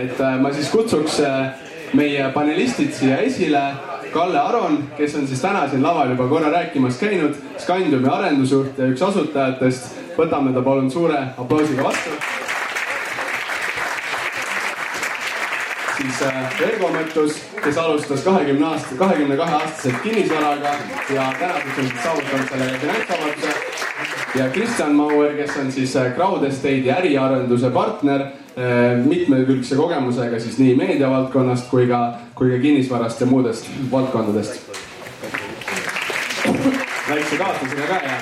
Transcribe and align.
et 0.00 0.20
äh, 0.20 0.38
ma 0.40 0.52
siis 0.54 0.70
kutsuks 0.72 1.20
äh, 1.24 1.52
meie 1.92 2.30
panelistid 2.34 2.92
siia 2.94 3.20
esile. 3.26 3.62
Kalle 4.10 4.40
Aron, 4.40 4.78
kes 4.98 5.14
on 5.14 5.26
siis 5.30 5.38
täna 5.38 5.68
siin 5.70 5.84
laval 5.86 6.10
juba 6.10 6.26
korra 6.28 6.50
rääkimas 6.50 6.98
käinud, 6.98 7.36
Scandiumi 7.62 8.08
arendusjuht 8.10 8.78
ja 8.78 8.90
üks 8.90 9.02
asutajatest. 9.06 9.98
võtame 10.16 10.50
ta 10.52 10.62
palun 10.62 10.90
suure 10.90 11.20
aplausiga 11.38 11.84
vastu. 11.84 12.10
siis 16.00 16.22
äh, 16.22 16.60
Ergo 16.64 16.88
Mõttus, 16.88 17.38
kes 17.62 17.78
alustas 17.78 18.24
kahekümne 18.24 18.66
aasta, 18.66 18.96
kahekümne 18.98 19.36
kahe 19.36 19.54
aastaselt 19.54 20.02
kinnisvaraga 20.02 20.74
ja 21.14 21.26
tänaseks 21.38 21.78
on 21.78 21.90
saavutanud 22.02 22.48
selle 22.48 22.78
finantsvabaduse. 22.80 23.54
ja 24.34 24.48
Kristjan 24.50 24.94
Mauer, 24.94 25.36
kes 25.36 25.56
on 25.60 25.72
siis 25.72 25.94
Crowd 26.16 26.46
Estate'i 26.48 26.90
äriarenduse 26.90 27.70
partner 27.70 28.26
mitmekülgse 29.04 29.76
kogemusega 29.76 30.40
siis 30.40 30.58
nii 30.60 30.74
meediavaldkonnast 30.76 31.68
kui 31.70 31.86
ka, 31.88 32.00
kui 32.34 32.50
ka 32.52 32.58
kinnisvarast 32.62 33.20
ja 33.20 33.26
muudest 33.26 33.68
valdkondadest. 33.90 34.60
väikse 37.08 37.36
kaotusega 37.36 37.86
ka 37.88 38.00
ja. 38.04 38.16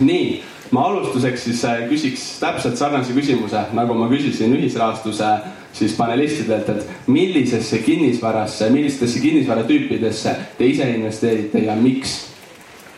nii, 0.00 0.42
ma 0.70 0.84
alustuseks 0.90 1.44
siis 1.44 1.62
küsiks 1.88 2.26
täpselt 2.40 2.76
sarnase 2.76 3.14
küsimuse, 3.16 3.64
nagu 3.72 3.94
ma 3.94 4.10
küsisin 4.10 4.54
ühisrahastuse 4.58 5.32
siis 5.72 5.96
panelistidelt, 5.96 6.68
et 6.68 7.08
millisesse 7.08 7.78
kinnisvarasse, 7.78 8.70
millistesse 8.70 9.20
kinnisvaratüüpidesse 9.20 10.36
te 10.58 10.68
ise 10.68 10.90
investeerite 10.90 11.64
ja 11.64 11.76
miks? 11.76 12.20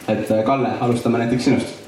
et 0.08 0.28
Kalle, 0.44 0.68
alustame 0.80 1.18
näiteks 1.18 1.44
sinust 1.44 1.83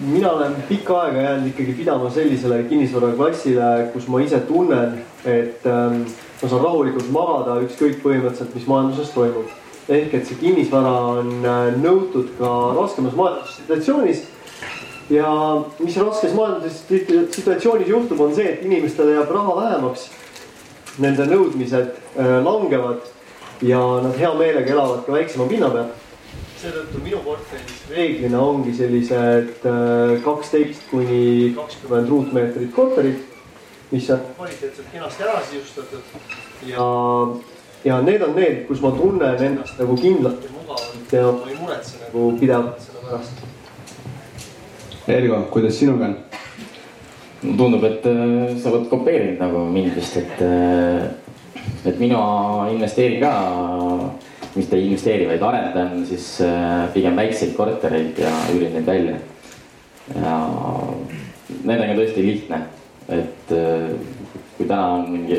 mina 0.00 0.30
olen 0.30 0.54
pikka 0.68 1.00
aega 1.00 1.20
jäänud 1.20 1.46
ikkagi 1.46 1.72
pidama 1.72 2.10
sellisele 2.10 2.62
kinnisvaraklassile, 2.62 3.90
kus 3.92 4.08
ma 4.08 4.20
ise 4.20 4.40
tunnen, 4.48 5.00
et 5.24 5.66
ähm, 5.66 6.02
ma 6.42 6.48
saan 6.48 6.64
rahulikult 6.64 7.10
magada, 7.12 7.58
ükskõik 7.66 8.00
põhimõtteliselt, 8.04 8.54
mis 8.54 8.68
majanduses 8.70 9.12
toimub. 9.14 9.56
ehk 9.90 10.12
et 10.14 10.26
see 10.26 10.38
kinnisvara 10.38 10.92
on 11.18 11.30
äh, 11.44 11.72
nõutud 11.82 12.28
ka 12.38 12.50
raskemas 12.76 13.16
majandussituatsioonis. 13.18 14.22
ja 15.10 15.30
mis 15.78 15.96
raskes 15.96 16.34
majandussituatsioonis 16.34 17.88
juhtub, 17.88 18.20
on 18.20 18.34
see, 18.34 18.52
et 18.52 18.64
inimestele 18.64 19.18
jääb 19.18 19.30
raha 19.30 19.56
vähemaks. 19.56 20.10
Nende 20.98 21.26
nõudmised 21.26 21.90
äh, 21.90 22.36
langevad 22.44 23.02
ja 23.62 23.80
nad 24.02 24.16
hea 24.16 24.30
meelega 24.34 24.72
elavad 24.72 25.04
ka 25.06 25.12
väiksema 25.12 25.48
pinna 25.48 25.70
peal 25.70 25.90
seetõttu 26.60 27.00
minu 27.04 27.20
portfellis 27.24 27.84
reeglina 27.88 28.40
ongi 28.44 28.74
sellised 28.76 29.64
äh, 29.68 30.16
kaksteist 30.24 30.88
kuni 30.90 31.52
kakskümmend 31.56 32.10
ruutmeetrit 32.12 32.72
korterid, 32.76 33.22
mis 33.90 34.10
on 34.12 34.26
kvaliteetselt 34.36 34.90
kenasti 34.92 35.24
ära 35.24 35.40
sisustatud 35.48 36.66
ja, 36.68 36.88
ja 37.84 38.00
need 38.04 38.24
on 38.26 38.36
need, 38.36 38.64
kus 38.68 38.82
ma 38.84 38.92
tunnen 38.96 39.46
ennast 39.48 39.80
nagu 39.80 39.96
kindlalt 40.00 40.44
ja 40.44 40.52
mugavalt 40.58 41.16
ja 41.16 41.30
ma 41.38 41.48
ei 41.48 41.60
muretse 41.62 42.02
nagu 42.04 42.26
pidevalt 42.40 42.84
selle 42.84 43.06
pärast. 43.08 43.46
Ergo, 45.10 45.40
kuidas 45.50 45.78
sinuga 45.80 46.10
on? 46.10 46.18
tundub, 47.40 47.84
et 47.88 48.04
äh, 48.04 48.56
sa 48.60 48.68
oled 48.68 48.90
kopeerinud 48.90 49.40
nagu 49.40 49.64
mind 49.72 49.94
vist, 49.96 50.18
et, 50.20 50.42
äh, 50.44 51.08
et 51.88 51.96
mina 52.02 52.20
investeerin 52.68 53.22
ka 53.24 53.32
mitte 54.54 54.76
ei 54.76 54.86
investeeri, 54.88 55.28
vaid 55.28 55.42
arendan 55.42 56.06
siis 56.06 56.40
äh, 56.42 56.88
pigem 56.94 57.16
väikseid 57.16 57.52
kortereid 57.56 58.18
ja 58.18 58.30
üürin 58.54 58.74
neid 58.74 58.86
välja. 58.86 59.18
ja 60.14 60.38
nendega 61.64 61.92
on 61.92 62.00
tõesti 62.00 62.24
lihtne, 62.24 62.64
et 63.08 63.54
äh, 63.54 63.92
kui 64.56 64.66
täna 64.66 64.96
on 64.96 65.06
mingi 65.12 65.38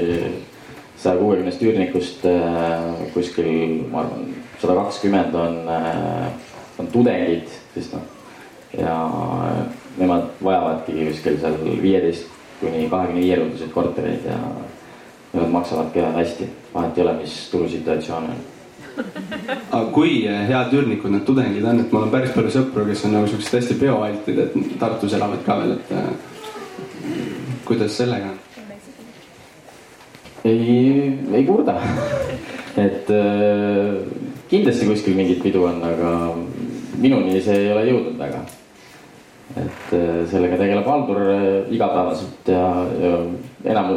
saja 1.01 1.17
kuuekümnest 1.19 1.63
üürnikust 1.65 2.23
äh, 2.29 2.87
kuskil, 3.15 3.51
ma 3.91 4.05
arvan, 4.05 4.29
sada 4.61 4.77
kakskümmend 4.79 5.35
on, 5.35 5.57
on 6.79 6.91
tudengid, 6.93 7.49
siis 7.73 7.89
noh. 7.95 8.05
ja 8.77 8.95
nemad 9.97 10.29
vajavadki 10.43 11.09
kuskil 11.09 11.39
seal 11.41 11.57
viieteist 11.81 12.29
kuni 12.61 12.85
kahekümne 12.89 13.25
viie 13.25 13.39
ruutuseid 13.41 13.73
kortereid 13.73 14.29
ja 14.29 14.37
nemad 15.33 15.51
maksavad 15.57 15.91
ka 15.95 16.13
hästi, 16.15 16.47
vahet 16.73 16.97
ei 16.97 17.03
ole, 17.03 17.19
mis 17.23 17.35
turusituatsioon 17.51 18.29
on 18.31 18.43
aga 19.71 19.85
kui 19.95 20.21
head 20.27 20.75
üürnikud 20.75 21.13
need 21.13 21.25
tudengid 21.27 21.65
on, 21.67 21.81
et 21.83 21.93
mul 21.93 22.05
on 22.07 22.13
päris 22.13 22.33
palju 22.35 22.53
sõpru, 22.53 22.85
kes 22.89 23.05
on 23.07 23.15
nagu 23.17 23.29
siuksed 23.31 23.57
hästi 23.59 23.79
peoaltid, 23.81 24.39
et 24.45 24.77
Tartus 24.81 25.15
elavad 25.17 25.43
ka 25.45 25.57
veel, 25.61 25.75
et 25.77 25.93
äh, 25.95 26.07
kuidas 27.67 27.97
sellega 27.97 28.33
on? 28.33 28.39
ei, 30.45 31.11
ei 31.37 31.43
kurda 31.45 31.77
et 32.81 33.09
äh, 33.13 34.01
kindlasti 34.51 34.87
kuskil 34.89 35.15
mingit 35.17 35.41
pidu 35.43 35.65
on, 35.67 35.81
aga 35.85 36.15
minuni 37.01 37.41
see 37.43 37.57
ei 37.65 37.71
ole 37.73 37.85
jõudnud 37.89 38.17
väga. 38.19 38.41
et 39.59 39.89
sellega 40.31 40.55
tegeleb 40.55 40.85
haldur 40.87 41.17
igapäevaselt 41.75 42.47
ja, 42.47 42.67
ja 43.03 43.17
enam 43.73 43.89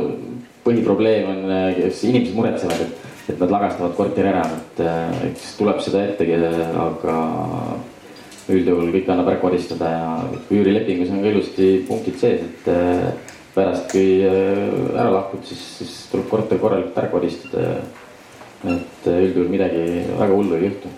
põhiprobleem 0.65 1.29
on, 1.31 1.45
kes 1.77 2.01
inimesed 2.09 2.35
muretsevad, 2.35 2.81
et 2.83 3.04
et 3.29 3.41
nad 3.41 3.51
lagastavad 3.51 3.95
korteri 3.97 4.29
ära, 4.29 4.45
et 4.45 4.81
eks 5.31 5.55
tuleb 5.59 5.81
seda 5.81 6.05
ettegi, 6.05 6.37
aga 6.85 7.19
üldjuhul 8.53 8.91
kõik 8.93 9.09
annab 9.09 9.31
ära 9.33 9.41
koristada 9.41 9.91
ja 9.91 10.09
üürilepingus 10.53 11.13
on 11.15 11.23
ka 11.25 11.31
ilusti 11.33 11.69
punktid 11.89 12.19
sees, 12.21 12.43
et 12.45 12.69
äh, 12.69 13.07
pärast, 13.55 13.87
kui 13.93 14.19
äh, 14.27 14.93
ära 14.93 15.09
lahkud, 15.15 15.45
siis, 15.49 15.63
siis 15.79 15.95
tuleb 16.13 16.29
korter 16.29 16.61
korralikult 16.61 17.01
ära 17.01 17.13
koristada 17.13 17.69
et 18.65 19.09
üldjuhul 19.09 19.51
midagi 19.53 19.85
väga 20.19 20.33
hullu 20.33 20.57
ei 20.57 20.69
juhtu. 20.69 20.93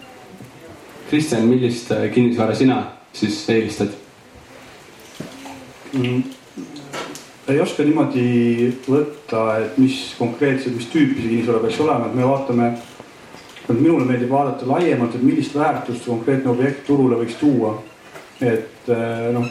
Kristjan, 1.10 1.46
millist 1.46 1.92
kinnisvara 2.14 2.54
sina 2.54 2.80
siis 3.14 3.38
eelistad 3.50 3.94
mm.? 5.92 6.35
Ei 7.48 7.60
oska 7.62 7.84
niimoodi 7.86 8.26
võtta, 8.88 9.42
et 9.62 9.78
mis 9.78 9.98
konkreetselt, 10.18 10.74
mis 10.76 10.88
tüüpi 10.90 11.20
see 11.20 11.30
kinnisvara 11.30 11.62
peaks 11.62 11.80
olema, 11.84 12.08
et 12.08 12.18
me 12.18 12.26
vaatame. 12.26 12.76
minule 13.68 14.04
meeldib 14.06 14.30
vaadata 14.30 14.66
laiemalt, 14.66 15.14
et 15.14 15.22
millist 15.22 15.54
väärtust 15.54 16.04
konkreetne 16.06 16.50
objekt 16.50 16.84
turule 16.86 17.16
võiks 17.18 17.38
tuua. 17.40 17.82
et 18.40 18.88
eh, 18.88 19.32
noh, 19.32 19.46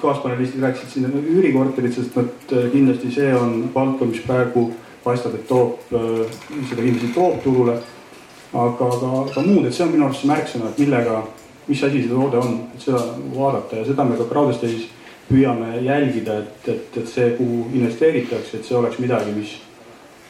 kaaspanelistid 0.00 0.62
rääkisid 0.62 0.88
siin 0.88 1.26
üürikorterid, 1.28 1.92
sest 1.92 2.16
nad 2.16 2.52
eh, 2.56 2.70
kindlasti 2.72 3.10
see 3.12 3.34
on 3.36 3.68
valdkond, 3.74 4.14
mis 4.14 4.22
praegu 4.24 4.70
paistab, 5.04 5.34
et 5.34 5.46
toob, 5.48 5.76
eh, 5.92 6.24
seda 6.70 6.80
kindlasti 6.80 7.12
toob 7.14 7.42
turule. 7.44 7.78
aga 8.54 8.72
ka, 8.78 9.10
ka 9.34 9.42
muud, 9.42 9.66
et 9.66 9.74
see 9.74 9.84
on 9.84 9.92
minu 9.92 10.06
arust 10.06 10.24
märksõna, 10.30 10.70
et 10.70 10.78
millega, 10.78 11.22
mis 11.66 11.82
asi 11.82 12.02
see 12.02 12.10
toode 12.10 12.38
on, 12.38 12.58
et 12.74 12.80
seda 12.86 13.00
vaadata 13.34 13.76
ja 13.76 13.84
seda 13.84 14.04
me 14.06 14.16
ka 14.16 14.28
Crowdestage'is 14.30 14.93
püüame 15.28 15.78
jälgida, 15.84 16.38
et, 16.42 16.68
et, 16.68 16.98
et 17.00 17.08
see, 17.08 17.30
kuhu 17.38 17.68
investeeritakse, 17.74 18.58
et 18.58 18.68
see 18.68 18.76
oleks 18.76 18.98
midagi, 19.00 19.32
mis, 19.36 19.54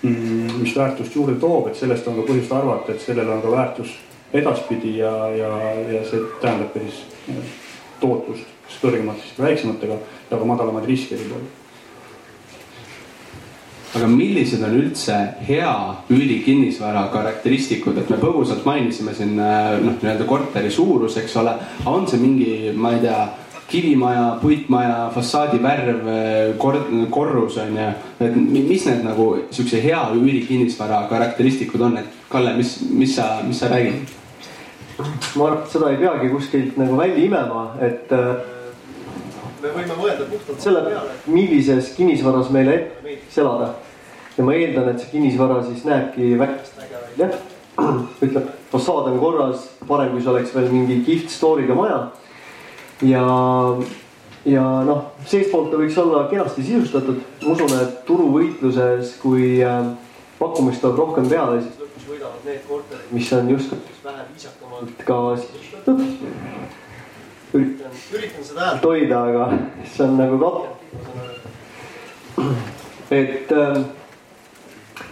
mm, 0.03 0.61
mis 0.61 0.77
väärtust 0.77 1.17
juurde 1.17 1.35
toob, 1.41 1.69
et 1.71 1.79
sellest 1.79 2.07
on 2.09 2.21
ka 2.21 2.29
põhjust 2.31 2.55
arvata, 2.55 2.95
et 2.95 3.03
sellel 3.03 3.33
on 3.35 3.43
ka 3.43 3.53
väärtus 3.55 3.97
edaspidi 4.35 4.99
ja, 4.99 5.13
ja, 5.35 5.51
ja 5.91 6.05
see 6.09 6.23
tähendab 6.43 6.73
ka 6.75 6.85
siis 6.87 7.03
tootlust, 8.01 8.49
kas 8.69 8.81
kõrgemat 8.83 9.21
siis 9.23 9.37
väiksematega 9.39 10.01
ja 10.31 10.39
ka 10.39 10.49
madalamaid 10.49 10.89
riske 10.91 11.19
võib-olla 11.19 11.53
aga 13.95 14.09
millised 14.11 14.63
on 14.67 14.75
üldse 14.75 15.17
hea 15.47 15.75
üürikinnisvara 16.11 17.07
karakteristikud, 17.13 17.99
et 18.01 18.11
me 18.11 18.19
põgusalt 18.19 18.67
mainisime 18.67 19.15
siin 19.15 19.39
äh, 19.39 19.77
noh, 19.83 19.95
nii-öelda 20.01 20.27
korteri 20.27 20.71
suurus, 20.75 21.19
eks 21.21 21.37
ole, 21.39 21.55
on 21.87 22.09
see 22.11 22.19
mingi, 22.23 22.55
ma 22.75 22.95
ei 22.97 23.05
tea 23.05 23.21
kivimaja, 23.69 24.39
puitmaja, 24.43 25.11
fassaadi 25.15 25.61
värv, 25.63 26.09
kord-, 26.59 26.91
korrus 27.11 27.57
on 27.63 27.77
ju. 27.77 27.93
et 28.21 28.37
mis 28.37 28.87
need 28.87 29.05
nagu 29.05 29.29
siukse 29.51 29.81
hea 29.83 30.03
üürikinnisvara 30.15 31.05
karakteristikud 31.11 31.81
on, 31.81 31.99
et 32.03 32.21
Kalle, 32.35 32.57
mis, 32.57 32.81
mis 32.91 33.17
sa, 33.17 33.41
mis 33.47 33.59
sa 33.59 33.69
räägid? 33.71 34.11
ma 35.37 35.47
arvan, 35.47 35.63
et 35.63 35.71
seda 35.71 35.91
ei 35.91 36.01
peagi 36.01 36.31
kuskilt 36.33 36.77
nagu 36.79 36.97
välja 36.99 37.25
imema, 37.25 37.65
et 37.83 38.13
äh, 38.15 38.37
me 39.63 39.73
võime 39.75 39.97
mõelda 39.99 40.27
puhtalt 40.31 40.63
selle 40.63 40.85
peale, 40.87 41.17
millises 41.31 41.91
kinnisvaras 41.97 42.51
meile 42.55 42.77
meeldiks 43.03 43.39
elada. 43.43 43.73
ja 44.37 44.47
ma 44.47 44.55
eeldan, 44.59 44.91
et 44.91 45.03
see 45.03 45.13
kinnisvara 45.15 45.61
siis 45.67 45.85
näebki 45.87 46.35
väikest 46.39 46.81
äge 46.83 47.03
välja. 47.07 47.31
ütleb, 48.25 48.51
fassaad 48.71 49.11
on 49.11 49.19
korras, 49.19 49.69
parem 49.89 50.13
kui 50.15 50.23
see 50.23 50.31
oleks 50.31 50.55
veel 50.55 50.71
mingi 50.71 51.01
kihvt 51.07 51.33
story'ga 51.35 51.75
maja 51.79 51.99
ja, 53.05 53.27
ja 54.45 54.65
noh, 54.87 55.05
seestpoolt 55.29 55.71
ta 55.73 55.81
võiks 55.81 55.99
olla 56.01 56.25
kenasti 56.31 56.65
sisustatud. 56.65 57.21
ma 57.45 57.55
usun, 57.55 57.73
et 57.81 58.05
turuvõitluses, 58.09 59.17
kui 59.23 59.63
äh, 59.65 59.87
pakkumist 60.39 60.81
tuleb 60.85 61.01
rohkem 61.03 61.29
peale, 61.31 61.63
siis 61.63 61.81
lõpuks 61.81 62.07
võidavad 62.11 62.47
need 62.49 62.63
korterid, 62.69 63.11
mis 63.15 63.33
on 63.37 63.51
justkui 63.55 63.79
vähe 64.05 64.29
viisakamalt 64.33 65.05
ka 65.09 65.19
sisustatud. 65.41 66.01
üritan, 67.55 67.99
üritan 68.13 68.45
seda 68.45 68.71
häält 68.71 68.89
hoida, 68.89 69.25
aga 69.31 69.43
see 69.85 70.07
on 70.07 70.17
nagu 70.21 70.37
katkend. 70.45 70.73
et 73.11 73.53
äh, 73.53 73.85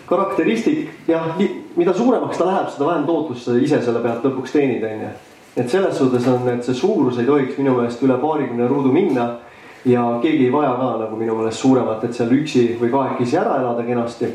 karakteristik 0.07 0.91
jah, 1.09 1.37
mida 1.77 1.95
suuremaks 1.97 2.39
ta 2.39 2.47
läheb, 2.49 2.73
seda 2.73 2.89
vähem 2.89 3.05
tootlust 3.09 3.47
sa 3.47 3.57
ise 3.57 3.79
selle 3.85 4.03
pealt 4.05 4.25
lõpuks 4.27 4.53
teenid, 4.53 4.85
onju. 4.85 5.13
Et 5.57 5.71
selles 5.71 5.99
suhtes 5.99 6.27
on, 6.29 6.49
et 6.49 6.65
see 6.65 6.75
suurus 6.75 7.19
ei 7.19 7.27
tohiks 7.29 7.59
minu 7.59 7.77
meelest 7.77 8.03
üle 8.03 8.17
paarikümne 8.21 8.69
ruudu 8.69 8.93
minna. 8.93 9.39
ja 9.85 10.19
keegi 10.23 10.45
ei 10.47 10.53
vaja 10.53 10.77
ka 10.79 10.97
nagu 11.01 11.17
minu 11.19 11.35
meelest 11.35 11.59
suuremat, 11.59 12.05
et 12.05 12.15
seal 12.15 12.31
üksi 12.31 12.77
või 12.81 12.91
kahekesi 12.91 13.37
ära 13.37 13.61
elada 13.61 13.83
kenasti. 13.83 14.29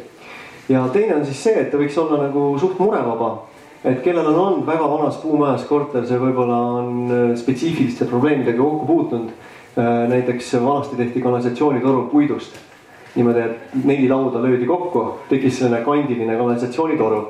ja 0.69 0.87
teine 0.93 1.15
on 1.15 1.25
siis 1.25 1.43
see, 1.43 1.55
et 1.61 1.71
ta 1.71 1.77
võiks 1.77 1.97
olla 1.97 2.23
nagu 2.27 2.49
suht 2.59 2.79
murevaba 2.79 3.47
et 3.83 4.01
kellel 4.03 4.25
on 4.27 4.35
olnud 4.35 4.65
väga 4.67 4.87
vanas 4.89 5.17
puumajas 5.21 5.65
korter, 5.69 6.05
see 6.07 6.19
võib-olla 6.19 6.57
on 6.79 7.11
äh, 7.11 7.35
spetsiifiliste 7.39 8.07
probleemidega 8.09 8.57
kokku 8.57 8.85
puutunud. 8.85 9.35
Äh, 9.77 10.07
näiteks 10.09 10.55
vanasti 10.63 10.97
tehti 10.97 11.21
kanalisatsioonitoru 11.21 12.07
puidust 12.11 12.57
niimoodi, 13.17 13.39
et 13.39 13.75
neli 13.85 14.09
lauda 14.09 14.41
löödi 14.41 14.65
kokku, 14.69 15.03
tekkis 15.29 15.59
selline 15.59 15.81
kandiline 15.85 16.35
kanalisatsioonitoru. 16.37 17.21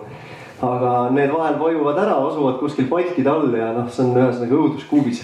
Aga 0.62 0.94
need 1.14 1.32
vahel 1.34 1.60
vajuvad 1.60 2.02
ära, 2.02 2.18
asuvad 2.28 2.60
kuskil 2.62 2.88
palkide 2.90 3.30
all 3.30 3.54
ja 3.54 3.72
noh, 3.76 3.90
see 3.94 4.06
on 4.06 4.18
ühesõnaga 4.18 4.60
õuduskuubis. 4.62 5.24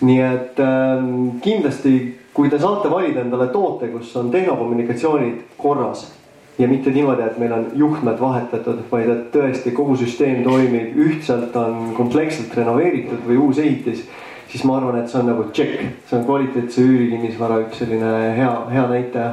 nii 0.00 0.20
et 0.20 0.60
äh, 0.60 1.06
kindlasti, 1.42 1.94
kui 2.36 2.50
te 2.52 2.58
saate 2.60 2.90
valida 2.92 3.22
endale 3.22 3.48
toote, 3.48 3.88
kus 3.88 4.12
on 4.16 4.30
tehnokommunikatsioonid 4.30 5.56
korras 5.56 6.10
ja 6.58 6.68
mitte 6.68 6.90
niimoodi, 6.90 7.22
et 7.22 7.38
meil 7.38 7.52
on 7.52 7.66
juhtmed 7.74 8.20
vahetatud, 8.20 8.82
vaid 8.90 9.08
et 9.12 9.26
tõesti 9.32 9.72
kogu 9.76 9.96
süsteem 9.96 10.42
toimib 10.44 10.96
ühtselt, 11.06 11.56
on 11.56 11.92
kompleksselt 11.96 12.54
renoveeritud 12.56 13.24
või 13.28 13.40
uus 13.48 13.58
ehitis 13.62 14.04
siis 14.48 14.64
ma 14.64 14.76
arvan, 14.78 15.00
et 15.00 15.10
see 15.10 15.20
on 15.20 15.30
nagu 15.30 15.48
tšekk, 15.50 15.82
see 16.08 16.18
on 16.18 16.24
kvaliteetse 16.26 16.84
üürikinnisvara 16.84 17.58
üks 17.64 17.82
selline 17.82 18.12
hea, 18.36 18.52
hea 18.72 18.84
näitaja. 18.92 19.32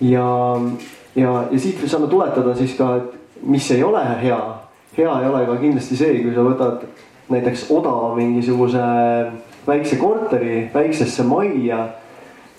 ja, 0.00 0.28
ja, 1.14 1.34
ja 1.50 1.60
siit 1.60 1.82
me 1.82 1.90
saame 1.90 2.08
tuletada 2.10 2.56
siis 2.58 2.74
ka, 2.78 2.94
et 2.96 3.23
mis 3.46 3.70
ei 3.70 3.82
ole 3.84 4.02
hea. 4.22 4.40
hea 4.96 5.18
ei 5.20 5.28
ole 5.28 5.46
ka 5.46 5.56
kindlasti 5.60 5.96
see, 5.96 6.22
kui 6.22 6.34
sa 6.34 6.44
võtad 6.46 6.86
näiteks 7.32 7.66
odava 7.72 8.14
mingisuguse 8.16 8.80
väikse 9.66 9.96
korteri 9.96 10.68
väiksesse 10.74 11.24
majja 11.26 11.86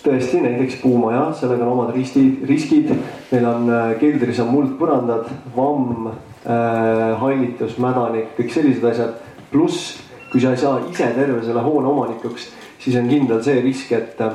tõesti 0.05 0.41
näiteks 0.41 0.79
puumaja, 0.83 1.31
sellega 1.33 1.65
on 1.65 1.71
omad 1.71 1.93
risti, 1.95 2.25
riskid. 2.45 2.91
meil 3.31 3.45
on 3.49 3.69
äh, 3.73 3.93
keldris 3.99 4.39
on 4.43 4.51
muldpõrandad, 4.53 5.29
vamm 5.55 6.09
äh,, 6.09 7.15
hallitus, 7.21 7.79
mädanik, 7.81 8.35
kõik 8.37 8.53
sellised 8.53 8.85
asjad. 8.91 9.15
pluss 9.51 9.95
kui 10.35 10.41
sa 10.41 10.51
ei 10.51 10.57
saa 10.59 10.81
ise 10.91 11.05
terve 11.15 11.39
selle 11.45 11.61
hoone 11.63 11.87
omanikuks, 11.87 12.49
siis 12.83 12.97
on 12.99 13.07
kindel 13.07 13.39
see 13.43 13.61
risk, 13.63 13.93
et 13.95 14.19
äh, 14.19 14.33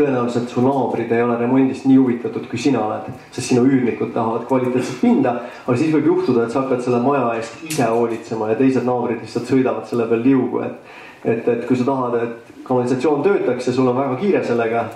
tõenäoliselt 0.00 0.50
su 0.50 0.62
naabrid 0.64 1.12
ei 1.12 1.22
ole 1.22 1.36
remondist 1.38 1.86
nii 1.88 1.98
huvitatud, 2.00 2.46
kui 2.50 2.58
sina 2.60 2.82
oled, 2.82 3.10
sest 3.30 3.52
sinu 3.52 3.66
üürnikud 3.68 4.14
tahavad 4.14 4.46
kvaliteetset 4.48 5.00
pinda. 5.02 5.34
aga 5.66 5.76
siis 5.76 5.92
võib 5.94 6.08
juhtuda, 6.12 6.44
et 6.44 6.54
sa 6.54 6.64
hakkad 6.64 6.82
selle 6.84 7.02
maja 7.04 7.34
eest 7.38 7.64
ise 7.68 7.88
hoolitsema 7.90 8.50
ja 8.50 8.58
teised 8.58 8.86
naabrid 8.88 9.20
lihtsalt 9.24 9.52
sõidavad 9.52 9.86
selle 9.90 10.08
peal 10.10 10.24
liugu, 10.24 10.64
et. 10.66 10.96
et, 11.24 11.48
et 11.48 11.66
kui 11.68 11.76
sa 11.76 11.84
tahad, 11.84 12.16
et 12.22 12.64
kanalisatsioon 12.64 13.22
töötaks 13.26 13.68
ja 13.68 13.76
sul 13.76 13.88
on 13.92 13.98
väga 13.98 14.16
kiire 14.22 14.44
sellega. 14.44 14.88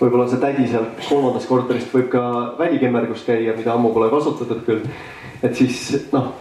võib-olla 0.00 0.24
see 0.28 0.40
tädi 0.42 0.64
sealt 0.66 1.04
kolmandast 1.08 1.46
korterist 1.46 1.92
võib 1.94 2.08
ka 2.10 2.22
välikemmergus 2.58 3.22
käia, 3.26 3.52
mida 3.56 3.74
ammu 3.74 3.92
pole 3.94 4.10
kasutatud 4.10 4.64
küll. 4.66 4.88
et 5.42 5.54
siis 5.56 6.08
noh 6.12 6.32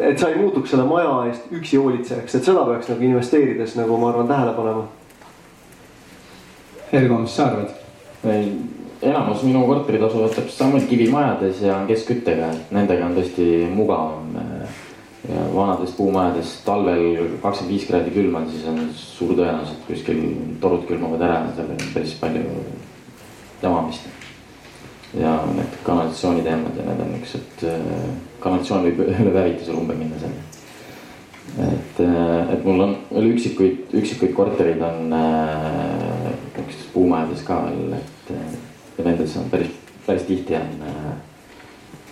et 0.00 0.18
sa 0.18 0.28
ei 0.28 0.38
muutuks 0.38 0.70
selle 0.70 0.84
maja 0.88 1.12
eest 1.28 1.52
üksi 1.54 1.80
hoolitsejaks, 1.80 2.34
et 2.34 2.44
seda 2.44 2.64
peaks 2.68 2.90
nagu 2.92 3.04
investeerides 3.06 3.76
nagu 3.78 3.96
ma 4.00 4.12
arvan 4.12 4.28
tähele 4.28 4.54
panema. 4.56 4.84
Ergo, 6.92 7.18
mis 7.18 7.34
sa 7.36 7.46
arvad? 7.46 7.74
enamus 9.02 9.42
minu 9.46 9.60
korterid 9.66 10.02
asuvad 10.02 10.32
täpselt 10.32 10.56
samamoodi 10.56 10.86
kivimajades 10.90 11.60
ja 11.62 11.76
keskküttega, 11.86 12.48
et 12.50 12.72
nendega 12.74 13.06
on 13.06 13.16
tõesti 13.18 13.48
mugavam. 13.74 14.32
ja 15.28 15.44
vanades 15.52 15.90
puumajades 15.96 16.52
talvel 16.64 17.02
kakskümmend 17.42 17.72
viis 17.74 17.86
kraadi 17.88 18.12
külma, 18.14 18.44
siis 18.48 18.64
on 18.70 18.78
suur 18.96 19.34
tõenäosus, 19.36 19.74
et 19.74 19.86
kuskil 19.90 20.22
torud 20.62 20.86
külmavad 20.88 21.24
ära 21.26 21.40
ja 21.42 21.56
seal 21.56 21.74
on 21.74 21.90
päris 21.94 22.14
palju 22.20 22.44
jamamist 23.62 24.06
ja 25.18 25.34
need 25.52 25.76
kanalisatsiooni 25.84 26.46
teemad 26.46 26.76
ja 26.78 26.86
need 26.86 27.02
on 27.04 27.12
niuksed, 27.16 27.64
äh, 27.68 28.06
kanalisatsioon 28.40 28.88
võib 28.88 29.02
üle 29.04 29.34
päevituse 29.34 29.76
lumbe 29.76 29.98
minna 29.98 30.22
seal. 30.22 30.47
Et, 31.56 32.00
äh, 32.04 32.52
et 32.54 32.64
mul 32.64 32.84
on 32.84 32.94
veel 33.10 33.32
üksikuid, 33.32 33.88
üksikuid 33.98 34.34
korterid 34.36 34.82
on 34.84 35.12
äh, 35.16 36.30
niisugustes 36.58 36.92
puumajades 36.92 37.42
ka 37.46 37.62
veel, 37.66 37.98
et 37.98 38.32
ja 38.98 39.04
nendes 39.06 39.36
on 39.40 39.50
päris, 39.50 39.74
päris 40.06 40.26
tihti 40.28 40.56
on 40.58 40.86
äh, 40.86 41.12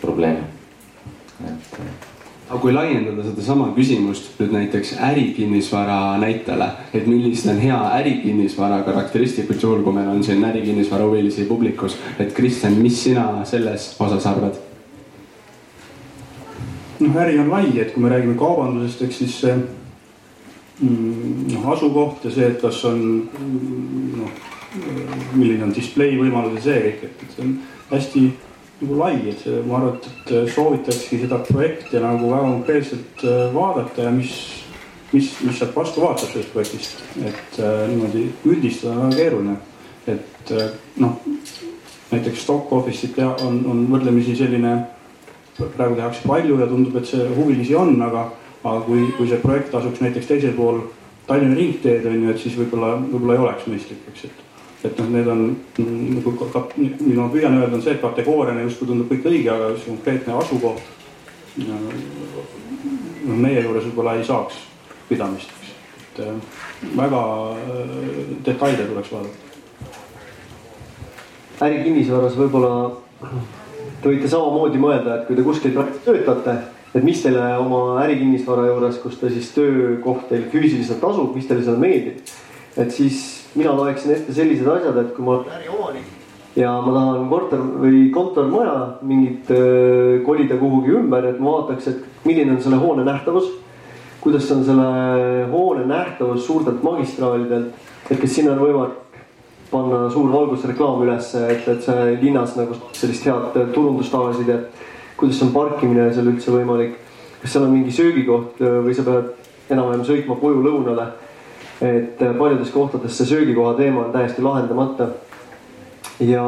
probleeme, 0.00 0.46
et 1.44 1.80
aga 2.46 2.60
kui 2.62 2.70
laiendada 2.74 3.24
sedasama 3.26 3.72
küsimust 3.74 4.36
nüüd 4.38 4.52
näiteks 4.54 4.92
ärikinnisvara 5.02 5.98
näitele, 6.22 6.68
et 6.94 7.08
millised 7.10 7.50
on 7.50 7.58
hea 7.58 7.80
ärikinnisvara 7.98 8.84
karakteristikud, 8.86 9.58
juhul 9.62 9.82
kui 9.82 9.96
meil 9.96 10.12
on 10.12 10.22
siin 10.24 10.44
ärikinnisvara 10.46 11.08
huvilisi 11.08 11.48
publikus, 11.50 11.98
et 12.22 12.32
Kristjan, 12.36 12.78
mis 12.78 13.02
sina 13.02 13.44
selles 13.44 13.94
osas 13.98 14.30
arvad? 14.30 14.65
Noh, 17.06 17.20
äri 17.22 17.38
on 17.40 17.50
lai, 17.52 17.70
et 17.80 17.92
kui 17.94 18.02
me 18.02 18.12
räägime 18.12 18.36
kaubandusest, 18.38 19.06
eks 19.06 19.22
siis 19.22 19.38
see 19.44 19.54
mm, 19.56 21.46
noh, 21.54 21.70
asukoht 21.74 22.26
ja 22.26 22.34
see, 22.34 22.50
et 22.50 22.60
kas 22.62 22.82
on 22.88 23.00
mm, 23.22 24.18
noh, 24.20 24.42
milline 25.36 25.64
on 25.66 25.72
display 25.74 26.18
võimalus 26.18 26.60
ja 26.60 26.66
see 26.68 26.82
kõik, 26.88 27.08
et, 27.08 27.24
et 27.24 27.36
see 27.36 27.46
on 27.46 27.56
hästi 27.92 28.26
nagu 28.80 28.98
lai, 29.00 29.14
et 29.30 29.40
see, 29.40 29.60
ma 29.64 29.78
arvan, 29.78 29.96
et 30.02 30.52
soovitakski 30.52 31.22
seda 31.22 31.38
projekti 31.46 32.00
nagu 32.02 32.30
väga 32.32 32.50
konkreetselt 32.50 33.24
äh, 33.24 33.46
vaadata 33.54 34.08
ja 34.08 34.12
mis, 34.12 34.34
mis, 35.14 35.30
mis 35.46 35.56
sealt 35.58 35.76
vastu 35.76 36.04
vaatab 36.04 36.32
sellest 36.32 36.52
projektist. 36.52 37.00
et 37.24 37.60
äh, 37.62 37.86
niimoodi 37.88 38.26
üldistada 38.44 38.98
on 38.98 39.06
väga 39.06 39.22
keeruline. 39.22 39.56
et 40.06 40.52
äh, 40.52 40.68
noh, 40.96 41.22
näiteks 42.10 42.42
stock 42.42 42.72
office'it 42.72 43.16
on, 43.24 43.64
on 43.66 43.86
võrdlemisi 43.90 44.36
selline, 44.36 44.76
praegu 45.56 45.96
tehakse 45.96 46.26
palju 46.28 46.60
ja 46.60 46.66
tundub, 46.70 46.96
et 46.96 47.08
see 47.08 47.28
huvilisi 47.36 47.74
on, 47.74 47.94
aga, 48.02 48.28
aga 48.62 48.80
kui, 48.86 49.06
kui 49.16 49.28
see 49.30 49.40
projekt 49.42 49.74
asuks 49.74 50.02
näiteks 50.04 50.32
teisel 50.32 50.56
pool 50.56 50.82
Tallinna 51.26 51.56
ringteed 51.58 52.04
on 52.06 52.20
ju, 52.22 52.30
et 52.30 52.38
siis 52.38 52.54
võib-olla, 52.54 52.92
võib-olla 53.02 53.34
ei 53.34 53.40
oleks 53.42 53.64
mõistlik, 53.66 54.04
eks, 54.12 54.28
et 54.28 54.44
et 54.86 54.98
noh, 55.00 55.08
need 55.10 55.26
on 55.26 55.40
nagu, 56.14 56.32
mida 56.78 57.20
ma 57.20 57.28
püüan 57.32 57.56
öelda, 57.58 57.74
on 57.74 57.82
see, 57.82 57.96
et 57.96 58.02
kategooriana 58.02 58.62
justkui 58.66 58.86
tundub 58.90 59.10
kõik 59.10 59.26
õige, 59.30 59.50
aga 59.50 59.72
see 59.74 59.90
konkreetne 59.90 60.36
asukoht. 60.38 60.92
noh, 61.66 63.36
meie 63.42 63.62
juures 63.64 63.88
võib-olla 63.88 64.16
ei 64.18 64.24
saaks 64.28 64.60
pidamist, 65.08 65.50
et 66.04 66.20
äh, 66.22 66.34
väga 66.98 67.22
äh, 67.56 67.58
detaile 68.46 68.86
tuleks 68.86 69.12
vaadata. 69.12 69.36
ärikinnisvaras 71.66 72.36
võib-olla 72.36 72.72
te 74.02 74.10
võite 74.10 74.28
samamoodi 74.30 74.80
mõelda, 74.80 75.20
et 75.20 75.28
kui 75.28 75.36
te 75.36 75.44
kuskil 75.46 75.76
töötate, 76.04 76.56
et 76.94 77.04
mis 77.04 77.22
teile 77.22 77.44
oma 77.60 78.00
ärikinnisvara 78.04 78.66
juures, 78.70 79.00
kus 79.02 79.18
te 79.20 79.30
siis 79.32 79.52
töökoht 79.54 80.28
teil 80.30 80.46
füüsiliselt 80.52 81.04
asub, 81.04 81.34
mis 81.36 81.48
teile 81.48 81.64
seal 81.64 81.80
meeldib. 81.80 82.20
et 82.76 82.92
siis 82.92 83.48
mina 83.56 83.72
loeksin 83.72 84.12
ette 84.12 84.32
sellised 84.36 84.68
asjad, 84.68 84.96
et 85.00 85.14
kui 85.16 85.24
ma 85.24 85.38
olen 85.38 85.58
äriomanik 85.60 86.16
ja 86.56 86.72
ma 86.80 86.92
tahan 86.92 87.28
korter 87.28 87.60
või 87.60 88.06
kontormaja 88.12 88.76
mingit 89.04 89.50
kolida 90.24 90.56
kuhugi 90.60 90.94
ümber, 91.00 91.28
et 91.28 91.40
ma 91.40 91.58
vaataks, 91.58 91.88
et 91.92 92.28
milline 92.28 92.56
on 92.56 92.62
selle 92.64 92.80
hoone 92.80 93.04
nähtavus. 93.04 93.52
kuidas 94.20 94.50
on 94.50 94.64
selle 94.64 95.46
hoone 95.52 95.84
nähtavus 95.86 96.46
suurtelt 96.46 96.82
magistraalidelt, 96.82 97.74
et 98.10 98.20
kas 98.20 98.32
sinna 98.34 98.56
on 98.56 98.58
võimalik 98.64 99.05
panna 99.70 100.06
suur 100.10 100.30
valgusreklaam 100.32 101.02
ülesse, 101.02 101.42
et, 101.50 101.68
et 101.68 101.82
see 101.82 102.16
linnas 102.22 102.56
nagu 102.56 102.78
sellist 102.92 103.26
head 103.26 103.56
turundust 103.74 104.12
tagasid 104.14 104.48
ja 104.48 104.60
kuidas 105.16 105.42
on 105.42 105.52
parkimine 105.54 106.10
seal 106.14 106.30
üldse 106.30 106.54
võimalik. 106.54 106.96
kas 107.42 107.52
seal 107.52 107.66
on 107.66 107.72
mingi 107.74 107.92
söögikoht 107.92 108.60
või 108.60 108.94
sa 108.96 109.04
pead 109.06 109.32
enam-vähem 109.70 110.04
sõitma 110.06 110.36
koju 110.40 110.62
lõunale 110.64 111.10
et 111.80 112.22
äh, 112.22 112.34
paljudes 112.38 112.70
kohtades 112.70 113.18
see 113.18 113.26
söögikoha 113.26 113.74
teema 113.76 114.04
on 114.04 114.12
täiesti 114.12 114.42
lahendamata. 114.42 115.08
ja, 116.20 116.44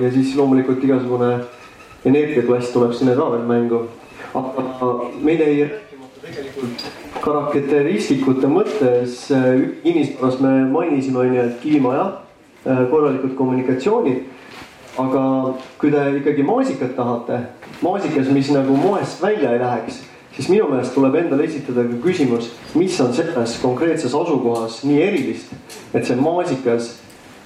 ja 0.00 0.12
siis 0.12 0.36
loomulikult 0.36 0.84
igasugune 0.84 1.40
energiaklass 2.04 2.70
tuleb 2.70 2.92
sinna 2.94 3.16
ka 3.18 3.30
veel 3.32 3.46
mängu. 3.46 3.80
aga 4.34 5.10
meil 5.20 5.40
jäi 5.40 5.64
rääkimata 5.64 6.20
tegelikult 6.22 6.84
karakteristikute 7.20 8.46
mõttes 8.46 9.30
äh, 9.34 9.66
kinnisvaras 9.82 10.40
me 10.40 10.52
mainisime, 10.70 11.18
on 11.18 11.34
ju, 11.34 11.42
et 11.42 11.58
kivimaja, 11.62 12.06
äh, 12.06 12.21
korralikud 12.64 13.34
kommunikatsioonid. 13.34 14.22
aga 14.98 15.20
kui 15.80 15.90
te 15.90 16.00
ikkagi 16.18 16.42
maasikat 16.44 16.96
tahate, 16.96 17.38
maasikas, 17.80 18.28
mis 18.28 18.50
nagu 18.52 18.76
moest 18.76 19.22
välja 19.22 19.52
ei 19.52 19.60
läheks 19.60 20.02
siis 20.36 20.48
minu 20.48 20.68
meelest 20.70 20.94
tuleb 20.94 21.14
endale 21.20 21.44
esitada 21.44 21.84
ka 21.88 21.98
küsimus, 22.04 22.50
mis 22.74 22.98
on 23.00 23.12
selles 23.14 23.58
konkreetses 23.62 24.14
asukohas 24.16 24.80
nii 24.88 25.00
erilist, 25.02 25.52
et 25.94 26.06
see 26.08 26.16
maasikas 26.16 26.94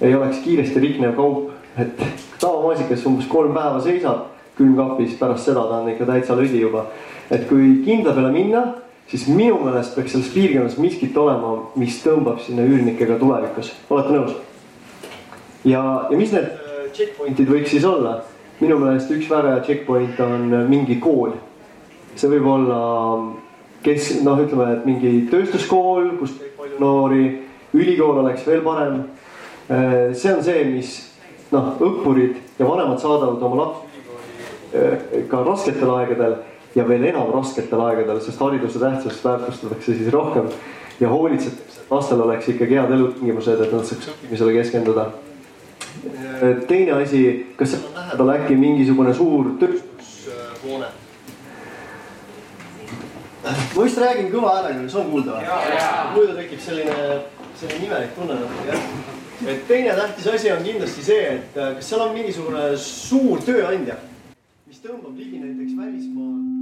ei 0.01 0.15
oleks 0.15 0.41
kiiresti 0.45 0.79
riknev 0.83 1.15
kaup, 1.17 1.51
et 1.77 1.99
tavamaasikas 2.39 3.05
umbes 3.09 3.27
kolm 3.31 3.53
päeva 3.55 3.81
seisab 3.83 4.27
külmkapis, 4.57 5.17
pärast 5.19 5.49
seda 5.49 5.65
ta 5.69 5.81
on 5.81 5.91
ikka 5.91 6.07
täitsa 6.07 6.37
lödi 6.37 6.61
juba. 6.61 6.87
et 7.31 7.47
kui 7.49 7.81
kindla 7.85 8.13
peale 8.15 8.31
minna, 8.31 8.61
siis 9.07 9.27
minu 9.27 9.59
meelest 9.65 9.95
peaks 9.95 10.11
selles 10.15 10.29
piirkonnas 10.33 10.77
miskit 10.79 11.17
olema, 11.17 11.57
mis 11.75 11.99
tõmbab 12.03 12.39
sinna 12.45 12.63
üürnikega 12.63 13.19
tulevikus, 13.19 13.73
olete 13.89 14.15
nõus? 14.15 14.37
Ja, 15.67 15.83
ja 16.09 16.17
mis 16.17 16.33
need 16.35 16.47
äh, 16.47 16.87
checkpoint'id 16.95 17.51
võiks 17.51 17.73
siis 17.75 17.85
olla? 17.87 18.21
minu 18.57 18.79
meelest 18.81 19.11
üks 19.13 19.27
väga 19.29 19.51
hea 19.53 19.65
checkpoint 19.67 20.19
on 20.23 20.47
äh, 20.53 20.63
mingi 20.69 20.97
kool. 21.03 21.35
see 22.15 22.31
võib 22.31 22.47
olla 22.49 22.79
kes 23.85 24.15
noh, 24.25 24.39
ütleme, 24.41 24.71
et 24.73 24.87
mingi 24.87 25.11
tööstuskool, 25.31 26.15
kus 26.19 26.33
käib 26.39 26.55
palju 26.57 26.79
noori, 26.81 27.25
ülikool 27.77 28.23
oleks 28.23 28.47
veel 28.47 28.63
parem. 28.65 29.03
Äh, 29.69 30.15
see 30.17 30.33
on 30.33 30.41
see, 30.43 30.63
mis 30.71 30.95
noh, 31.53 31.75
õppurid 31.77 32.41
ja 32.57 32.67
vanemad 32.67 32.99
saadavad 33.03 33.43
oma 33.43 33.61
lapsi 33.63 33.85
ka 35.31 35.43
rasketel 35.45 35.89
aegadel 35.95 36.33
ja 36.75 36.83
veel 36.87 37.05
enam 37.07 37.29
rasketel 37.33 37.81
aegadel, 37.85 38.19
sest 38.21 38.41
hariduse 38.43 38.81
tähtsust 38.81 39.23
väärtustatakse 39.25 39.95
siis 39.95 40.11
rohkem 40.13 40.49
ja 40.99 41.09
hoolitsetakse, 41.09 41.81
et 41.81 41.91
lastel 41.91 42.21
oleks 42.21 42.49
ikkagi 42.51 42.77
head 42.77 42.91
elutingimused, 42.93 43.61
et 43.63 43.73
nad 43.73 43.85
saaks 43.87 44.11
õppimisele 44.13 44.57
keskenduda. 44.57 45.07
Teine 46.67 46.91
asi, 47.01 47.21
kas 47.57 47.73
seal 47.73 47.85
on 47.89 47.99
lähedal 47.99 48.33
äkki 48.35 48.55
mingisugune 48.59 49.13
suur 49.17 49.53
tööstushoone? 49.61 50.89
ma 53.47 53.83
vist 53.83 54.01
räägin 54.01 54.31
kõva 54.33 54.57
häälega, 54.57 54.81
kas 54.83 54.97
on 54.99 55.11
kuulda 55.11 55.37
või? 55.37 55.45
muidu 56.15 56.35
tekib 56.41 56.65
selline, 56.65 57.21
selline 57.59 57.87
imelik 57.87 58.17
tunne 58.17 58.41
natuke 58.41 58.67
jah. 58.73 58.91
et 59.53 59.65
teine 59.69 59.95
tähtis 60.01 60.27
asi 60.33 60.51
on 60.51 60.67
kindlasti 60.67 61.07
see, 61.11 61.33
et 61.37 61.57
kas 61.57 61.89
seal 61.89 62.05
on 62.05 62.13
mingisugune 62.17 62.69
suur 62.81 63.43
tööandja 63.45 63.97
mis 64.67 64.81
tõmbab 64.83 65.15
ligi 65.15 65.39
näiteks 65.39 65.77
välismaal. 65.77 66.56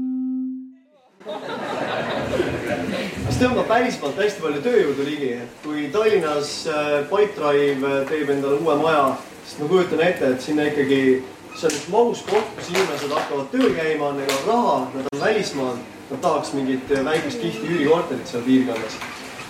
Mis 3.26 3.38
tõmbab 3.40 3.70
välismaalt 3.70 4.20
hästi 4.22 4.44
palju 4.44 4.60
tööjõudu 4.62 5.06
ligi, 5.08 5.30
et 5.42 5.64
kui 5.64 5.88
Tallinnas 5.94 6.52
äh, 6.70 6.92
Pipedrive 7.10 7.90
äh, 7.90 8.04
teeb 8.12 8.30
endale 8.36 8.60
uue 8.62 8.76
maja, 8.78 9.08
siis 9.48 9.58
ma 9.64 9.70
kujutan 9.72 10.04
ette, 10.06 10.30
et 10.36 10.46
sinna 10.46 10.68
ikkagi, 10.70 11.00
see 11.56 11.66
on 11.72 11.74
üks 11.80 11.88
mahus 11.96 12.22
koht, 12.30 12.54
kus 12.60 12.70
inimesed 12.76 13.18
hakkavad 13.18 13.50
tööl 13.56 13.74
käima, 13.74 14.12
neil 14.20 14.36
on 14.36 14.46
raha, 14.52 14.78
nad 14.94 15.10
on 15.10 15.24
välismaal, 15.24 15.82
nad 16.12 16.24
tahaks 16.28 16.54
mingit 16.60 16.94
äh, 16.94 17.02
väikest 17.10 17.42
kihti 17.42 17.74
üürikorterit 17.74 18.30
seal 18.30 18.46
piirkonnas. 18.46 19.02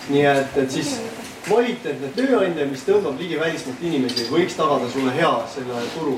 nii 0.08 0.26
et, 0.32 0.58
et 0.64 0.72
siis 0.72 0.96
kvaliteetne 1.44 2.08
tööandja, 2.16 2.70
mis 2.72 2.88
tõmbab 2.88 3.20
ligi 3.20 3.36
välismaalt 3.36 3.84
inimesi, 3.84 4.30
võiks 4.32 4.56
tagada 4.56 4.88
sulle 4.96 5.12
hea 5.12 5.36
selle 5.52 5.84
turu. 5.92 6.16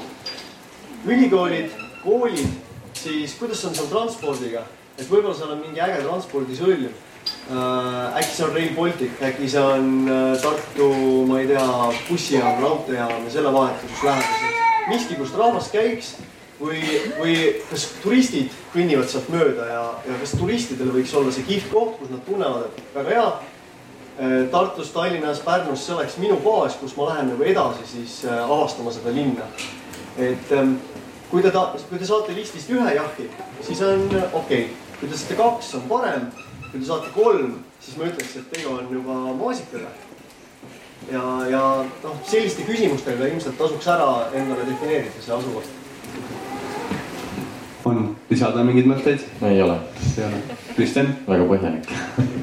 ülikoolid 1.06 1.70
koolid, 2.04 2.50
siis 2.94 3.34
kuidas 3.40 3.64
on 3.66 3.74
seal 3.74 3.90
transpordiga, 3.90 4.68
et 4.98 5.06
võib-olla 5.06 5.36
seal 5.36 5.52
on 5.54 5.60
mingi 5.62 5.82
äge 5.82 6.00
transpordisõlm 6.02 6.88
äh,. 6.88 8.16
äkki 8.18 8.32
see 8.34 8.46
on 8.46 8.54
Rail 8.56 8.72
Baltic, 8.76 9.20
äkki 9.22 9.50
see 9.50 9.62
on 9.62 9.92
äh, 10.10 10.32
Tartu, 10.42 10.88
ma 11.28 11.42
ei 11.42 11.50
tea, 11.50 11.66
bussijaam, 12.08 12.62
raudteejaam 12.64 13.28
ja 13.28 13.34
selle 13.34 13.52
vahetus 13.54 14.02
lähedal. 14.04 14.56
miski, 14.88 15.18
kust 15.20 15.38
rahvas 15.38 15.70
käiks 15.74 16.14
või, 16.60 16.82
või 17.18 17.36
kas 17.70 17.86
turistid 18.02 18.50
kõnnivad 18.72 19.10
sealt 19.12 19.30
mööda 19.32 19.68
ja, 19.70 19.84
ja 20.08 20.18
kas 20.22 20.34
turistidel 20.38 20.90
võiks 20.94 21.14
olla 21.14 21.34
see 21.34 21.46
kihvt 21.46 21.70
koht, 21.72 21.94
kus 22.00 22.12
nad 22.14 22.24
tunnevad, 22.26 22.66
et 22.66 22.94
väga 22.96 23.14
hea. 23.14 23.28
Äh, 24.18 24.36
Tartus, 24.50 24.90
Tallinnas, 24.90 25.44
Pärnus, 25.46 25.86
see 25.86 25.94
oleks 25.94 26.18
minu 26.18 26.40
baas, 26.42 26.74
kus 26.80 26.96
ma 26.98 27.12
lähen 27.12 27.30
nagu 27.34 27.46
edasi 27.46 27.86
siis 27.92 28.20
avastama 28.26 28.90
seda 28.94 29.14
linna. 29.14 29.46
et 30.18 30.50
ähm, 30.50 30.74
kui 31.30 31.42
te 31.44 31.52
ta-, 31.54 31.70
kui 31.88 32.00
te 32.00 32.06
saate 32.08 32.34
listist 32.34 32.70
ühe 32.74 32.94
jahi, 32.96 33.30
siis 33.62 33.82
on 33.86 34.08
okei 34.10 34.32
okay.. 34.42 34.87
Kui 35.00 35.08
te 35.08 35.16
saate 35.16 35.38
kaks, 35.38 35.74
on 35.78 35.88
parem. 35.90 36.28
kui 36.70 36.80
te 36.80 36.86
saate 36.86 37.10
kolm, 37.14 37.58
siis 37.80 37.96
ma 37.98 38.08
ütleks, 38.10 38.36
et 38.40 38.50
tegu 38.52 38.74
on 38.74 38.88
juba 38.92 39.18
maasikaga. 39.38 39.92
ja, 41.12 41.22
ja 41.50 41.62
noh, 42.02 42.16
selliste 42.26 42.66
küsimustega 42.68 43.30
ilmselt 43.30 43.58
tasuks 43.58 43.86
ära 43.88 44.08
endale 44.34 44.66
defineerida 44.66 45.22
see 45.22 45.34
asukoht. 45.34 45.76
on 47.84 48.16
lisada 48.30 48.64
mingeid 48.66 48.90
mõtteid? 48.90 49.24
ei 49.52 49.62
ole. 49.62 49.78
ei 50.16 50.26
ole. 50.26 50.42
Kristjan? 50.74 51.14
väga 51.28 51.48
põhjalik 51.48 51.88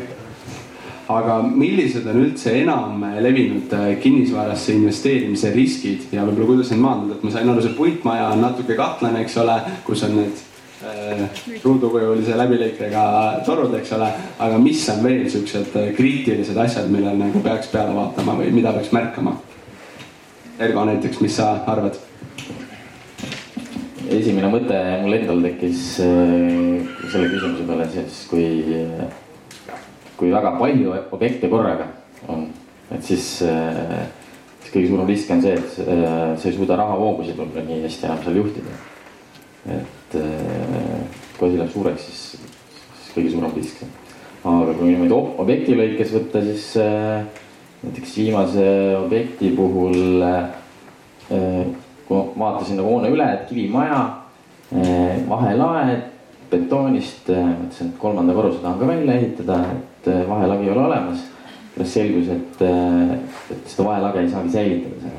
aga 1.20 1.38
millised 1.46 2.08
on 2.10 2.24
üldse 2.24 2.56
enam 2.64 3.04
levinud 3.22 3.74
äh, 3.78 3.92
kinnisvarasse 4.02 4.74
investeerimise 4.80 5.52
riskid 5.54 6.08
ja 6.16 6.24
võib-olla 6.26 6.56
kuidas 6.56 6.72
neid 6.74 6.82
maandada, 6.82 7.20
et 7.20 7.28
ma 7.28 7.36
sain 7.36 7.52
aru, 7.52 7.62
see 7.62 7.78
puitmaja 7.78 8.32
on 8.34 8.42
natuke 8.42 8.80
kahtlane, 8.80 9.22
eks 9.22 9.38
ole, 9.44 9.60
kus 9.86 10.02
on 10.08 10.18
need 10.24 10.46
ruudukujulise 11.64 12.38
läbilõikega 12.38 13.04
torud, 13.48 13.74
eks 13.80 13.94
ole, 13.98 14.10
aga 14.46 14.60
mis 14.62 14.84
on 14.94 15.04
veel 15.06 15.26
siuksed 15.32 15.76
äh, 15.82 15.92
kriitilised 15.98 16.58
asjad, 16.66 16.90
millele 16.92 17.18
nagu 17.28 17.44
peaks 17.46 17.72
peale 17.74 17.96
vaatama 17.98 18.38
või 18.40 18.54
mida 18.56 18.74
peaks 18.76 18.94
märkama? 18.96 19.38
Ergo 20.60 20.86
näiteks, 20.88 21.22
mis 21.24 21.38
sa 21.42 21.56
arvad? 21.68 22.02
esimene 24.06 24.48
mõte 24.54 24.78
mul 25.02 25.16
endal 25.18 25.40
tekkis 25.48 25.96
äh, 26.06 26.82
selle 27.12 27.30
küsimuse 27.32 27.66
peale 27.66 27.88
siis, 27.90 28.20
kui 28.30 28.46
kui 30.18 30.32
väga 30.32 30.56
palju 30.60 30.94
objekte 31.16 31.50
korraga 31.52 31.88
on, 32.32 32.48
et 32.94 33.04
siis, 33.04 33.26
äh, 33.46 34.08
siis 34.62 34.74
kõige 34.74 34.90
suurem 34.92 35.10
risk 35.12 35.32
on 35.36 35.44
see, 35.44 35.58
et 35.60 35.78
äh, 35.84 36.34
sa 36.40 36.50
ei 36.50 36.56
suuda 36.56 36.80
rahavoogusid 36.80 37.38
võib-olla 37.40 37.66
nii 37.68 37.84
hästi 37.86 38.10
enam 38.10 38.24
seal 38.24 38.40
juhtida. 38.42 38.80
et 39.76 39.95
äh, 40.20 41.22
kui 41.38 41.50
asi 41.50 41.60
läheb 41.60 41.72
suureks, 41.74 42.08
siis, 42.08 42.24
siis 43.02 43.14
kõige 43.16 43.34
suurem 43.34 43.56
risk. 43.56 43.84
aga 44.46 44.74
kui 44.78 44.92
niimoodi 44.92 45.16
objekti 45.42 45.78
lõikes 45.78 46.12
võtta, 46.14 46.42
siis 46.46 46.66
näiteks 47.86 48.18
viimase 48.20 48.66
objekti 49.00 49.50
puhul, 49.58 50.22
kui 52.06 52.20
ma 52.38 52.52
vaatasin 52.52 52.78
nagu 52.78 52.92
hoone 52.92 53.10
üle, 53.10 53.26
et 53.26 53.48
kivimaja, 53.50 54.04
vahelaed 55.30 56.12
betoonist, 56.52 57.30
mõtlesin, 57.30 57.90
et 57.90 58.00
kolmanda 58.02 58.36
korruse 58.38 58.62
tahan 58.62 58.80
ka 58.80 58.90
välja 58.90 59.18
ehitada, 59.18 59.60
et 59.74 60.12
vahelagi 60.30 60.68
ei 60.68 60.76
ole 60.76 60.86
olemas. 60.86 61.32
pärast 61.76 61.98
selgus, 61.98 62.30
et, 62.32 62.62
et 63.52 63.66
seda 63.68 63.84
vahelage 63.90 64.22
ei 64.22 64.30
saagi 64.32 64.54
säilitada 64.54 65.02
seal. 65.02 65.15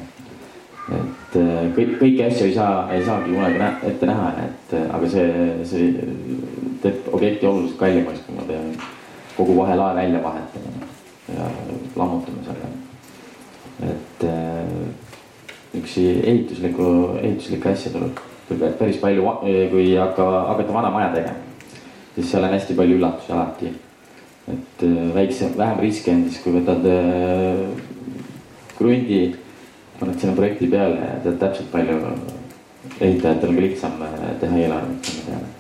Et 0.95 1.39
äh, 1.41 1.63
kõik, 1.77 1.97
kõiki 2.01 2.27
asju 2.27 2.47
ei 2.47 2.55
saa, 2.55 2.85
ei 2.95 3.05
saagi 3.05 3.35
kunagi 3.35 3.59
nä 3.63 3.71
ette 3.91 4.07
näha, 4.07 4.29
et 4.45 4.77
aga 4.85 5.11
see, 5.11 5.31
see 5.67 5.89
teeb 6.85 7.09
objekti 7.13 7.49
oluliselt 7.49 7.81
kallimaks, 7.81 8.23
kui 8.27 8.37
ma 8.37 8.47
pean 8.47 8.71
kogu 9.37 9.57
vahelae 9.59 9.97
välja 9.97 10.23
vahetama 10.23 10.87
ja 11.35 11.49
lammutama 11.97 12.47
selle. 12.47 12.71
et 13.91 14.25
üks 15.77 15.99
ehituslikku, 16.01 16.87
ehituslikke 17.21 17.75
asju 17.75 17.93
tuleb 17.93 18.23
päris 18.79 19.01
palju, 19.03 19.27
kui 19.73 19.91
hakka, 19.99 20.27
hakata 20.53 20.75
vana 20.75 20.93
maja 20.95 21.11
tegema, 21.15 21.83
siis 22.15 22.31
seal 22.31 22.47
on 22.47 22.55
hästi 22.55 22.77
palju 22.79 22.99
üllatusi 23.01 23.35
alati. 23.35 23.73
et 24.47 24.83
äh, 24.87 25.15
väiksem, 25.15 25.57
vähem 25.59 25.81
riske 25.83 26.13
on 26.15 26.21
siis, 26.29 26.39
kui 26.45 26.53
võtad 26.55 26.85
äh, 26.87 27.65
krundi, 28.79 29.35
paned 30.01 30.21
sinna 30.21 30.35
projekti 30.37 30.71
peale 30.71 30.97
ja 31.01 31.21
tead 31.25 31.39
täpselt 31.41 31.71
palju 31.73 32.01
ehitajatel 33.01 33.49
on 33.51 33.59
ka 33.59 33.67
lihtsam 33.67 34.03
äh, 34.03 34.33
teha 34.41 34.59
eelarvet 34.65 35.05
sinna 35.05 35.29
peale. 35.29 35.55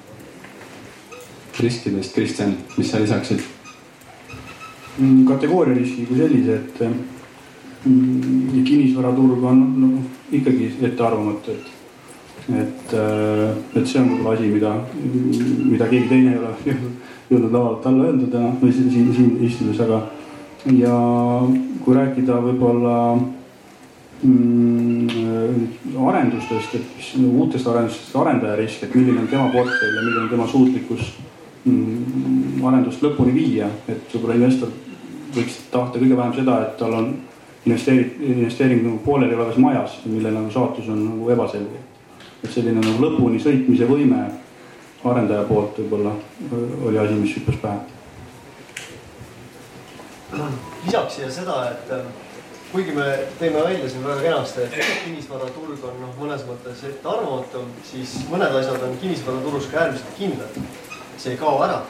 riskidest, 1.60 2.14
Kristjan, 2.14 2.56
mis 2.76 2.90
sa 2.90 2.98
lisaksid? 3.00 3.40
Mm, 4.98 5.24
kategooria 5.28 5.76
riski 5.76 6.04
kui 6.06 6.18
sellise, 6.18 6.58
et 6.58 6.82
mm, 7.84 8.64
kinnisvaraturg 8.64 9.44
on 9.44 9.62
noh, 9.80 10.04
ikkagi 10.32 10.74
ettearvamatu, 10.82 11.56
et 11.56 11.72
et, 12.46 12.92
äh, 12.94 13.56
et 13.74 13.86
see 13.88 14.00
on 14.00 14.10
võib-olla 14.12 14.36
asi, 14.36 14.50
mida, 14.52 14.72
mida 15.66 15.88
keegi 15.90 16.08
teine 16.12 16.34
ei 16.34 16.38
ole 16.38 16.76
jõudnud 17.30 17.50
lavalt 17.50 17.88
alla 17.90 18.06
öelda 18.06 18.28
täna 18.30 18.52
või 18.60 18.74
siin, 18.74 18.90
siin, 18.92 19.08
siin 19.16 19.32
istudes, 19.48 19.80
aga. 19.82 20.04
ja 20.70 20.94
kui 21.82 21.96
rääkida 21.96 22.38
võib-olla 22.44 22.94
mm, 24.22 25.96
arendustest, 26.08 26.74
et 26.78 26.96
mis 26.96 27.12
nagu 27.20 27.44
uutest 27.44 27.66
arendustest, 27.72 28.16
arendaja 28.16 28.56
risk, 28.60 28.82
et 28.82 28.94
milline 28.94 29.22
on 29.24 29.30
tema 29.30 29.48
portfell 29.52 29.96
ja 29.96 30.02
milline 30.02 30.24
on 30.24 30.32
tema 30.32 30.48
suutlikkus 30.50 31.12
mm, 31.64 32.62
arendust 32.66 33.04
lõpuni 33.04 33.34
viia, 33.36 33.70
et 33.88 34.14
võib-olla 34.14 34.38
investor 34.40 34.72
võiks 35.36 35.58
tahta 35.70 36.00
kõige 36.00 36.16
vähem 36.16 36.38
seda, 36.38 36.60
et 36.64 36.78
tal 36.80 36.94
on 36.96 37.12
investeering, 37.66 38.16
investeering 38.38 38.86
nagu 38.86 39.02
pooleli 39.04 39.34
olevas 39.36 39.60
majas, 39.60 40.00
mille 40.06 40.32
nagu 40.32 40.50
saatus 40.54 40.88
on 40.88 41.04
nagu 41.04 41.30
ebaselge 41.34 41.84
et 42.46 42.52
selline 42.52 42.82
nagu 42.82 43.02
lõpuni 43.02 43.40
sõitmise 43.42 43.88
võime 43.88 44.20
arendaja 45.06 45.46
poolt 45.48 45.78
võib-olla 45.80 46.12
oli 46.86 46.98
asi, 47.00 47.18
mis 47.20 47.34
hüppas 47.38 47.58
pähe. 47.62 47.78
lisaks 50.84 51.16
siia 51.16 51.30
seda, 51.30 51.58
et 51.70 51.92
kuigi 52.72 52.92
me 52.92 53.04
teeme 53.38 53.62
välja 53.64 53.90
siin 53.90 54.04
väga 54.04 54.20
kenasti, 54.20 54.60
et 54.66 55.04
kinnisvaraturg 55.04 55.84
on 55.84 56.00
noh, 56.02 56.16
mõnes 56.18 56.42
mõttes 56.48 56.82
ettearvamatu, 56.88 57.62
siis 57.86 58.16
mõned 58.30 58.58
asjad 58.60 58.82
on 58.82 58.98
kinnisvaraturus 59.02 59.70
ka 59.70 59.84
äärmiselt 59.84 60.18
kindlad. 60.18 60.60
see 61.16 61.32
ei 61.32 61.38
kao 61.40 61.62
ära. 61.64 61.82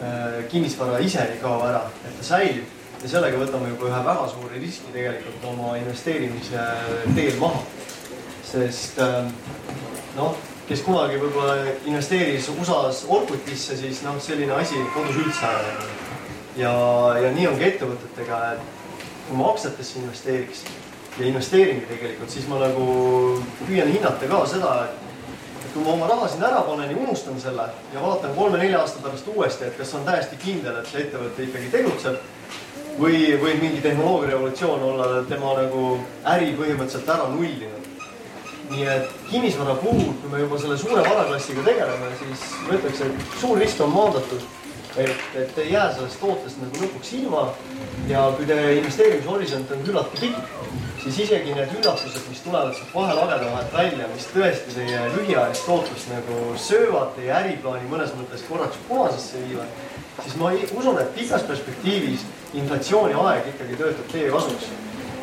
Äh, 0.00 0.44
kinnisvara 0.48 0.98
ise 0.98 1.20
ei 1.20 1.38
kao 1.42 1.60
ära, 1.66 1.82
et 2.04 2.16
ta 2.18 2.24
säilib 2.24 2.64
ja 3.02 3.08
sellega 3.08 3.38
võtame 3.38 3.70
juba 3.70 3.90
ühe 3.90 4.02
väga 4.06 4.28
suuri 4.32 4.60
riski 4.62 4.92
tegelikult 4.92 5.44
oma 5.50 5.76
investeerimise 5.76 6.64
teel 7.14 7.36
maha. 7.40 7.62
sest 8.46 8.98
ähm, 9.02 9.32
noh, 10.16 10.36
kes 10.68 10.82
kunagi 10.86 11.18
võib-olla 11.20 11.74
investeeris 11.84 12.48
USA-s 12.54 13.04
Orkutisse, 13.10 13.76
siis 13.76 14.02
noh, 14.06 14.16
selline 14.22 14.54
asi 14.54 14.80
kadus 14.94 15.18
üldse 15.22 15.50
ära. 15.50 15.74
ja, 16.56 16.72
ja 17.20 17.32
nii 17.34 17.46
ongi 17.50 17.68
ettevõtetega, 17.68 18.40
et 18.54 18.75
kui 19.28 19.36
ma 19.38 19.50
aktsiatesse 19.50 19.98
investeeriks 20.02 20.62
ja 21.18 21.26
investeeringi 21.26 21.86
tegelikult, 21.88 22.30
siis 22.30 22.46
ma 22.50 22.60
nagu 22.60 22.86
püüan 23.64 23.90
hinnata 23.90 24.28
ka 24.30 24.42
seda, 24.50 24.72
et 24.86 25.70
kui 25.72 25.84
ma 25.84 25.94
oma 25.96 26.08
raha 26.10 26.28
sinna 26.28 26.50
ära 26.50 26.62
panen 26.66 26.92
ja 26.92 26.96
unustan 26.96 27.40
selle 27.40 27.68
ja 27.94 28.02
vaatan 28.02 28.34
kolme-nelja 28.36 28.80
aasta 28.80 29.02
pärast 29.04 29.28
uuesti, 29.34 29.64
et 29.66 29.78
kas 29.78 29.94
on 29.98 30.04
täiesti 30.06 30.38
kindel, 30.44 30.78
et 30.80 30.90
see 30.92 31.06
ettevõte 31.06 31.48
ikkagi 31.48 31.72
tegutseb 31.72 33.00
või 33.00 33.22
võib 33.40 33.60
mingi 33.60 33.82
tehnoloogia 33.84 34.30
revolutsioon 34.34 34.84
olla 34.90 35.08
tema 35.28 35.56
nagu 35.58 35.96
äri 36.32 36.52
põhimõtteliselt 36.56 37.10
ära 37.16 37.28
nullinud. 37.32 37.82
nii 38.70 38.86
et 38.90 39.10
kinnisvara 39.30 39.76
puhul, 39.78 40.08
kui 40.20 40.30
me 40.30 40.40
juba 40.40 40.56
selle 40.58 40.76
suure 40.78 41.02
varaklassiga 41.06 41.62
tegeleme, 41.62 42.08
siis 42.18 42.40
ma 42.66 42.72
ütleks, 42.74 43.00
et 43.04 43.36
suur 43.40 43.58
risk 43.58 43.80
on 43.80 43.92
maandatud 43.94 44.42
et, 44.96 45.16
et 45.34 45.58
ei 45.58 45.72
jää 45.72 45.86
sellest 45.94 46.20
tootest 46.20 46.60
nagu 46.62 46.82
lõpuks 46.84 47.12
ilma. 47.20 47.48
ja 48.08 48.22
kui 48.36 48.46
teie 48.46 48.76
investeerimishorisont 48.78 49.72
on 49.74 49.82
küllaltki 49.86 50.20
pikk, 50.20 50.52
siis 51.02 51.18
isegi 51.26 51.54
need 51.54 51.74
üllatused, 51.78 52.22
mis 52.30 52.40
tulevad 52.44 52.74
sealt 52.74 52.94
vahelageda 52.94 53.50
vahelt 53.50 53.74
välja, 53.74 54.08
mis 54.14 54.28
tõesti 54.32 54.74
teie 54.74 55.02
lühiajalist 55.16 55.66
tootlust 55.66 56.10
nagu 56.12 56.40
söövad, 56.68 57.12
teie 57.16 57.32
äriplaani 57.40 57.90
mõnes 57.90 58.14
mõttes 58.18 58.44
korraks 58.48 58.80
punasesse 58.88 59.42
viivad, 59.44 59.80
siis 60.22 60.36
ma 60.40 60.52
usun, 60.80 61.00
et 61.02 61.14
pikas 61.14 61.46
perspektiivis 61.50 62.26
inflatsiooni 62.54 63.18
aeg 63.26 63.50
ikkagi 63.54 63.80
töötab 63.82 64.12
teie 64.12 64.30
kasuks. 64.32 64.70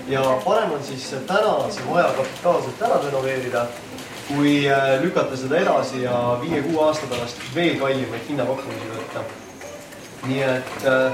ja 0.08 0.22
parem 0.44 0.72
on 0.76 0.84
siis 0.84 1.06
täna 1.28 1.56
see 1.72 1.86
maja 1.88 2.10
kapitaalselt 2.18 2.82
ära 2.82 3.00
renoveerida 3.06 3.68
kui 4.28 4.68
äh, 4.72 5.02
lükata 5.04 5.38
seda 5.38 5.60
edasi 5.60 6.04
ja 6.04 6.18
viie-kuue 6.42 6.84
aasta 6.88 7.08
pärast 7.12 7.40
veel 7.56 7.80
kallimaid 7.80 8.28
hinnapakkumisi 8.30 8.92
võtta 8.92 9.24
nii 10.28 10.42
et, 10.44 10.86
äh, 10.88 11.12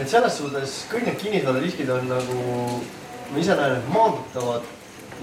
et 0.00 0.08
selles 0.08 0.36
suhtes 0.38 0.76
kõik 0.92 1.08
need 1.08 1.18
kinnisvarariskid 1.20 1.90
on 1.92 2.06
nagu, 2.08 2.44
ma 3.32 3.40
ise 3.40 3.56
näen, 3.58 3.76
et 3.76 3.90
maandutavad 3.92 4.68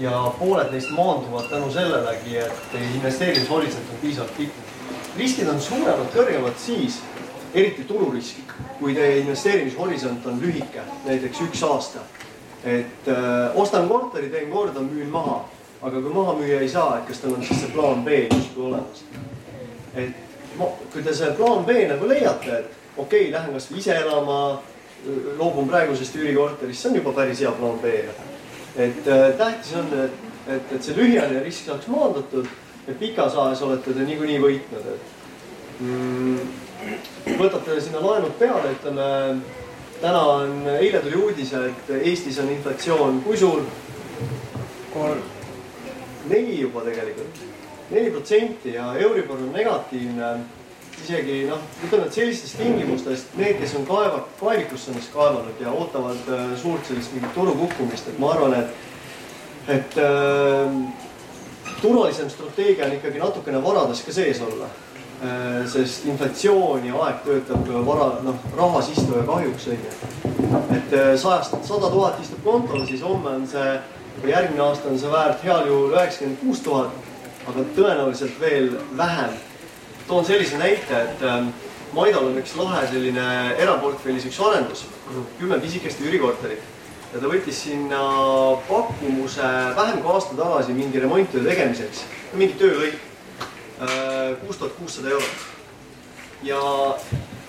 ja 0.00 0.32
pooled 0.38 0.70
neist 0.72 0.92
maanduvad 0.94 1.50
tänu 1.50 1.70
sellelegi, 1.72 2.36
et 2.36 2.76
investeerimishorisont 2.94 3.90
on 3.94 4.02
piisavalt 4.02 4.36
pikk. 4.36 4.66
riskid 5.18 5.48
on 5.48 5.60
suuremad, 5.60 6.06
kõrgemad 6.14 6.56
siis, 6.58 7.00
eriti 7.54 7.84
tururisk, 7.84 8.54
kui 8.78 8.94
teie 8.94 9.18
investeerimishorisont 9.24 10.26
on 10.26 10.40
lühike, 10.40 10.86
näiteks 11.04 11.40
üks 11.48 11.62
aasta. 11.66 12.00
et 12.64 13.08
öö, 13.08 13.14
äh, 13.14 13.56
ostan 13.56 13.88
korteri, 13.88 14.28
teen 14.28 14.50
korda, 14.50 14.80
müün 14.80 15.08
maha, 15.08 15.44
aga 15.82 16.00
kui 16.00 16.12
maha 16.12 16.34
müüa 16.36 16.60
ei 16.60 16.68
saa, 16.68 16.98
et 16.98 17.06
kas 17.08 17.18
tal 17.18 17.32
on 17.32 17.44
siis 17.44 17.60
see 17.60 17.70
plaan 17.72 18.04
B 18.04 18.08
justkui 18.34 18.64
olemas. 18.64 19.04
et 19.94 20.10
ma, 20.58 20.66
kui 20.92 21.02
te 21.02 21.14
selle 21.14 21.32
plaan 21.34 21.64
B 21.64 21.70
nagu 21.88 22.08
leiate, 22.08 22.58
et 22.58 22.79
okei 22.96 23.28
okay,, 23.28 23.32
lähen 23.32 23.52
kasvõi 23.56 23.78
ise 23.78 23.96
elama, 23.96 24.40
loobun 25.38 25.68
praegusest 25.68 26.16
üürikorterist, 26.16 26.82
see 26.82 26.90
on 26.90 26.98
juba 27.00 27.14
päris 27.16 27.40
hea 27.40 27.52
plaan 27.56 27.78
B. 27.80 27.94
et 28.76 29.06
äh, 29.08 29.30
tähtis 29.38 29.72
on, 29.76 29.88
et, 30.04 30.18
et, 30.46 30.74
et 30.76 30.82
see 30.82 30.96
lühiajaline 30.96 31.44
risk 31.44 31.66
saaks 31.66 31.88
maandatud 31.90 32.46
ja 32.86 32.94
pikas 33.00 33.36
ajas 33.36 33.62
olete 33.66 33.94
te 33.96 34.04
niikuinii 34.06 34.38
võitnud, 34.42 34.92
et 34.94 35.80
mm, 35.80 36.38
võtate 37.40 37.80
sinna 37.80 38.02
laenud 38.04 38.36
peale, 38.38 38.74
ütleme 38.76 39.08
täna 40.00 40.22
on, 40.36 40.54
eile 40.78 41.02
tuli 41.04 41.18
uudis, 41.20 41.52
et 41.52 41.92
Eestis 42.00 42.38
on 42.40 42.50
inflatsioon, 42.56 43.22
kui 43.26 43.36
suur? 43.36 43.64
neli 46.28 46.56
juba 46.60 46.82
tegelikult, 46.84 47.38
neli 47.90 48.10
protsenti 48.10 48.74
ja 48.74 48.90
Euribor 48.98 49.38
on 49.38 49.52
negatiivne 49.54 50.32
isegi 51.04 51.44
noh, 51.48 51.62
ütleme, 51.84 52.06
et 52.06 52.16
sellistest 52.16 52.58
tingimustest 52.60 53.34
need, 53.38 53.58
kes 53.60 53.74
on 53.78 53.86
kaeva, 53.88 54.22
kaevikusse 54.40 54.92
ennast 54.92 55.12
kaevanud 55.14 55.62
ja 55.62 55.72
ootavad 55.72 56.28
äh, 56.28 56.52
suurt 56.60 56.86
sellist 56.88 57.14
mingit 57.16 57.34
turu 57.34 57.54
kukkumist, 57.58 58.08
et 58.10 58.18
ma 58.22 58.34
arvan, 58.34 58.56
et, 58.60 59.74
et 59.76 59.98
äh, 60.04 60.78
turvalisem 61.80 62.30
strateegia 62.30 62.86
on 62.86 62.96
ikkagi 62.98 63.22
natukene 63.22 63.62
varades 63.64 64.04
ka 64.06 64.14
sees 64.14 64.40
olla 64.44 64.68
äh,. 65.24 65.66
sest 65.68 66.06
inflatsioon 66.08 66.86
ja 66.86 66.96
aeg 67.04 67.22
töötab 67.26 67.68
vara, 67.86 68.10
noh, 68.24 68.40
rahas 68.56 68.88
istuja 68.94 69.24
kahjuks 69.28 69.68
on 69.68 69.84
ju. 69.84 70.62
et 70.76 70.96
äh, 70.96 71.12
sajast, 71.20 71.56
sada 71.68 71.90
tuhat 71.92 72.20
istub 72.22 72.44
kontol, 72.44 72.86
siis 72.88 73.04
homme 73.04 73.36
on 73.40 73.46
see 73.48 73.76
või 74.22 74.34
järgmine 74.34 74.64
aasta 74.64 74.88
on 74.90 74.98
see 74.98 75.12
väärt 75.12 75.44
heal 75.44 75.68
juhul 75.68 75.94
üheksakümmend 75.94 76.42
kuus 76.42 76.64
tuhat, 76.64 76.98
aga 77.48 77.64
tõenäoliselt 77.76 78.40
veel 78.40 78.74
vähem 78.96 79.38
toon 80.10 80.26
sellise 80.26 80.58
näite, 80.58 81.04
et 81.06 81.22
ähm, 81.26 81.52
Maidal 81.94 82.28
on 82.28 82.36
üks 82.38 82.52
lahe 82.58 82.84
selline 82.86 83.24
eraportfellis 83.58 84.28
üks 84.28 84.38
arendus, 84.46 84.84
kümme 85.38 85.58
pisikest 85.62 86.02
üürikorterit 86.04 86.62
ja 87.10 87.18
ta 87.18 87.30
võttis 87.30 87.62
sinna 87.64 88.00
pakkumuse 88.68 89.46
vähem 89.74 90.02
kui 90.02 90.12
aasta 90.14 90.36
tagasi 90.38 90.74
mingi 90.76 91.02
remonttöö 91.02 91.42
tegemiseks, 91.42 92.04
mingi 92.38 92.54
töölõik, 92.60 93.00
äh, 93.82 94.36
kuus 94.44 94.60
tuhat 94.60 94.76
kuussada 94.78 95.10
eurot. 95.16 95.48
ja 96.42 96.60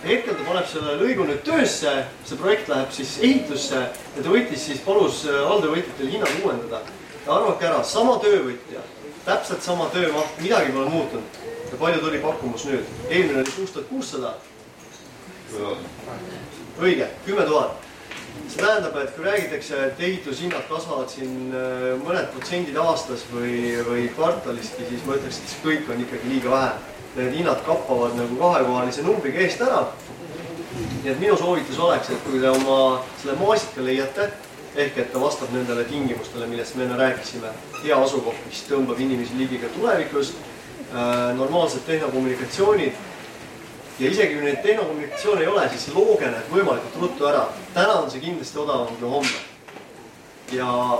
hetkel 0.03 0.35
ta 0.35 0.43
paneb 0.43 0.65
selle 0.67 0.97
lõigu 0.99 1.23
nüüd 1.23 1.45
töösse, 1.47 1.93
see 2.25 2.39
projekt 2.41 2.67
läheb 2.67 2.89
siis 2.91 3.13
ehitusse 3.21 3.77
ja 3.85 4.23
ta 4.23 4.33
võttis 4.33 4.65
siis, 4.65 4.81
palus 4.85 5.21
äh, 5.29 5.37
alltöövõtjatel 5.51 6.09
hinnad 6.09 6.41
uuendada. 6.43 6.81
arvake 7.27 7.65
ära, 7.65 7.83
sama 7.83 8.17
töövõtja, 8.19 8.81
täpselt 9.25 9.61
sama 9.61 9.85
töömaht, 9.93 10.41
midagi 10.41 10.73
pole 10.73 10.89
muutunud 10.89 11.41
ja 11.71 11.77
palju 11.79 12.01
tuli 12.01 12.19
pakkumus 12.19 12.65
nüüd? 12.67 12.89
eelmine 13.09 13.39
oli 13.39 13.51
kuus 13.55 13.71
tuhat 13.71 13.87
kuussada. 13.87 14.33
õige, 16.81 17.07
kümme 17.25 17.45
tuhat. 17.45 17.87
see 18.51 18.59
tähendab, 18.59 18.95
et 18.99 19.11
kui 19.15 19.23
räägitakse, 19.23 19.77
et 19.87 19.99
ehitushinnad 19.99 20.63
kasvavad 20.67 21.09
siin 21.11 21.53
äh, 21.55 21.85
mõned 22.03 22.27
protsendid 22.33 22.75
aastas 22.79 23.23
või, 23.31 23.77
või 23.87 24.07
kvartaliski, 24.15 24.87
siis 24.89 25.03
ma 25.07 25.15
ütleks, 25.15 25.39
et 25.39 25.51
see 25.51 25.63
kõik 25.63 25.91
on 25.91 26.03
ikkagi 26.03 26.31
liiga 26.31 26.51
vähe. 26.51 26.71
Need 27.15 27.35
hinnad 27.35 27.63
kappavad 27.67 28.15
nagu 28.15 28.37
kahekohalise 28.39 29.03
numbriga 29.07 29.43
eest 29.45 29.63
ära. 29.63 29.85
nii 31.03 31.11
et 31.11 31.19
minu 31.19 31.37
soovitus 31.37 31.79
oleks, 31.79 32.09
et 32.09 32.23
kui 32.27 32.39
te 32.39 32.49
oma 32.49 33.03
selle 33.21 33.35
maasika 33.39 33.83
leiate, 33.83 34.29
ehk 34.75 34.97
et 34.97 35.11
ta 35.13 35.19
vastab 35.19 35.51
nendele 35.55 35.83
tingimustele, 35.87 36.47
millest 36.47 36.75
me 36.75 36.83
enne 36.87 36.99
rääkisime, 36.99 37.51
hea 37.83 37.97
asukoht, 38.03 38.39
mis 38.47 38.63
tõmbab 38.69 38.99
inimesi 38.99 39.39
ligi 39.39 39.59
ka 39.63 39.71
tulevikus 39.75 40.35
normaalsed 41.37 41.79
tehnokommunikatsioonid. 41.85 42.93
ja 43.99 44.09
isegi 44.11 44.33
kui 44.33 44.43
neid 44.43 44.61
tehnokommunikatsioone 44.63 45.41
ei 45.41 45.47
ole, 45.47 45.69
siis 45.69 45.95
looge 45.95 46.25
need 46.25 46.49
võimalikult 46.51 47.01
ruttu 47.01 47.27
ära. 47.27 47.45
täna 47.73 47.93
on 47.93 48.11
see 48.11 48.19
kindlasti 48.19 48.59
odavam 48.59 48.95
kui 48.99 49.09
homme. 49.09 49.37
ja 50.51 50.99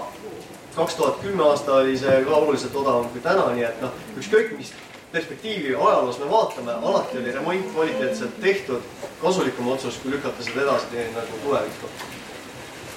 kaks 0.76 0.96
tuhat 0.96 1.20
kümme 1.22 1.44
aasta 1.44 1.74
oli 1.74 1.98
see 1.98 2.24
ka 2.24 2.36
oluliselt 2.36 2.76
odavam 2.76 3.10
kui 3.10 3.22
täna, 3.22 3.50
nii 3.56 3.64
et 3.68 3.82
noh, 3.82 3.92
ükskõik 4.18 4.56
mis 4.58 4.72
perspektiivi 5.12 5.76
ajaloos 5.76 6.20
me 6.20 6.30
vaatame, 6.32 6.72
alati 6.72 7.18
oli 7.18 7.32
remont 7.32 7.74
kvaliteetselt 7.74 8.40
tehtud, 8.42 8.82
kasulikum 9.22 9.68
otsus, 9.68 9.98
kui 10.04 10.12
lükata 10.12 10.44
seda 10.44 10.62
edasi 10.62 11.10
nagu 11.16 11.44
tulevikku. 11.44 11.92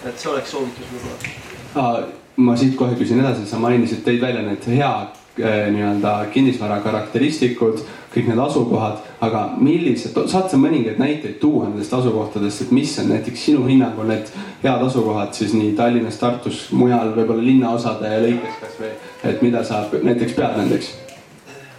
et 0.04 0.18
see 0.18 0.30
oleks 0.30 0.50
soovitus 0.50 0.94
võib-olla. 0.94 2.06
ma 2.36 2.56
siit 2.56 2.76
kohe 2.76 2.94
küsin 2.94 3.20
edasi, 3.20 3.46
sa 3.50 3.58
mainisid, 3.58 4.06
tõid 4.06 4.20
välja 4.20 4.42
need 4.42 4.66
head 4.66 5.23
Äh, 5.23 5.23
nii-öelda 5.38 6.26
kinnisvara 6.30 6.78
karakteristikud, 6.84 7.80
kõik 8.14 8.28
need 8.30 8.38
asukohad, 8.38 9.00
aga 9.24 9.40
millised, 9.58 10.14
saad 10.30 10.50
sa 10.50 10.58
mõningaid 10.60 11.00
näiteid 11.02 11.40
tuua 11.42 11.66
nendest 11.66 11.94
asukohtadest, 11.96 12.66
et 12.66 12.74
mis 12.76 12.92
on 13.02 13.08
näiteks 13.10 13.46
sinu 13.48 13.64
hinnangul 13.66 14.06
need 14.12 14.30
head 14.62 14.84
asukohad 14.86 15.32
siis 15.34 15.56
nii 15.56 15.72
Tallinnas, 15.78 16.20
Tartus, 16.22 16.68
mujal 16.70 17.10
võib-olla 17.16 17.42
linnaosade 17.42 18.12
lõikes 18.26 18.60
kasvõi, 18.60 18.92
et 19.26 19.42
mida 19.42 19.64
sa 19.66 19.82
näiteks 19.90 20.36
pead 20.38 20.60
nendeks? 20.60 20.92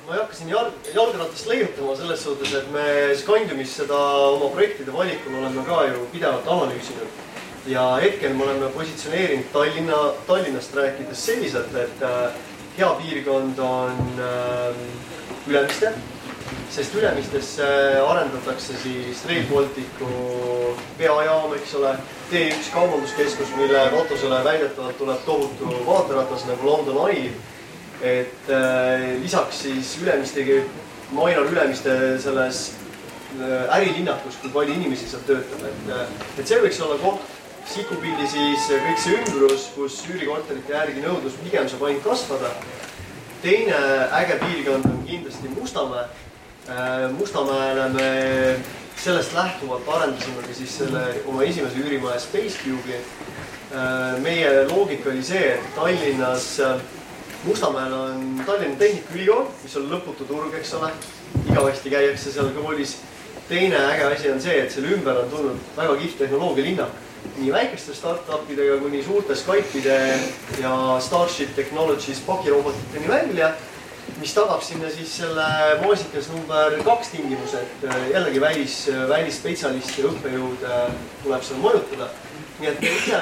ma 0.06 0.14
ei 0.14 0.20
hakka 0.20 0.36
siin 0.38 0.50
jalg, 0.52 0.90
jalgratast 0.94 1.48
leiutama 1.50 1.96
selles 1.98 2.24
suhtes, 2.24 2.52
et 2.54 2.68
me 2.74 2.84
Scandiumis 3.18 3.72
seda 3.80 4.02
oma 4.36 4.52
projektide 4.54 4.94
valikul 4.94 5.40
oleme 5.40 5.64
ka 5.66 5.80
ju 5.88 6.04
pidevalt 6.12 6.52
analüüsinud. 6.58 7.24
ja 7.68 7.86
hetkel 8.02 8.34
me 8.34 8.44
oleme 8.44 8.68
positsioneerinud 8.76 9.48
Tallinna, 9.54 10.02
Tallinnast 10.28 10.76
rääkides 10.76 11.26
selliselt, 11.26 11.74
et 11.76 12.04
äh, 12.04 12.36
hea 12.78 12.90
piirkond 13.00 13.60
on 13.60 14.20
äh, 14.20 14.76
Ülemiste, 15.48 15.94
sest 16.72 16.96
Ülemistesse 16.96 17.66
arendatakse 18.08 18.74
siis 18.82 19.22
Rail 19.30 19.46
Balticu 19.52 20.10
peajaam, 20.98 21.54
eks 21.56 21.76
ole, 21.80 21.94
T1 22.32 22.72
kaubanduskeskus, 22.74 23.54
mille 23.58 23.84
katusele 23.94 24.42
väidetavalt 24.44 24.98
tuleb 24.98 25.22
tohutu 25.26 25.76
vaateratas 25.86 26.48
nagu 26.50 26.68
London 26.68 27.10
Eye. 27.10 27.32
et 28.02 28.50
äh, 28.50 29.22
lisaks 29.22 29.62
siis 29.62 29.98
Ülemistegi, 30.02 30.64
mainan 31.12 31.48
Ülemiste 31.48 32.20
selles 32.20 32.74
äh, 33.40 33.78
ärilinnakus, 33.78 34.36
kui 34.42 34.52
palju 34.52 34.74
inimesi 34.74 35.08
seal 35.10 35.24
töötab, 35.28 35.64
et, 35.70 35.88
äh, 35.96 36.04
et 36.40 36.48
see 36.48 36.60
võiks 36.60 36.82
olla 36.84 37.00
koht, 37.00 37.35
sikupildi 37.74 38.28
siis 38.30 38.68
kõik 38.70 39.02
see 39.02 39.18
ümbrus, 39.20 39.70
kus 39.76 40.00
üürikorterite 40.10 40.74
järgi 40.76 41.04
nõudlus 41.04 41.38
pigem 41.44 41.68
saab 41.70 41.86
ainult 41.88 42.04
kasvada. 42.06 42.52
teine 43.42 43.78
äge 44.20 44.40
piirkond 44.42 44.86
on 44.86 45.04
kindlasti 45.06 45.50
Mustamäe. 45.54 46.06
Mustamäele 47.18 47.90
me 47.94 48.10
sellest 48.98 49.34
lähtuvalt 49.34 49.88
arendasimegi 49.88 50.54
siis 50.54 50.78
selle 50.78 51.04
oma 51.26 51.44
esimese 51.44 51.78
üürimaja 51.78 52.20
Space 52.20 52.58
Cube'i. 52.64 53.02
meie 54.22 54.68
loogika 54.70 55.10
oli 55.10 55.24
see, 55.24 55.54
et 55.54 55.76
Tallinnas 55.76 56.62
Mustamäel 57.46 57.94
on 57.94 58.42
Tallinna 58.46 58.76
Tehnikaülikool, 58.76 59.46
mis 59.64 59.76
on 59.78 59.90
lõputu 59.92 60.26
turg, 60.26 60.54
eks 60.54 60.74
ole. 60.74 60.92
igavesti 61.52 61.90
käiakse 61.90 62.32
seal 62.32 62.50
koolis. 62.50 62.98
teine 63.50 63.78
äge 63.78 64.04
asi 64.04 64.32
on 64.32 64.42
see, 64.42 64.62
et 64.62 64.72
selle 64.72 64.88
ümber 64.96 65.18
on 65.18 65.30
tulnud 65.30 65.58
väga 65.78 65.96
kihvt 65.96 66.18
tehnoloogialinnak. 66.18 67.05
Nii 67.38 67.52
väikeste 67.54 67.94
startup 67.96 68.50
idega 68.50 68.78
kuni 68.82 69.04
suurte 69.04 69.36
Skype'ide 69.36 69.98
ja 70.62 70.76
Starship 71.00 71.56
Technologies 71.56 72.20
pakirobotiteni 72.26 73.08
välja. 73.08 73.54
mis 74.20 74.34
tagab 74.34 74.62
sinna 74.64 74.90
siis 74.90 75.18
selle 75.18 75.46
moosikas 75.82 76.30
number 76.32 76.78
kaks 76.86 77.10
tingimuse, 77.10 77.60
et 77.62 77.90
jällegi 78.14 78.42
välis, 78.42 78.76
välisspetsialist 79.10 79.98
ja 79.98 80.06
õppejõud 80.12 80.64
tuleb 81.24 81.44
seal 81.44 81.60
mõjutada. 81.60 82.08
nii 82.60 82.70
et 82.70 82.84
ise 82.84 83.20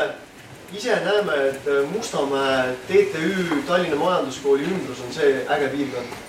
ise 0.74 0.96
näeme, 1.06 1.34
et 1.48 1.90
Mustamäe, 1.92 2.76
TTÜ, 2.88 3.64
Tallinna 3.68 3.96
Majanduskooli 3.96 4.64
ümbrus 4.64 5.02
on 5.06 5.14
see 5.14 5.46
äge 5.50 5.70
piirkond. 5.70 6.22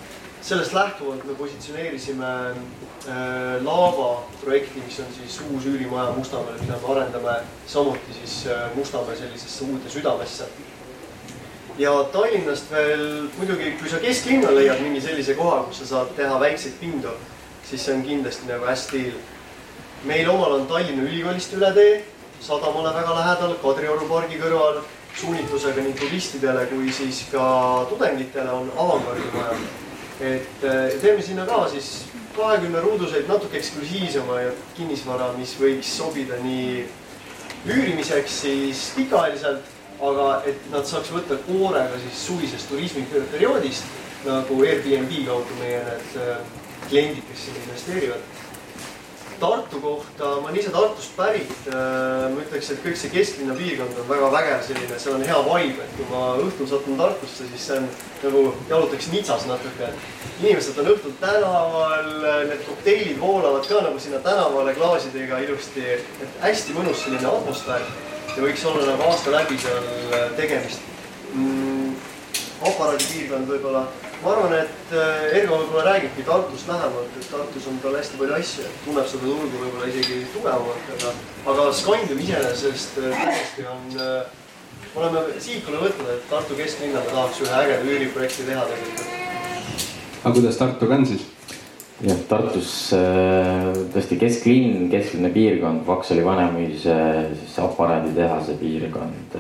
sellest 0.45 0.73
lähtuvalt 0.73 1.25
me 1.25 1.35
positsioneerisime 1.35 2.27
äh, 2.51 2.57
Laava 3.07 4.23
projekti, 4.41 4.81
mis 4.81 4.99
on 5.01 5.11
siis 5.13 5.41
uus 5.51 5.67
üürimaja 5.69 6.15
Mustamäel, 6.17 6.57
mida 6.61 6.79
me 6.81 6.93
arendame 6.95 7.35
samuti 7.67 8.15
siis 8.17 8.47
äh, 8.47 8.71
Mustamäe 8.75 9.17
sellisesse 9.17 9.65
uude 9.65 9.91
südamesse. 9.91 10.45
ja 11.79 11.93
Tallinnast 12.13 12.71
veel 12.71 13.29
muidugi, 13.37 13.75
kui 13.81 13.91
sa 13.91 13.99
kesklinna 14.01 14.55
leiad 14.55 14.81
mingi 14.81 15.01
sellise 15.01 15.35
koha, 15.35 15.63
kus 15.69 15.83
sa 15.83 15.87
saad 15.87 16.15
teha 16.17 16.41
väikseid 16.41 16.79
pindu, 16.81 17.13
siis 17.69 17.85
see 17.85 17.95
on 17.95 18.03
kindlasti 18.03 18.49
nagu 18.49 18.65
hästi. 18.65 19.15
meil 20.05 20.31
omal 20.31 20.53
on 20.53 20.67
Tallinna 20.67 21.03
Ülikoolist 21.03 21.53
üle 21.53 21.73
tee 21.75 22.05
sadamale 22.41 22.95
väga 22.95 23.19
lähedal, 23.21 23.55
Kadrioru 23.63 24.09
pargi 24.09 24.41
kõrval, 24.41 24.81
suunitlusega 25.21 25.83
nii 25.83 25.95
turistidele 26.01 26.67
kui 26.73 26.93
siis 26.93 27.25
ka 27.33 27.45
tudengitele 27.89 28.51
on 28.51 28.73
avangardimaja. 28.77 29.61
et 30.21 30.61
teeme 31.01 31.23
sinna 31.23 31.47
ka 31.47 31.69
siis 31.69 32.14
kahekümne 32.37 32.81
ruuduseid 32.81 33.29
natuke 33.29 33.59
eksklusiivsemaid 33.61 34.61
kinnisvara, 34.77 35.33
mis 35.39 35.55
võiks 35.61 35.91
sobida 35.99 36.39
nii 36.43 36.85
üürimiseks 37.71 38.41
siis 38.45 38.89
pikaajaliselt, 38.97 39.71
aga 40.05 40.29
et 40.51 40.71
nad 40.73 40.87
saaks 40.89 41.13
võtta 41.15 41.39
koorega 41.47 42.01
siis 42.03 42.27
suvisest 42.27 42.69
turismiperioodist 42.73 43.87
nagu 44.27 44.61
Airbnb 44.67 45.13
kaudu 45.29 45.61
meie 45.61 45.83
need 45.87 46.17
kliendid, 46.89 47.25
kes 47.31 47.47
sinna 47.47 47.63
investeerivad 47.65 48.34
Tartu 49.41 49.81
kohta, 49.81 50.29
ma 50.41 50.49
olen 50.49 50.59
ise 50.61 50.71
Tartust 50.75 51.17
pärit. 51.17 51.53
ma 51.71 52.43
ütleks, 52.43 52.71
et 52.73 52.83
kõik 52.85 52.99
see 52.99 53.13
kesklinna 53.13 53.57
piirkond 53.59 53.99
on 54.03 54.09
väga 54.09 54.31
vägev 54.35 54.63
selline, 54.69 54.99
seal 54.99 55.17
on 55.19 55.25
hea 55.27 55.41
vibe, 55.49 55.85
et 55.85 55.97
kui 55.99 56.07
ma 56.11 56.23
õhtul 56.43 56.71
satun 56.71 57.01
Tartusse, 57.01 57.49
siis 57.51 57.67
see 57.69 57.81
on 57.81 57.89
nagu 58.23 58.45
jalutaks 58.71 59.11
nitsas 59.13 59.47
natuke. 59.51 59.91
inimesed 60.43 60.79
on 60.83 60.93
õhtul 60.95 61.19
tänaval, 61.21 62.09
need 62.51 62.65
kokteilid 62.69 63.21
voolavad 63.21 63.69
ka 63.69 63.83
nagu 63.89 64.01
sinna 64.01 64.23
tänavale 64.25 64.75
klaasidega 64.79 65.43
ilusti, 65.47 65.85
et 65.99 66.41
hästi 66.41 66.79
mõnus 66.79 67.05
selline 67.05 67.29
atmosfäär. 67.29 67.85
ja 68.37 68.43
võiks 68.43 68.65
olla 68.67 68.87
nagu 68.87 69.11
aasta 69.11 69.31
läbi 69.31 69.59
seal 69.59 70.35
tegemist 70.37 70.81
mm,. 71.35 71.64
Aparaadipiirkond 72.63 73.51
võib-olla 73.51 73.87
ma 74.25 74.33
arvan, 74.33 74.55
et 74.57 74.93
äh, 74.97 75.25
Ergo 75.41 75.59
võib-olla 75.61 75.91
räägibki 75.91 76.25
Tartust 76.25 76.69
lähemalt, 76.71 77.19
et 77.21 77.27
Tartus 77.29 77.67
on 77.69 77.77
tal 77.83 77.97
hästi 77.99 78.21
palju 78.21 78.37
asju, 78.39 78.65
et 78.65 78.79
tunneb 78.87 79.11
seda 79.11 79.27
turgu 79.27 79.61
võib-olla 79.61 79.91
isegi 79.91 80.23
tugevamalt, 80.33 80.89
aga, 80.97 81.13
aga 81.53 81.67
Scandium 81.77 82.23
iseenesest 82.25 82.97
äh, 83.03 83.19
täiesti 83.21 83.67
on, 83.69 83.85
äh, 84.01 84.87
me 84.87 85.03
oleme 85.03 85.25
sihikule 85.37 85.83
võtnud, 85.83 86.09
et 86.15 86.25
Tartu 86.31 86.57
kesklinnaga 86.57 87.13
tahaks 87.13 87.43
ühe 87.45 87.61
ägeda 87.61 87.91
üüriprojekti 87.91 88.49
teha 88.49 88.65
tegelikult. 88.71 89.13
aga 90.23 90.35
kuidas 90.39 90.61
Tartuga 90.63 91.01
on 91.01 91.09
siis? 91.11 91.27
jah, 92.05 92.23
Tartus 92.31 92.71
tõesti 93.93 94.19
kesklinn, 94.21 94.89
kesklinna 94.93 95.29
piirkond, 95.35 95.85
Vaksali 95.87 96.25
Vanemuise 96.25 96.97
siis 97.43 97.61
aparaaditehase 97.61 98.57
piirkond 98.63 99.37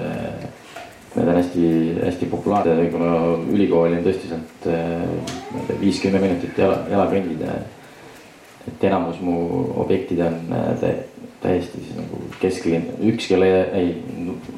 Need 1.14 1.29
on 1.31 1.37
hästi-hästi 1.38 2.27
populaarsed, 2.27 2.79
võib-olla 2.81 3.37
ülikooli 3.55 4.00
on 4.00 4.07
tõesti 4.07 4.31
sealt, 4.33 4.64
ma 4.66 5.61
ei 5.61 5.66
tea, 5.68 5.77
viis-kümme 5.79 6.18
minutit 6.18 6.59
jala, 6.59 6.81
jala 6.90 7.05
kõndida. 7.12 7.59
et 8.66 8.85
enamus 8.88 9.20
mu 9.20 9.37
objektid 9.85 10.20
on 10.24 10.40
tä 10.81 10.90
täiesti 11.44 11.81
siis 11.81 11.96
nagu 11.98 12.20
kesklinn, 12.40 12.94
üks, 13.11 13.29
kelle, 13.29 13.48
ei, 13.77 13.90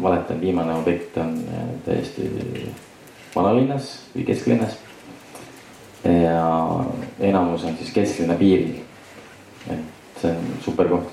valetan, 0.03 0.41
viimane 0.41 0.77
objekt 0.79 1.17
on 1.19 1.35
täiesti 1.85 2.29
vanalinnas 3.35 3.91
või 4.15 4.27
kesklinnas. 4.29 4.79
ja 6.05 6.85
enamus 7.21 7.65
on 7.65 7.77
siis 7.81 7.91
kesklinna 7.93 8.39
piiril. 8.39 8.79
et 9.71 10.23
see 10.23 10.31
on 10.31 10.49
super 10.65 10.89
koht. 10.89 11.11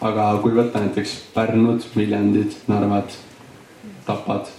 aga 0.00 0.30
kui 0.42 0.56
võtta 0.56 0.80
näiteks 0.80 1.16
Pärnud, 1.34 1.84
Viljandid, 1.96 2.56
Narvad 2.66 3.12
Tapad. 4.08 4.50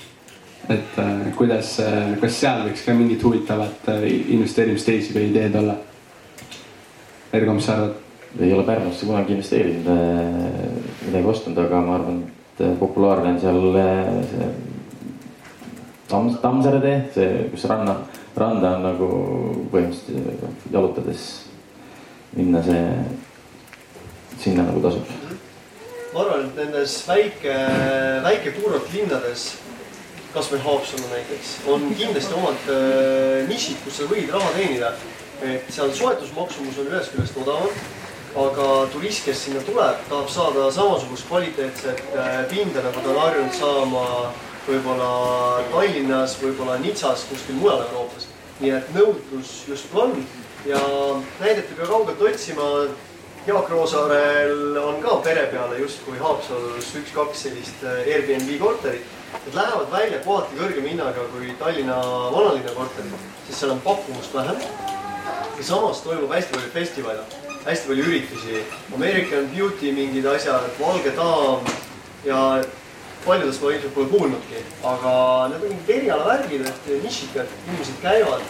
et 0.69 0.97
äh, 1.01 1.29
kuidas 1.33 1.79
äh,, 1.81 2.11
kas 2.21 2.35
seal 2.37 2.61
võiks 2.67 2.83
ka 2.85 2.93
mingit 2.93 3.23
huvitavat 3.25 3.87
äh, 3.89 4.03
investeerimissteisi 4.35 5.15
või 5.15 5.31
ideed 5.31 5.55
olla? 5.57 5.75
Ergo, 7.33 7.55
mis 7.57 7.65
sa 7.65 7.77
arvad? 7.79 7.95
ei 8.39 8.53
ole 8.53 8.63
Pärnusse 8.67 9.07
kunagi 9.09 9.33
investeerinud 9.33 9.87
midagi 11.07 11.31
ostnud, 11.31 11.57
aga 11.57 11.79
ma 11.81 11.95
arvan, 11.97 12.19
et 12.51 12.61
populaarne 12.77 13.31
on 13.33 13.39
seal 13.41 13.63
see 14.29 14.49
Tamm, 16.09 16.29
Tammsaare 16.41 16.81
tee, 16.81 17.01
see, 17.13 17.33
kus 17.51 17.65
ranna, 17.69 17.93
randa 18.37 18.75
on 18.77 18.85
nagu 18.87 19.09
põhimõtteliselt 19.69 20.69
jalutades 20.73 21.25
minna, 22.33 22.61
see, 22.65 22.85
sinna 24.41 24.65
nagu 24.69 24.81
tasub 24.85 25.18
ma 26.13 26.23
arvan, 26.23 26.47
et 26.47 26.55
nendes 26.57 26.95
väike, 27.07 27.55
väike-puuralt 28.25 28.89
linnades, 28.93 29.51
kasvõi 30.33 30.59
Haapsalu 30.63 31.09
näiteks, 31.11 31.53
on 31.69 31.85
kindlasti 31.97 32.35
omad 32.37 32.69
äh, 32.73 33.47
nišid, 33.49 33.79
kus 33.85 33.99
sa 33.99 34.09
võid 34.09 34.29
raha 34.33 34.51
teenida. 34.57 34.93
et 35.39 35.69
seal 35.71 35.93
soetusmaksumus 35.95 36.81
on 36.81 36.89
ühest 36.91 37.13
küljest 37.13 37.37
odavam, 37.39 37.69
aga 38.43 38.65
turist, 38.91 39.23
kes 39.23 39.45
sinna 39.45 39.61
tuleb, 39.63 40.01
tahab 40.09 40.27
saada 40.29 40.65
samasugust 40.75 41.27
kvaliteetset 41.29 42.01
äh, 42.11 42.41
pinda, 42.51 42.83
nagu 42.83 43.01
ta 43.05 43.13
on 43.13 43.21
harjunud 43.23 43.55
saama 43.55 44.03
võib-olla 44.67 45.11
Tallinnas, 45.71 46.35
võib-olla 46.41 46.77
Nitsas, 46.81 47.23
kuskil 47.29 47.57
mujal 47.61 47.85
Euroopas. 47.87 48.27
nii 48.59 48.73
et 48.75 48.89
nõudlus 48.91 49.51
justkui 49.69 50.01
on 50.01 50.17
ja 50.67 50.79
näidete 51.39 51.77
ka 51.77 51.85
kaugelt 51.87 52.21
otsima 52.21 52.65
Jaak 53.47 53.69
Roosaarel 53.69 54.77
on 54.77 55.01
ka 55.01 55.15
pere 55.23 55.45
peale 55.51 55.77
justkui 55.79 56.17
Haapsalus 56.19 56.89
üks-kaks 56.99 57.45
sellist 57.45 57.83
äh, 57.87 58.01
Airbnb 58.11 58.49
korterit. 58.59 59.05
Need 59.45 59.55
lähevad 59.55 59.91
välja 59.93 60.19
kohati 60.25 60.57
kõrgema 60.59 60.91
hinnaga 60.91 61.23
kui 61.31 61.53
Tallinna 61.61 61.99
vanalinna 62.33 62.73
korterid, 62.75 63.13
sest 63.47 63.61
seal 63.61 63.71
on 63.75 63.79
pakkumust 63.85 64.35
vähem. 64.35 64.59
ja 65.57 65.63
samas 65.63 66.01
toimub 66.01 66.33
hästi 66.33 66.53
palju 66.55 66.71
festivale, 66.73 67.23
hästi 67.65 67.87
palju 67.87 68.03
üritusi, 68.09 68.63
American 68.95 69.47
Beauty 69.53 69.91
mingid 69.95 70.25
asjad, 70.25 70.67
Valge 70.79 71.15
daam 71.15 71.71
ja 72.25 72.41
paljudest 73.25 73.63
ma 73.63 73.71
ilmselt 73.71 73.93
pole 73.95 74.11
kuulnudki, 74.11 74.65
aga 74.83 75.15
need 75.53 75.63
on 75.63 75.69
mingid 75.69 75.95
erialavärgid, 75.95 76.67
et 76.67 76.91
nišikad 77.03 77.57
inimesed 77.67 78.03
käivad 78.03 78.43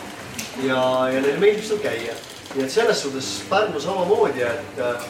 ja, 0.65 0.82
ja 1.13 1.21
neile 1.21 1.38
meeldib 1.38 1.65
seal 1.65 1.82
käia 1.86 2.17
nii 2.55 2.63
et 2.65 2.71
selles 2.71 3.01
suhtes 3.01 3.27
Pärnu 3.49 3.79
samamoodi, 3.81 4.41
et 4.41 4.79
äh, 4.81 5.09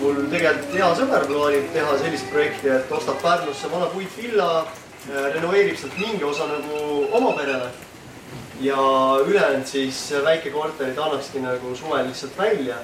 mul 0.00 0.20
tegelikult 0.30 0.76
hea 0.76 0.90
sõber 0.98 1.26
plaanib 1.26 1.72
teha 1.74 1.96
sellist 2.02 2.28
projekti, 2.30 2.70
et 2.70 2.92
ostab 2.94 3.18
Pärnusse 3.22 3.70
vana 3.72 3.88
puitvilla, 3.94 4.50
äh, 4.62 5.26
renoveerib 5.34 5.78
sealt 5.80 5.98
mingi 5.98 6.24
osa 6.24 6.48
nagu 6.52 7.06
oma 7.12 7.34
perele. 7.38 7.72
ja 8.60 8.76
ülejäänud 9.26 9.66
siis 9.68 9.98
väikekorterid 10.24 10.98
annakski 10.98 11.42
nagu 11.44 11.74
suvel 11.76 12.06
lihtsalt 12.06 12.38
välja. 12.38 12.76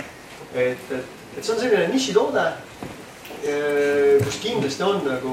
et, 0.55 0.91
et, 0.91 1.05
et 1.39 1.45
see 1.45 1.55
on 1.55 1.61
selline 1.61 1.87
nišitoode, 1.89 2.43
kus 4.25 4.37
kindlasti 4.43 4.83
on 4.83 5.01
nagu 5.07 5.33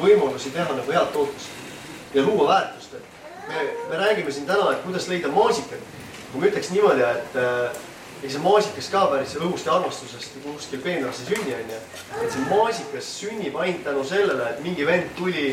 võimalusi 0.00 0.50
teha 0.50 0.74
nagu 0.74 0.92
head 0.92 1.12
tootlust 1.12 1.58
ja 2.14 2.22
luua 2.22 2.48
väärtust, 2.48 2.94
et 2.94 3.48
me, 3.48 3.62
me 3.90 3.96
räägime 3.96 4.32
siin 4.32 4.46
täna, 4.46 4.72
et 4.72 4.82
kuidas 4.82 5.08
leida 5.08 5.30
maasikat. 5.32 5.97
Kui 6.32 6.40
ma 6.40 6.50
ütleks 6.50 6.72
niimoodi, 6.74 7.04
et 7.04 7.38
äh, 7.40 7.78
ega 8.18 8.32
see 8.34 8.42
maasikas 8.42 8.88
ka 8.92 9.04
päris 9.12 9.34
õhust 9.38 9.68
ja 9.68 9.76
armastusest 9.78 10.38
kuskil 10.42 10.82
peenras 10.82 11.22
ei 11.22 11.30
sünni, 11.30 11.54
onju. 11.54 11.78
et 12.22 12.32
see 12.34 12.46
maasikas 12.50 13.10
sünnib 13.20 13.56
ainult 13.56 13.84
tänu 13.86 14.04
sellele, 14.06 14.50
et 14.50 14.62
mingi 14.64 14.86
vend 14.86 15.12
tuli, 15.16 15.52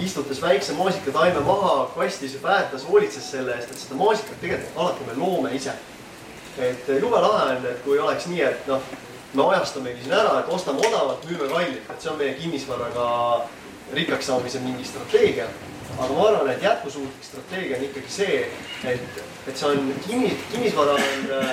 istutas 0.00 0.40
väikse 0.42 0.76
maasikataime 0.78 1.42
maha, 1.46 1.90
kastis 1.94 2.36
ja 2.38 2.42
päätas, 2.42 2.86
hoolitses 2.88 3.30
selle 3.34 3.56
eest, 3.56 3.70
et 3.70 3.84
seda 3.84 3.98
maasikat 4.00 4.40
tegelikult 4.40 4.78
alati 4.84 5.08
me 5.08 5.18
loome 5.20 5.54
ise. 5.58 5.74
et 6.58 6.88
jube 7.00 7.16
lahe 7.16 7.56
on, 7.56 7.66
et 7.66 7.82
kui 7.84 7.98
oleks 7.98 8.26
nii, 8.28 8.42
et 8.44 8.66
noh, 8.68 8.80
me 9.34 9.44
ajastamegi 9.54 10.04
siin 10.04 10.16
ära, 10.16 10.40
et 10.40 10.50
ostame 10.52 10.84
odavalt, 10.84 11.24
müüme 11.28 11.48
kallilt, 11.48 11.90
et 11.90 12.00
see 12.04 12.10
on 12.12 12.18
meie 12.20 12.34
kinnisvaraga 12.36 13.06
rikkaks 13.96 14.28
saamise 14.28 14.60
mingi 14.64 14.84
strateegia. 14.84 15.46
Aga 15.98 16.12
ma 16.12 16.28
arvan, 16.28 16.50
et 16.50 16.62
jätkusuutlik 16.62 17.24
strateegia 17.24 17.76
on 17.76 17.84
ikkagi 17.84 18.12
see, 18.12 18.38
et, 18.84 19.22
et 19.46 19.56
see 19.56 19.68
on 19.68 19.92
kinni, 20.06 20.32
kinnisvara 20.52 20.96
on 20.96 21.28
äh, 21.38 21.52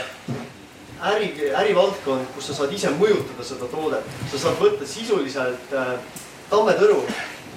äri, 1.12 1.30
ärivaldkond, 1.56 2.32
kus 2.36 2.49
sa 2.49 2.60
saad 2.62 2.73
ise 2.75 2.91
mõjutada 2.99 3.45
seda 3.45 3.67
toodet. 3.71 4.15
sa 4.32 4.45
saad 4.45 4.60
võtta 4.62 4.88
sisuliselt 4.88 5.73
äh, 5.75 5.93
tammetõru 6.49 7.04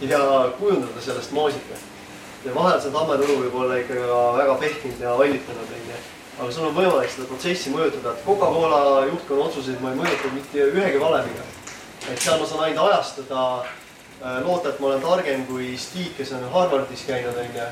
ja 0.03 0.21
kujundada 0.59 1.01
sellest 1.01 1.33
maasika. 1.33 1.79
ja 2.45 2.55
vahel 2.55 2.81
see 2.83 2.95
tammetõru 2.95 3.39
võib 3.45 3.55
olla 3.55 3.79
ikka 3.79 3.95
väga 4.39 4.55
pehkinud 4.61 5.01
ja 5.01 5.15
hallitanud, 5.19 5.77
onju. 5.77 6.01
aga 6.39 6.51
sul 6.51 6.67
on 6.67 6.75
võimalik 6.75 7.11
seda 7.15 7.29
protsessi 7.31 7.71
mõjutada, 7.71 8.15
et 8.17 8.25
Coca-Cola 8.27 9.07
juhtkonna 9.07 9.45
otsuseid 9.47 9.79
ma 9.83 9.93
ei 9.93 10.01
mõjuta 10.03 10.33
mitte 10.35 10.67
ühegi 10.73 11.01
valemiga. 11.01 11.47
et 12.11 12.19
seal 12.19 12.41
ma 12.41 12.47
saan 12.47 12.65
ainult 12.67 12.91
ajastada 12.91 13.47
loota, 14.45 14.69
et 14.69 14.81
ma 14.81 14.87
olen 14.87 15.03
targem 15.03 15.47
kui 15.47 15.73
Stig, 15.79 16.13
kes 16.17 16.33
on 16.37 16.45
Harvardis 16.53 17.05
käinud, 17.07 17.37
onju. 17.37 17.67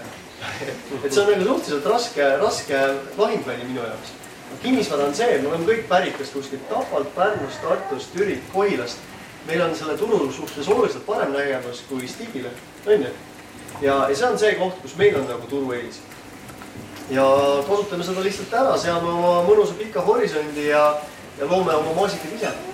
et 1.04 1.12
see 1.12 1.22
on 1.22 1.30
nagu 1.30 1.44
suhteliselt 1.46 1.86
raske, 1.86 2.26
raske 2.40 2.80
lahingväli 3.18 3.66
minu 3.68 3.84
jaoks. 3.84 4.14
kinnisvara 4.62 5.06
on 5.06 5.14
see, 5.14 5.38
me 5.42 5.48
oleme 5.48 5.68
kõik 5.68 5.84
pärit 5.88 6.16
kas 6.18 6.32
kuskilt 6.34 6.64
Tapalt, 6.68 7.12
Pärnust, 7.14 7.60
Tartust, 7.62 8.12
Türilt, 8.14 8.42
Kohilast. 8.52 8.98
meil 9.46 9.62
on 9.62 9.74
selle 9.76 9.96
turu 9.98 10.32
suhtes 10.32 10.68
oluliselt 10.68 11.06
parem 11.06 11.32
nägemus 11.32 11.84
kui 11.88 12.08
Stigile, 12.08 12.50
onju. 12.86 13.12
ja, 13.80 14.08
ja 14.08 14.16
see 14.16 14.26
on 14.26 14.38
see 14.38 14.54
koht, 14.58 14.80
kus 14.82 14.96
meil 14.96 15.20
on 15.20 15.28
nagu 15.28 15.46
turueelis. 15.46 16.00
ja 17.10 17.28
kasutame 17.68 18.04
seda 18.04 18.24
lihtsalt 18.26 18.58
ära, 18.64 18.74
seame 18.78 19.12
oma 19.12 19.38
mõnusa 19.46 19.78
pika 19.78 20.00
horisondi 20.00 20.66
ja, 20.72 20.84
ja 21.38 21.46
loome 21.46 21.74
oma 21.74 21.94
maasikad 22.00 22.36
ise 22.36 22.52
Äh, 22.52 22.69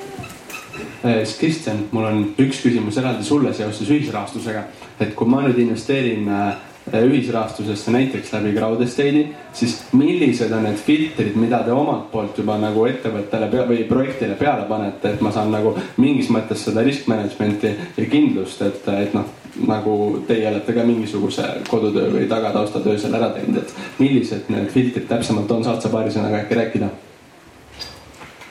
siis 1.03 1.37
Kristjan, 1.41 1.85
mul 1.93 2.09
on 2.09 2.23
üks 2.43 2.63
küsimus 2.65 2.99
eraldi 3.01 3.25
sulle 3.25 3.53
seoses 3.55 3.91
ühisrahastusega. 3.91 4.65
et 5.01 5.15
kui 5.15 5.29
ma 5.29 5.43
nüüd 5.45 5.59
investeerin 5.61 6.29
äh, 6.29 6.55
ühisrahastusesse 6.93 7.91
näiteks 7.91 8.33
läbi 8.33 8.53
Crowd 8.55 8.83
Estate'i, 8.83 9.35
siis 9.53 9.79
millised 9.93 10.53
on 10.53 10.63
need 10.63 10.77
filtrid, 10.79 11.35
mida 11.35 11.59
te 11.67 11.73
omalt 11.73 12.11
poolt 12.13 12.39
juba 12.39 12.59
nagu 12.63 12.85
ettevõttele 12.87 13.49
või 13.69 13.83
projektile 13.89 14.37
peale 14.39 14.69
panete, 14.69 15.15
et 15.15 15.25
ma 15.25 15.33
saan 15.35 15.51
nagu 15.51 15.75
mingis 15.97 16.31
mõttes 16.31 16.63
seda 16.65 16.85
risk 16.87 17.09
management'i 17.11 17.75
ja 17.97 18.07
kindlust, 18.11 18.63
et, 18.63 18.87
et 19.03 19.17
noh, 19.19 19.27
nagu 19.67 19.97
teie 20.29 20.47
olete 20.51 20.77
ka 20.77 20.85
mingisuguse 20.87 21.49
kodutöö 21.69 22.13
või 22.13 22.29
tagataustatöö 22.31 22.99
seal 22.99 23.19
ära 23.19 23.33
teinud, 23.35 23.65
et 23.65 23.99
millised 23.99 24.53
need 24.53 24.71
filtrid 24.71 25.09
täpsemalt 25.11 25.51
on, 25.51 25.65
saad 25.67 25.83
sa 25.83 25.91
paari 25.91 26.15
sõnaga 26.15 26.45
äkki 26.45 26.61
rääkida? 26.61 26.93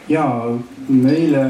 ja 0.09 0.25
meile 0.89 1.45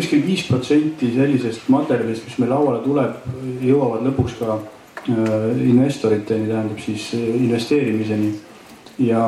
kuskil 0.00 0.22
viis 0.24 0.46
protsenti 0.48 1.10
sellisest 1.12 1.68
materjalist, 1.68 2.24
mis 2.24 2.38
meil 2.40 2.54
lauale 2.54 2.80
tuleb, 2.84 3.18
jõuavad 3.60 4.06
lõpuks 4.08 4.38
ka 4.38 4.54
äh, 4.56 5.12
investoriteni, 5.68 6.48
tähendab 6.48 6.80
siis 6.80 7.10
äh, 7.18 7.26
investeerimiseni. 7.44 8.32
ja 9.00 9.20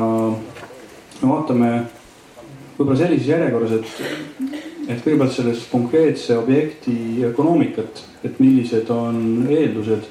vaatame 1.23 1.69
võib-olla 2.77 2.97
sellises 2.99 3.29
järjekorras, 3.29 3.77
et, 3.79 4.49
et 4.89 5.05
kõigepealt 5.05 5.37
sellest 5.37 5.71
konkreetse 5.73 6.37
objekti 6.37 6.97
ökonoomikat, 7.29 8.03
et 8.25 8.41
millised 8.41 8.91
on 8.93 9.47
eeldused, 9.49 10.09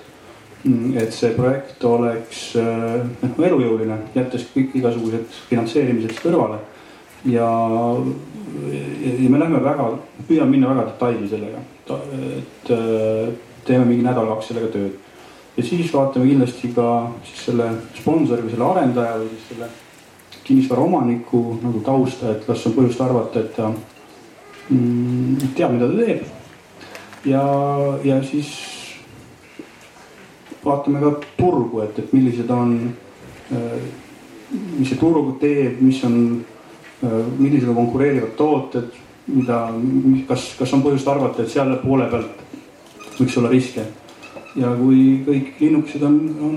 et 1.02 1.13
see 1.13 1.34
projekt 1.38 1.84
oleks 1.89 2.52
äh, 2.62 3.02
noh 3.21 3.45
elujõuline, 3.50 3.97
jättes 4.13 4.45
kõik 4.54 4.78
igasugused 4.78 5.41
finantseerimised 5.50 6.21
kõrvale 6.21 6.62
ja 7.26 7.50
ja 8.53 9.29
me 9.29 9.39
lähme 9.39 9.61
väga, 9.63 9.87
püüame 10.27 10.51
minna 10.55 10.73
väga 10.73 10.89
detaili 10.89 11.29
sellega, 11.29 11.61
et 12.39 12.73
äh, 12.75 13.31
teeme 13.67 13.85
mingi 13.85 14.05
nädal-kaks 14.05 14.51
sellega 14.51 14.71
tööd. 14.73 14.97
ja 15.57 15.63
siis 15.63 15.93
vaatame 15.93 16.29
kindlasti 16.29 16.71
ka 16.75 16.89
siis 17.27 17.45
selle 17.49 17.69
sponsori 17.99 18.45
või 18.45 18.53
selle 18.53 18.67
arendaja 18.69 19.17
või 19.19 19.31
siis 19.33 19.47
selle 19.51 19.69
kinnisvara 20.43 20.81
omaniku 20.81 21.41
nagu 21.61 21.81
tausta, 21.85 22.31
et 22.31 22.45
kas 22.45 22.65
on 22.67 22.75
põhjust 22.75 23.01
arvata, 23.03 23.39
et 23.39 23.55
ta 23.55 23.71
mm, 24.69 25.51
teab, 25.55 25.75
mida 25.75 25.89
ta 25.91 26.05
teeb. 26.05 26.23
ja, 27.25 27.43
ja 28.03 28.21
siis 28.23 28.53
vaatame 30.65 31.01
ka 31.01 31.13
turgu, 31.37 31.81
et, 31.85 31.99
et 31.99 32.13
millised 32.13 32.49
on, 32.49 32.77
äh, 33.51 33.77
mis 34.77 34.89
see 34.89 34.99
turg 34.99 35.37
teeb, 35.41 35.79
mis 35.81 36.03
on 36.07 36.17
millised 37.01 37.69
on 37.69 37.75
konkureerivad 37.75 38.35
tooted, 38.37 38.91
mida, 39.31 39.63
kas, 40.27 40.51
kas 40.59 40.73
on 40.75 40.83
põhjust 40.85 41.09
arvata, 41.09 41.43
et 41.43 41.53
selle 41.53 41.77
poole 41.81 42.07
pealt 42.11 42.41
võiks 43.17 43.37
olla 43.39 43.51
riske. 43.51 43.85
ja 44.55 44.67
kui 44.75 45.21
kõik 45.23 45.61
linnukesed 45.61 46.01
on, 46.03 46.15
on 46.43 46.55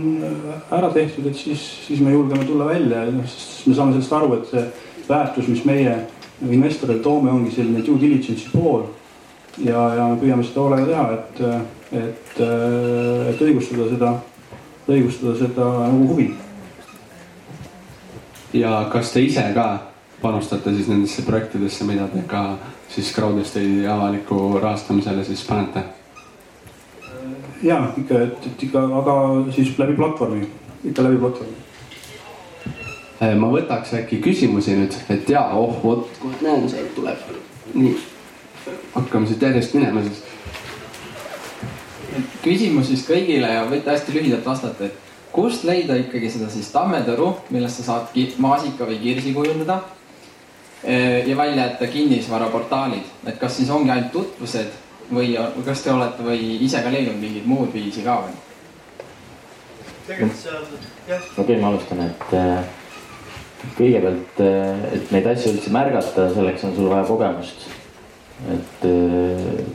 ära 0.74 0.88
tehtud, 0.90 1.28
et 1.30 1.36
siis, 1.38 1.62
siis 1.86 2.00
me 2.02 2.10
julgeme 2.10 2.44
tulla 2.44 2.66
välja, 2.66 3.04
sest 3.22 3.68
me 3.68 3.74
saame 3.74 3.94
sellest 3.94 4.16
aru, 4.16 4.32
et 4.34 4.50
see 4.50 4.64
väärtus, 5.08 5.48
mis 5.48 5.62
meie 5.68 5.94
investorile 6.50 6.98
toome, 7.04 7.30
ongi 7.30 7.54
selline 7.54 7.84
due 7.86 8.00
diligence'i 8.00 8.50
pool. 8.50 8.88
ja, 9.62 9.86
ja 9.94 10.08
me 10.10 10.18
püüame 10.18 10.42
seda 10.42 10.64
hoolega 10.64 10.86
teha, 10.90 11.04
et, 11.14 11.40
et, 12.02 12.40
et 13.30 13.46
õigustada 13.46 13.88
seda, 13.92 14.12
õigustada 14.88 15.38
seda 15.38 15.70
nagu 15.84 16.10
huvi. 16.10 16.32
ja 18.58 18.88
kas 18.90 19.14
te 19.14 19.22
ise 19.22 19.46
ka 19.54 19.93
panustate 20.24 20.72
siis 20.72 20.88
nendesse 20.88 21.22
projektidesse, 21.26 21.84
mida 21.84 22.08
te 22.08 22.22
ka 22.28 22.46
siis 22.88 23.12
Crowdestate'i 23.12 23.84
avaliku 23.90 24.58
rahastamisele 24.62 25.24
siis 25.24 25.44
panete? 25.44 25.84
ja 27.64 27.78
ikka, 27.96 28.20
et, 28.26 28.46
et 28.46 28.62
ikka, 28.66 28.82
aga 29.00 29.14
siis 29.54 29.72
läbi 29.78 29.96
platvormi, 29.96 30.46
ikka 30.84 31.04
läbi 31.06 31.20
platvormi. 31.22 31.62
Äh, 33.22 33.32
ma 33.40 33.48
võtaks 33.52 33.94
äkki 34.00 34.18
küsimusi 34.24 34.74
nüüd, 34.76 34.96
et 35.12 35.30
ja 35.30 35.46
oh 35.56 35.78
vot, 35.84 36.10
kohe 36.20 36.36
näen, 36.44 36.66
sealt 36.68 36.92
tuleb. 36.96 37.24
nii, 37.74 37.94
hakkame 38.94 39.30
siit 39.30 39.42
järjest 39.42 39.74
minema 39.78 40.02
siis. 40.04 40.20
küsimus 42.44 42.90
siis 42.92 43.06
kõigile 43.08 43.48
ja 43.54 43.64
võite 43.70 43.94
hästi 43.94 44.12
lühidalt 44.12 44.46
vastata, 44.46 44.90
et 44.90 45.32
kust 45.32 45.64
leida 45.64 45.96
ikkagi 45.98 46.30
seda 46.30 46.50
siis 46.52 46.68
tammetoru, 46.74 47.32
millest 47.50 47.80
sa 47.80 47.88
saad 47.88 48.38
maasika 48.38 48.86
või 48.90 49.00
kirsi 49.02 49.32
kujundada 49.34 49.80
ja 50.84 51.36
välja 51.36 51.66
jätta 51.66 51.86
kinnisvaraportaalid, 51.86 53.06
et 53.26 53.38
kas 53.40 53.56
siis 53.56 53.70
ongi 53.70 53.90
ainult 53.90 54.12
tutvused 54.12 54.72
või 55.12 55.34
kas 55.64 55.84
te 55.84 55.92
olete 55.92 56.24
või 56.24 56.56
ise 56.64 56.80
ka 56.84 56.92
leidnud 56.92 57.20
mingit 57.20 57.46
muud 57.48 57.72
viisi 57.72 58.04
ka 58.04 58.18
või? 58.24 58.34
tegelikult 60.06 60.46
on, 60.52 60.82
jah. 61.08 61.22
okei 61.38 61.44
okay,, 61.44 61.60
ma 61.62 61.70
alustan, 61.72 62.02
et 62.04 62.34
äh, 62.36 62.58
kõigepealt, 63.78 64.42
äh, 64.44 64.84
et 64.98 65.14
neid 65.14 65.30
asju 65.32 65.54
üldse 65.54 65.72
märgata, 65.72 66.28
selleks 66.34 66.68
on 66.68 66.76
sul 66.76 66.92
vaja 66.92 67.08
kogemust. 67.08 67.66
et 68.50 68.80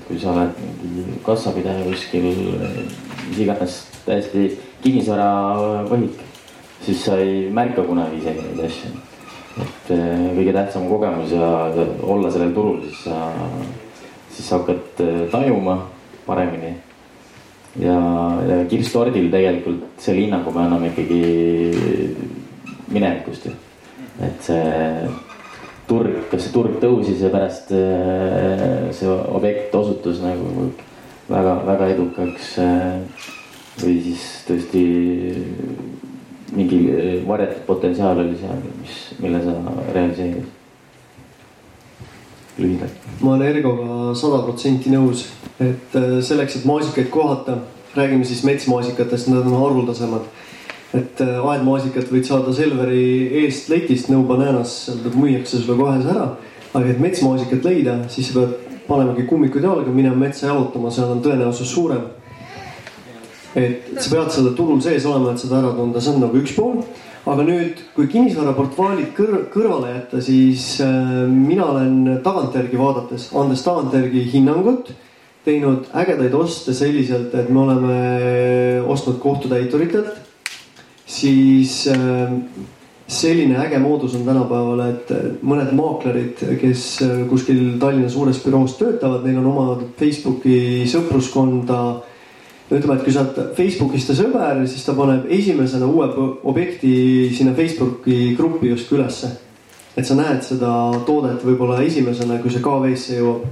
kui 0.06 0.18
sa 0.20 0.34
oled 0.34 0.58
mingi 0.84 1.20
kassapidaja 1.26 1.86
kuskil, 1.88 2.28
mis 3.30 3.40
iganes 3.40 3.78
täiesti 4.06 4.50
kinnisvaravõhik, 4.84 6.20
siis 6.86 7.06
sa 7.08 7.18
ei 7.18 7.48
märka 7.56 7.88
kunagi 7.88 8.20
isegi 8.20 8.44
neid 8.46 8.68
asju 8.68 9.09
et 9.60 9.92
eh, 9.96 10.28
kõige 10.38 10.54
tähtsam 10.56 10.88
kogemus 10.90 11.34
ja 11.36 11.48
olla 12.04 12.32
sellel 12.32 12.54
turul, 12.56 12.82
siis 12.86 13.04
sa, 13.08 13.32
siis 14.34 14.48
sa 14.48 14.60
hakkad 14.60 15.02
eh, 15.06 15.24
tajuma 15.32 15.80
paremini. 16.26 16.76
ja, 17.80 17.96
ja 18.50 18.60
kirstordil 18.70 19.30
tegelikult 19.32 20.02
selle 20.02 20.26
hinnangu 20.26 20.52
me 20.52 20.64
anname 20.66 20.90
ikkagi 20.90 21.20
minevikust 22.90 23.46
ju. 23.46 23.54
et 24.26 24.42
see 24.44 25.10
turg, 25.90 26.24
kas 26.32 26.46
see 26.46 26.54
turg 26.54 26.80
tõusis 26.82 27.22
ja 27.24 27.32
pärast 27.34 27.72
eh, 27.76 28.90
see 28.96 29.10
objekt 29.10 29.76
osutus 29.76 30.22
nagu 30.26 30.72
väga-väga 31.30 31.94
edukaks. 31.96 32.56
või 33.80 34.00
siis 34.04 34.24
tõesti 34.48 34.86
mingi 36.56 36.80
varjatud 37.28 37.66
potentsiaal 37.68 38.24
oli 38.24 38.38
seal, 38.40 38.64
mis, 38.82 39.02
mille 39.20 39.44
sa 39.44 39.58
realiseerid? 39.94 40.56
lühidalt. 42.60 42.92
ma 43.22 43.34
olen 43.34 43.48
Ergoga 43.48 44.14
sada 44.16 44.42
protsenti 44.44 44.92
nõus, 44.94 45.26
et 45.60 45.96
äh, 45.98 46.20
selleks, 46.26 46.60
et 46.60 46.68
maasikaid 46.70 47.10
kohata, 47.14 47.60
räägime 47.96 48.28
siis 48.28 48.44
metsmaasikatest, 48.48 49.32
nad 49.32 49.48
on 49.48 49.60
haruldasemad. 49.64 50.28
et 50.94 51.22
äh, 51.22 51.38
aedmaasikat 51.46 52.10
võid 52.12 52.26
saada 52.26 52.54
Selveri 52.54 53.44
eest 53.44 53.70
letist 53.70 54.10
No 54.10 54.24
Bananas, 54.24 54.86
seal 54.88 55.04
müüakse 55.14 55.62
sulle 55.62 55.78
kohe 55.78 56.00
see 56.02 56.16
ära. 56.16 56.32
aga 56.74 56.90
et 56.90 57.00
metsmaasikat 57.00 57.64
leida, 57.66 57.98
siis 58.10 58.30
sa 58.30 58.40
pead 58.40 58.86
panemagi 58.88 59.26
kummikud 59.30 59.64
jalga, 59.64 59.92
minema 59.92 60.16
metsa 60.16 60.48
jalutama, 60.48 60.92
seal 60.92 61.12
on 61.14 61.22
tõenäosus 61.26 61.74
suurem. 61.74 62.08
Et 63.60 64.00
sa 64.00 64.12
pead 64.14 64.32
selle 64.34 64.56
turul 64.58 64.82
sees 64.84 65.06
olema, 65.10 65.34
et 65.34 65.44
seda 65.44 65.60
ära 65.60 65.74
tunda, 65.78 66.02
see 66.02 66.16
on 66.16 66.24
nagu 66.26 66.40
üks 66.40 66.56
pool. 66.58 66.82
Aga 67.30 67.44
nüüd, 67.46 67.82
kui 67.94 68.08
kinnisvaraportaalid 68.10 69.12
kõr 69.18 69.36
kõrvale 69.54 69.92
jätta, 69.92 70.22
siis 70.24 70.72
äh, 70.82 71.28
mina 71.30 71.68
olen 71.74 72.22
tagantjärgi 72.26 72.80
vaadates, 72.80 73.30
andes 73.38 73.62
tagantjärgi 73.66 74.24
hinnangut, 74.32 74.94
teinud 75.46 75.92
ägedaid 76.00 76.34
oste 76.40 76.74
selliselt, 76.76 77.36
et 77.36 77.52
me 77.52 77.64
oleme 77.66 78.00
ostnud 78.90 79.20
kohtutäituritelt, 79.22 80.18
siis 81.10 81.84
äh, 81.92 82.34
selline 83.10 83.58
äge 83.58 83.80
moodus 83.80 84.16
on 84.16 84.26
tänapäeval, 84.26 84.84
et 84.86 85.12
mõned 85.42 85.72
maaklerid, 85.76 86.44
kes 86.62 86.84
kuskil 87.30 87.80
Tallinna 87.82 88.10
suures 88.12 88.40
büroos 88.44 88.78
töötavad, 88.78 89.26
neil 89.26 89.40
on 89.42 89.50
oma 89.50 89.78
Facebooki 89.98 90.86
sõpruskonda 90.90 91.80
ütleme, 92.70 92.98
et 93.00 93.04
kui 93.04 93.14
sa 93.14 93.24
oled 93.24 93.54
Facebookis 93.58 94.06
ta 94.06 94.16
sõber, 94.18 94.62
siis 94.70 94.84
ta 94.86 94.94
paneb 94.98 95.30
esimesena 95.34 95.88
uue 95.90 96.08
objekti 96.50 96.92
sinna 97.34 97.56
Facebooki 97.58 98.36
gruppi 98.38 98.70
justkui 98.74 99.00
ülesse. 99.00 99.38
et 99.98 100.06
sa 100.06 100.16
näed 100.16 100.44
seda 100.46 100.72
toodet 101.06 101.42
võib-olla 101.44 101.82
esimesena, 101.84 102.38
kui 102.40 102.52
see 102.54 102.62
KV-sse 102.64 103.18
jõuab. 103.18 103.48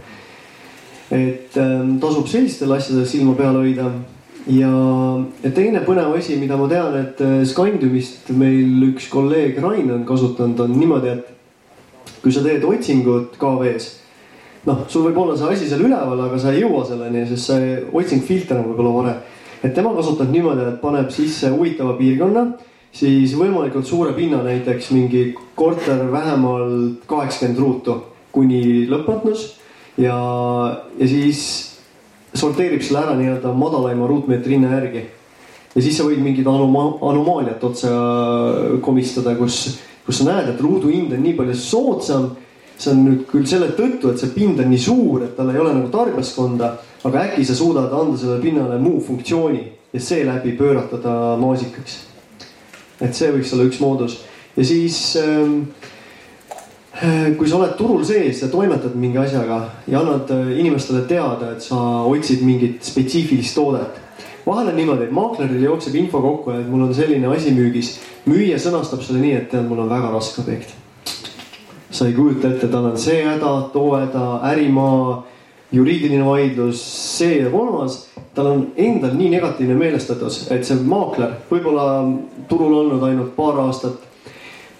et 1.11 1.57
ähm, 1.57 1.97
tasub 1.99 2.27
sellistel 2.27 2.71
asjadel 2.71 3.05
silma 3.05 3.33
peal 3.33 3.57
hoida. 3.57 3.91
ja, 4.47 4.71
ja 5.43 5.51
teine 5.51 5.81
põnev 5.81 6.13
asi, 6.17 6.37
mida 6.37 6.57
ma 6.57 6.67
tean, 6.69 6.95
et 6.95 7.21
äh, 7.21 7.43
Scandiumist 7.45 8.29
meil 8.29 8.91
üks 8.91 9.09
kolleeg 9.09 9.57
Rain 9.63 9.91
on 9.91 10.05
kasutanud, 10.05 10.59
on 10.59 10.77
niimoodi, 10.77 11.09
et 11.09 12.21
kui 12.21 12.31
sa 12.31 12.45
teed 12.45 12.63
otsingut 12.63 13.37
KV-s 13.41 14.06
noh, 14.65 14.85
sul 14.89 15.05
võib 15.07 15.19
olla 15.21 15.37
see 15.37 15.53
asi 15.53 15.69
seal 15.69 15.85
üleval, 15.85 16.23
aga 16.27 16.39
sa 16.41 16.53
ei 16.53 16.63
jõua 16.63 16.85
selleni, 16.87 17.25
sest 17.29 17.51
see 17.51 17.75
otsingfilter 17.93 18.59
on 18.59 18.71
võib-olla 18.71 18.95
vale. 18.95 19.15
et 19.63 19.73
tema 19.75 19.93
kasutab 19.95 20.31
niimoodi, 20.31 20.65
et 20.67 20.81
paneb 20.81 21.11
sisse 21.13 21.49
huvitava 21.53 21.95
piirkonna, 21.99 22.47
siis 22.93 23.33
võimalikult 23.37 23.85
suure 23.85 24.13
pinna, 24.17 24.41
näiteks 24.45 24.91
mingi 24.95 25.31
korter 25.55 26.05
vähemalt 26.11 27.05
kaheksakümmend 27.09 27.59
ruutu 27.61 27.97
kuni 28.31 28.85
lõpmatus 28.89 29.57
ja, 29.97 30.17
ja 30.97 31.09
siis 31.09 31.43
sorteerib 32.37 32.83
selle 32.85 33.03
ära 33.05 33.15
nii-öelda 33.17 33.53
madalaima 33.57 34.07
ruutmeetri 34.09 34.57
hinna 34.57 34.73
järgi. 34.77 35.03
ja 35.75 35.81
siis 35.81 35.97
sa 35.97 36.05
võid 36.07 36.21
mingit 36.23 36.47
anoma 36.47 36.87
anomaaliat 37.09 37.63
otsa 37.63 37.91
komistada, 38.81 39.35
kus, 39.37 39.77
kus 40.05 40.21
sa 40.21 40.27
näed, 40.29 40.51
et 40.53 40.61
ruuduhind 40.61 41.13
on 41.13 41.23
nii 41.23 41.37
palju 41.37 41.57
soodsam 41.57 42.29
see 42.77 42.93
on 42.93 43.03
nüüd 43.05 43.25
küll 43.31 43.47
selle 43.49 43.71
tõttu, 43.77 44.11
et 44.11 44.21
see 44.21 44.33
pind 44.35 44.59
on 44.61 44.69
nii 44.71 44.81
suur, 44.81 45.23
et 45.25 45.35
tal 45.37 45.49
ei 45.53 45.59
ole 45.61 45.73
nagu 45.73 45.89
tarbijaskonda, 45.93 46.71
aga 47.07 47.25
äkki 47.25 47.45
sa 47.47 47.55
suudad 47.57 47.93
anda 47.93 48.17
sellele 48.19 48.43
pinnale 48.43 48.77
muu 48.81 49.01
funktsiooni 49.03 49.63
ja 49.93 49.99
seeläbi 49.99 50.53
pöörata 50.57 51.01
ta 51.01 51.13
maasikaks. 51.41 52.03
et 53.01 53.13
see 53.13 53.29
võiks 53.29 53.51
olla 53.53 53.67
üks 53.69 53.77
moodus 53.79 54.13
ja 54.55 54.63
siis 54.65 55.17
ähm, 55.21 55.59
äh, 56.97 57.35
kui 57.37 57.49
sa 57.49 57.59
oled 57.59 57.75
turul 57.77 58.01
sees 58.05 58.41
ja 58.41 58.49
toimetad 58.49 58.95
mingi 58.97 59.19
asjaga 59.21 59.59
ja 59.87 60.01
annad 60.01 60.31
äh, 60.33 60.57
inimestele 60.59 61.03
teada, 61.09 61.51
et 61.53 61.61
sa 61.61 61.77
otsid 62.09 62.41
mingit 62.41 62.81
spetsiifilist 62.83 63.55
toodet. 63.55 64.01
vahel 64.47 64.71
on 64.71 64.75
niimoodi, 64.75 65.05
et 65.05 65.13
maakleril 65.13 65.63
jookseb 65.63 65.95
info 65.95 66.21
kokku, 66.21 66.51
et 66.57 66.67
mul 66.69 66.87
on 66.87 66.93
selline 66.93 67.29
asi 67.29 67.53
müügis. 67.53 67.97
müüja 68.25 68.57
sõnastab 68.57 69.05
selle 69.05 69.21
nii, 69.21 69.37
et 69.37 69.49
tead, 69.53 69.69
mul 69.69 69.85
on 69.85 69.93
väga 69.93 70.11
raske 70.11 70.41
objekt 70.41 70.73
sa 71.97 72.05
ei 72.05 72.13
kujuta 72.13 72.51
ette, 72.51 72.69
tal 72.69 72.91
on 72.91 72.97
see 72.99 73.23
häda, 73.25 73.51
too 73.73 73.95
häda, 73.95 74.25
ärimaa, 74.51 75.23
juriidiline 75.73 76.25
vaidlus, 76.25 76.81
see 77.17 77.41
ja 77.41 77.51
kolmas. 77.51 78.05
tal 78.37 78.51
on 78.51 78.67
endal 78.77 79.15
nii 79.17 79.31
negatiivne 79.33 79.73
meelestatus, 79.73 80.43
et 80.53 80.65
see 80.65 80.77
maakler, 80.85 81.31
võib-olla 81.49 81.87
turul 82.49 82.75
olnud 82.83 83.01
ainult 83.07 83.33
paar 83.35 83.57
aastat. 83.65 84.03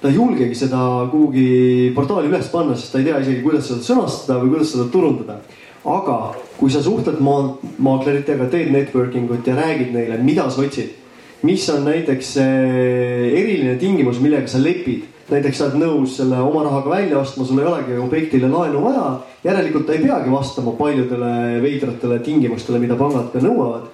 ta 0.01 0.11
ei 0.11 0.15
julgegi 0.15 0.55
seda 0.55 1.07
kuhugi 1.09 1.89
portaali 1.95 2.29
üles 2.29 2.51
panna, 2.53 2.75
sest 2.77 2.93
ta 2.93 3.01
ei 3.01 3.07
tea 3.07 3.23
isegi, 3.23 3.41
kuidas 3.41 3.65
seda 3.71 3.81
sõnastada 3.81 4.43
või 4.43 4.53
kuidas 4.53 4.75
seda 4.75 4.85
turundada. 4.93 5.39
aga 5.85 6.35
kui 6.59 6.69
sa 6.69 6.83
suhtled 6.83 7.19
maa, 7.23 7.57
maakleritega, 7.77 8.49
teed 8.51 8.71
networking 8.71 9.31
ut 9.31 9.47
ja 9.47 9.55
räägid 9.57 9.93
neile, 9.93 10.21
mida 10.21 10.49
sa 10.49 10.61
otsid, 10.61 10.93
mis 11.41 11.69
on 11.69 11.85
näiteks 11.85 12.37
eriline 12.37 13.77
tingimus, 13.81 14.21
millega 14.21 14.47
sa 14.47 14.61
lepid 14.61 15.16
näiteks 15.31 15.59
sa 15.59 15.67
oled 15.67 15.81
nõus 15.81 16.15
selle 16.19 16.39
oma 16.39 16.63
rahaga 16.65 16.91
välja 16.91 17.19
ostma, 17.19 17.45
sul 17.45 17.59
ei 17.59 17.67
olegi 17.67 17.97
objektile 17.99 18.49
laenu 18.51 18.83
vaja. 18.83 19.07
järelikult 19.43 19.85
ta 19.85 19.93
ei 19.93 20.03
peagi 20.03 20.31
vastama 20.31 20.71
paljudele 20.71 21.61
veidratele 21.61 22.19
tingimustele, 22.19 22.79
mida 22.79 22.95
pangad 22.95 23.31
ka 23.33 23.39
nõuavad. 23.43 23.89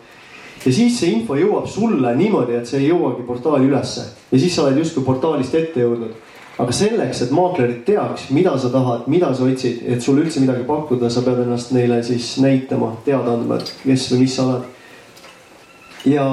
ja 0.66 0.74
siis 0.74 1.00
see 1.00 1.12
info 1.12 1.36
jõuab 1.36 1.68
sulle 1.68 2.16
niimoodi, 2.16 2.56
et 2.56 2.68
see 2.68 2.84
ei 2.84 2.92
jõuagi 2.92 3.26
portaali 3.26 3.66
ülesse 3.66 4.06
ja 4.32 4.40
siis 4.40 4.56
sa 4.56 4.64
oled 4.64 4.78
justkui 4.78 5.04
portaalist 5.04 5.56
ette 5.56 5.82
jõudnud. 5.82 6.12
aga 6.60 6.72
selleks, 6.72 7.22
et 7.22 7.32
maaklerid 7.32 7.82
teaks, 7.86 8.28
mida 8.30 8.54
sa 8.58 8.70
tahad, 8.70 9.08
mida 9.08 9.34
sa 9.34 9.44
otsid, 9.44 9.82
et 9.88 10.02
sul 10.02 10.20
üldse 10.22 10.40
midagi 10.40 10.64
pakkuda, 10.68 11.10
sa 11.10 11.22
pead 11.26 11.40
ennast 11.42 11.72
neile 11.74 12.04
siis 12.04 12.38
näitama, 12.38 12.92
teada 13.06 13.34
andma, 13.34 13.58
et 13.58 13.74
kes 13.84 14.12
või 14.12 14.20
mis 14.20 14.36
sa 14.36 14.46
oled. 14.46 14.70
ja, 16.06 16.28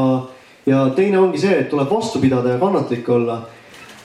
ja 0.66 0.90
teine 0.96 1.18
ongi 1.18 1.40
see, 1.40 1.56
et 1.62 1.70
tuleb 1.70 1.88
vastu 1.88 2.20
pidada 2.20 2.52
ja 2.52 2.60
kannatlik 2.60 3.08
olla 3.08 3.40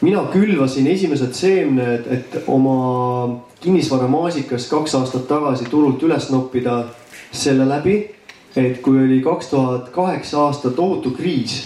mina 0.02 0.26
külvasin 0.32 0.88
esimesed 0.88 1.34
seemned, 1.34 2.08
et 2.12 2.38
oma 2.48 3.42
kinnisvaramaasikas 3.64 4.68
kaks 4.70 4.96
aastat 5.00 5.28
tagasi 5.30 5.70
turult 5.72 6.04
üles 6.04 6.30
noppida 6.34 6.84
selle 7.32 7.68
läbi, 7.70 7.98
et 8.56 8.82
kui 8.84 9.00
oli 9.04 9.22
kaks 9.24 9.52
tuhat 9.52 9.90
kaheksa 9.96 10.46
aasta 10.48 10.72
tohutu 10.76 11.12
kriis, 11.16 11.62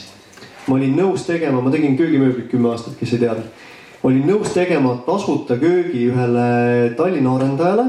ma 0.68 0.78
olin 0.78 0.96
nõus 0.98 1.26
tegema, 1.28 1.62
ma 1.62 1.74
tegin 1.74 1.98
köögimööblit 1.98 2.50
kümme 2.52 2.74
aastat, 2.74 2.98
kes 3.00 3.15
ei 3.18 3.26
teadnud. 3.26 3.65
olin 4.04 4.28
nõus 4.28 4.54
tegema 4.54 4.94
tasuta 5.06 5.58
köögi 5.60 6.06
ühele 6.08 6.94
Tallinna 6.98 7.36
arendajale, 7.36 7.86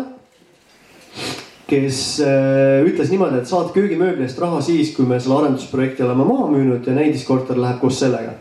kes 1.70 2.18
äh, 2.26 2.82
ütles 2.82 3.12
niimoodi, 3.12 3.38
et 3.38 3.46
saad 3.46 3.70
köögimööbli 3.76 4.26
eest 4.26 4.40
raha 4.42 4.58
siis, 4.60 4.90
kui 4.96 5.06
me 5.06 5.20
selle 5.20 5.38
arendusprojekti 5.38 6.02
oleme 6.02 6.26
maha 6.26 6.48
müünud 6.50 6.86
ja 6.86 6.96
näidiskorter 6.96 7.60
läheb 7.60 7.78
koos 7.80 8.00
sellega 8.02 8.34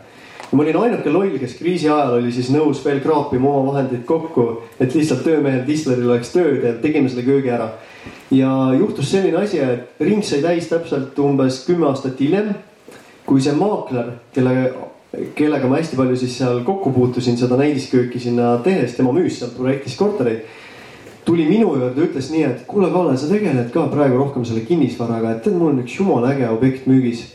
ja 0.50 0.56
ma 0.56 0.62
olin 0.62 0.76
ainuke 0.76 1.10
loll, 1.10 1.36
kes 1.38 1.54
kriisi 1.58 1.88
ajal 1.88 2.16
oli 2.18 2.32
siis 2.34 2.50
nõus 2.50 2.82
veel 2.84 2.98
kraapima 3.04 3.52
oma 3.52 3.72
vahendeid 3.72 4.02
kokku, 4.06 4.46
et 4.80 4.94
lihtsalt 4.94 5.22
töömehel 5.24 5.62
Disleril 5.66 6.10
oleks 6.10 6.32
tööd 6.34 6.64
ja 6.66 6.74
tegime 6.82 7.10
selle 7.10 7.22
köögi 7.26 7.52
ära. 7.54 7.70
ja 8.30 8.50
juhtus 8.78 9.10
selline 9.10 9.38
asi, 9.38 9.58
et 9.58 10.00
ring 10.00 10.24
sai 10.26 10.42
täis 10.42 10.68
täpselt 10.68 11.18
umbes 11.18 11.64
kümme 11.66 11.86
aastat 11.86 12.18
hiljem, 12.20 12.54
kui 13.26 13.40
see 13.40 13.54
maakler, 13.54 14.16
kelle, 14.34 14.72
kellega 15.38 15.68
ma 15.70 15.78
hästi 15.78 15.96
palju 15.96 16.16
siis 16.16 16.38
seal 16.38 16.64
kokku 16.66 16.90
puutusin, 16.90 17.38
seda 17.38 17.58
näidiskööki 17.60 18.18
sinna 18.18 18.56
tehes, 18.64 18.96
tema 18.98 19.14
müüs 19.14 19.38
seal 19.38 19.54
projektis 19.54 19.96
kortereid 19.98 20.46
tuli 21.24 21.44
minu 21.46 21.76
juurde, 21.76 22.08
ütles 22.08 22.30
nii, 22.32 22.42
et 22.42 22.62
kuule, 22.66 22.88
Kalle, 22.90 23.14
sa 23.16 23.28
tegeled 23.30 23.68
ka 23.70 23.84
praegu 23.92 24.16
rohkem 24.18 24.42
selle 24.48 24.64
kinnisvaraga, 24.66 25.36
et 25.36 25.44
tead, 25.44 25.54
mul 25.54 25.74
on 25.74 25.82
üks 25.84 25.98
jumala 26.00 26.32
äge 26.34 26.48
objekt 26.50 26.88
müügis 26.90 27.28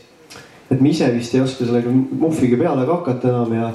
et 0.70 0.80
me 0.80 0.90
ise 0.90 1.08
vist 1.14 1.34
ei 1.34 1.42
oska 1.44 1.66
sellega 1.66 1.90
muhviga 1.92 2.58
peale 2.58 2.86
ka 2.86 2.98
hakata 3.00 3.30
enam 3.30 3.52
ja, 3.54 3.70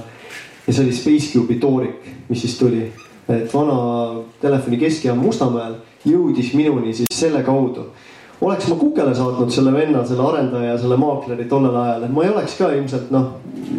ja 0.65 0.73
see 0.73 0.83
oli 0.85 0.95
Spacecube'i 0.95 1.59
toorik, 1.59 2.11
mis 2.29 2.43
siis 2.43 2.57
tuli. 2.59 2.89
et 3.31 3.53
vana 3.53 4.21
telefoni 4.41 4.79
keskjaam 4.81 5.21
Mustamäel 5.23 5.77
jõudis 6.05 6.51
minuni 6.57 6.93
siis 6.93 7.13
selle 7.15 7.43
kaudu. 7.43 7.85
oleks 8.41 8.67
ma 8.67 8.75
kukele 8.75 9.13
saatnud 9.15 9.51
selle 9.53 9.71
venna, 9.73 10.01
selle 10.05 10.25
arendaja, 10.25 10.77
selle 10.81 10.97
maakleri 10.97 11.45
tollel 11.45 11.75
ajal, 11.77 12.03
et 12.03 12.11
ma 12.11 12.23
ei 12.25 12.31
oleks 12.31 12.57
ka 12.57 12.71
ilmselt 12.73 13.11
noh, 13.13 13.27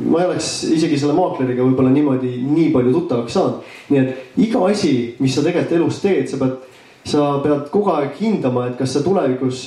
ma 0.07 0.23
ei 0.23 0.29
oleks 0.31 0.51
isegi 0.71 1.01
selle 1.03 1.17
maakleriga 1.19 1.67
võib-olla 1.67 1.91
niimoodi 1.91 2.37
nii 2.47 2.71
palju 2.73 2.93
tuttavaks 2.95 3.37
saanud. 3.37 3.73
nii 3.91 4.01
et 4.01 4.41
iga 4.47 4.65
asi, 4.71 4.95
mis 5.19 5.35
sa 5.35 5.45
tegelikult 5.45 5.77
elus 5.81 6.01
teed, 6.01 6.31
sa 6.31 6.39
pead, 6.41 6.57
sa 7.05 7.29
pead 7.43 7.69
kogu 7.75 7.91
aeg 7.93 8.17
hindama, 8.23 8.69
et 8.71 8.79
kas 8.79 8.95
see 8.95 9.05
tulevikus 9.05 9.65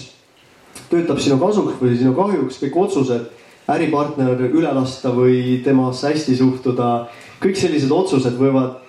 töötab 0.89 1.19
sinu 1.19 1.37
kasuks 1.41 1.79
või 1.81 1.97
sinu 1.97 2.13
kahjuks, 2.17 2.59
kõik 2.63 2.79
otsused, 2.85 3.27
äripartner 3.71 4.41
üle 4.45 4.71
lasta 4.73 5.11
või 5.13 5.61
temasse 5.65 6.11
hästi 6.11 6.35
suhtuda. 6.37 7.07
kõik 7.41 7.57
sellised 7.57 7.91
otsused 7.91 8.37
võivad 8.39 8.81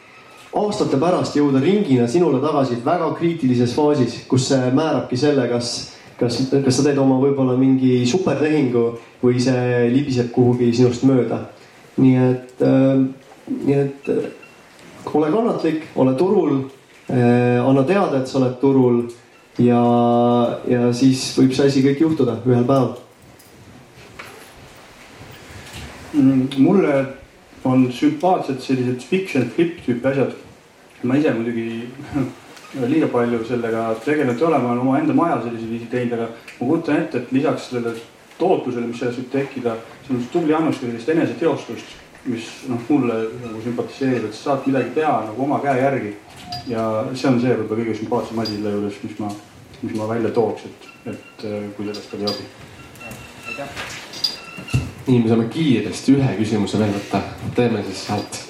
aastate 0.56 0.96
pärast 0.96 1.36
jõuda 1.36 1.60
ringina 1.60 2.06
sinule 2.08 2.40
tagasi 2.40 2.78
väga 2.84 3.10
kriitilises 3.18 3.74
faasis, 3.74 4.22
kus 4.28 4.48
see 4.48 4.70
määrabki 4.72 5.16
selle, 5.16 5.48
kas, 5.48 5.96
kas, 6.20 6.38
kas 6.52 6.76
sa 6.76 6.86
teed 6.86 6.98
oma 6.98 7.18
võib-olla 7.20 7.56
mingi 7.58 8.06
supertehingu 8.06 8.86
või 9.22 9.40
see 9.42 9.90
libiseb 9.92 10.30
kuhugi 10.32 10.72
sinust 10.76 11.04
mööda. 11.08 11.46
nii 11.96 12.16
et, 12.16 12.64
nii 13.48 13.76
et 13.80 14.08
ole 15.16 15.30
kannatlik, 15.32 15.86
ole 15.96 16.14
turul, 16.14 16.58
anna 17.08 17.84
teada, 17.88 18.20
et 18.20 18.28
sa 18.28 18.38
oled 18.40 18.58
turul 18.60 19.06
ja, 19.58 19.82
ja 20.68 20.92
siis 20.92 21.28
võib 21.38 21.54
see 21.56 21.68
asi 21.70 21.84
kõik 21.84 22.02
juhtuda 22.04 22.38
ühel 22.46 22.64
päeval 22.68 22.96
mm,. 26.14 26.48
mulle 26.58 26.96
on 27.66 27.86
sümpaatsed 27.92 28.60
sellised 28.62 29.06
fiction 29.10 29.48
flip 29.54 29.80
tüüpi 29.86 30.12
asjad. 30.12 30.34
ma 31.02 31.16
ise 31.16 31.32
muidugi 31.34 31.88
liiga 32.92 33.08
palju 33.12 33.44
sellega 33.48 33.88
tegelenud 34.04 34.40
ei 34.40 34.46
ole, 34.46 34.58
ma 34.58 34.72
olen 34.72 34.84
omaenda 34.84 35.14
maja 35.14 35.40
sellisel 35.42 35.70
viisil 35.70 35.90
teinud, 35.90 36.12
aga 36.18 36.28
ma 36.60 36.68
kujutan 36.68 37.00
ette, 37.00 37.18
et 37.22 37.32
lisaks 37.32 37.70
sellele 37.70 37.94
tootlusele, 38.38 38.86
mis 38.86 39.00
sellest 39.00 39.22
võib 39.22 39.30
tekkida, 39.32 39.76
see 40.06 40.16
on 40.16 40.26
tubli 40.32 40.56
annus 40.56 40.80
ka 40.80 40.88
sellist 40.88 41.12
eneseteostust, 41.14 41.94
mis 42.26 42.48
noh, 42.68 42.82
mulle 42.88 43.20
nagu 43.44 43.62
sümpatiseerib, 43.64 44.28
et 44.28 44.36
sa 44.36 44.50
saad 44.50 44.68
midagi 44.68 44.92
teha 44.98 45.14
nagu 45.30 45.44
oma 45.46 45.60
käe 45.64 45.78
järgi. 45.80 46.12
Ja 46.70 46.86
see 47.14 47.30
on 47.30 47.40
see 47.42 47.52
võib-olla 47.52 47.82
kõige 47.82 47.98
sümpaatsem 48.00 48.42
asi 48.42 48.56
selle 48.56 48.74
juures, 48.78 49.02
mis 49.04 49.20
ma, 49.22 49.30
mis 49.82 49.94
ma 49.98 50.10
välja 50.14 50.34
tooks, 50.34 50.66
et, 50.70 50.90
et 51.14 51.46
kui 51.76 51.86
sellest 51.86 52.18
oli 52.18 52.28
abi. 52.32 52.50
aitäh 53.52 53.96
nii, 55.06 55.22
me 55.22 55.30
saame 55.30 55.46
kiiresti 55.52 56.16
ühe 56.16 56.34
küsimuse 56.40 56.78
veel 56.80 56.92
võtta, 56.96 57.22
teeme 57.54 57.82
siis 57.86 58.04
sealt. 58.08 58.42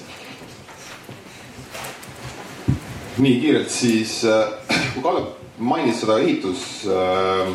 nii 3.17 3.39
kiirelt 3.41 3.71
siis, 3.73 4.19
äh, 4.29 4.77
kui 4.93 5.01
Kalle 5.01 5.23
mainis 5.57 6.03
seda 6.03 6.19
ehitus 6.21 6.85
äh, 6.85 7.49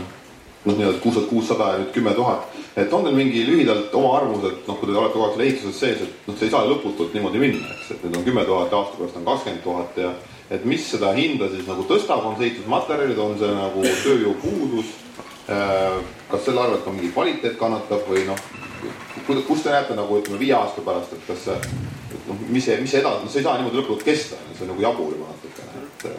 noh, 0.64 0.74
nii-öelda 0.74 0.98
kuus 1.02 1.14
tuhat 1.14 1.28
kuussada 1.30 1.68
ja 1.70 1.82
nüüd 1.82 1.92
kümme 1.94 2.14
tuhat, 2.18 2.48
et 2.74 2.92
on 2.94 3.06
teil 3.06 3.14
mingi 3.14 3.44
lühidalt 3.46 3.94
oma 3.94 4.16
arvamus, 4.18 4.48
et 4.48 4.66
noh, 4.66 4.78
kui 4.78 4.90
te 4.90 4.96
olete 4.96 5.14
kogu 5.14 5.26
aeg 5.26 5.36
seal 5.36 5.46
ehituses 5.46 5.78
sees, 5.84 6.02
et 6.02 6.26
noh, 6.26 6.38
see 6.38 6.48
ei 6.48 6.54
saa 6.54 6.66
lõputult 6.66 7.14
niimoodi 7.14 7.42
minna, 7.42 7.62
eks, 7.76 7.92
et 7.94 8.02
nüüd 8.06 8.18
on 8.18 8.26
kümme 8.26 8.46
tuhat 8.48 8.74
ja 8.74 8.82
aasta 8.82 8.98
pärast 8.98 9.20
on 9.20 9.28
kakskümmend 9.30 9.62
tuhat 9.66 10.02
ja 10.02 10.12
et 10.50 10.64
mis 10.68 10.84
seda 10.90 11.12
hinda 11.16 11.48
siis 11.52 11.68
nagu 11.68 11.84
tõstab, 11.88 12.24
on 12.26 12.36
see 12.38 12.50
ehitusmaterjalid, 12.50 13.18
on 13.18 13.38
see 13.40 13.52
nagu 13.56 13.84
tööjõupuudus? 14.04 14.96
Äh, 15.52 15.98
kas 16.30 16.44
selle 16.46 16.62
arvelt 16.62 16.84
ka 16.84 16.94
mingi 16.94 17.10
kvaliteet 17.12 17.58
kannatab 17.58 18.06
või 18.08 18.22
noh, 18.28 18.38
kus 19.26 19.64
te 19.64 19.72
näete 19.74 19.96
nagu 19.98 20.20
ütleme 20.20 20.38
viie 20.40 20.54
aasta 20.56 20.84
pärast, 20.86 21.12
et 21.16 21.26
kas 21.26 21.44
see, 21.48 21.58
noh, 22.28 22.40
mis 22.48 22.64
see, 22.64 22.78
mis 22.80 22.94
see 22.94 23.02
edasi, 23.02 23.28
see 23.28 23.42
ei 23.42 23.48
saa 23.48 23.58
niimoodi 23.58 23.80
lõputult 23.80 24.06
kesta, 24.06 24.38
see 24.54 24.64
on 24.66 24.74
nagu 24.74 24.86
jabur 24.86 25.14
juba 25.16 25.34
natukene, 25.34 25.84
et, 25.84 26.10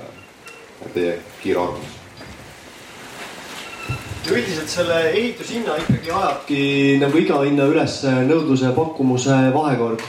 et 0.85 0.95
teie 0.97 1.19
kiire 1.41 1.63
arvamus 1.63 1.99
üldiselt 4.31 4.69
selle 4.71 4.97
ehitushinna 5.11 5.73
ikkagi 5.81 6.11
ajabki 6.15 6.59
nagu 7.01 7.19
iga 7.19 7.41
hinna 7.43 7.65
üles 7.67 7.97
nõudluse 8.07 8.69
ja 8.69 8.75
pakkumuse 8.75 9.39
vahekord. 9.55 10.03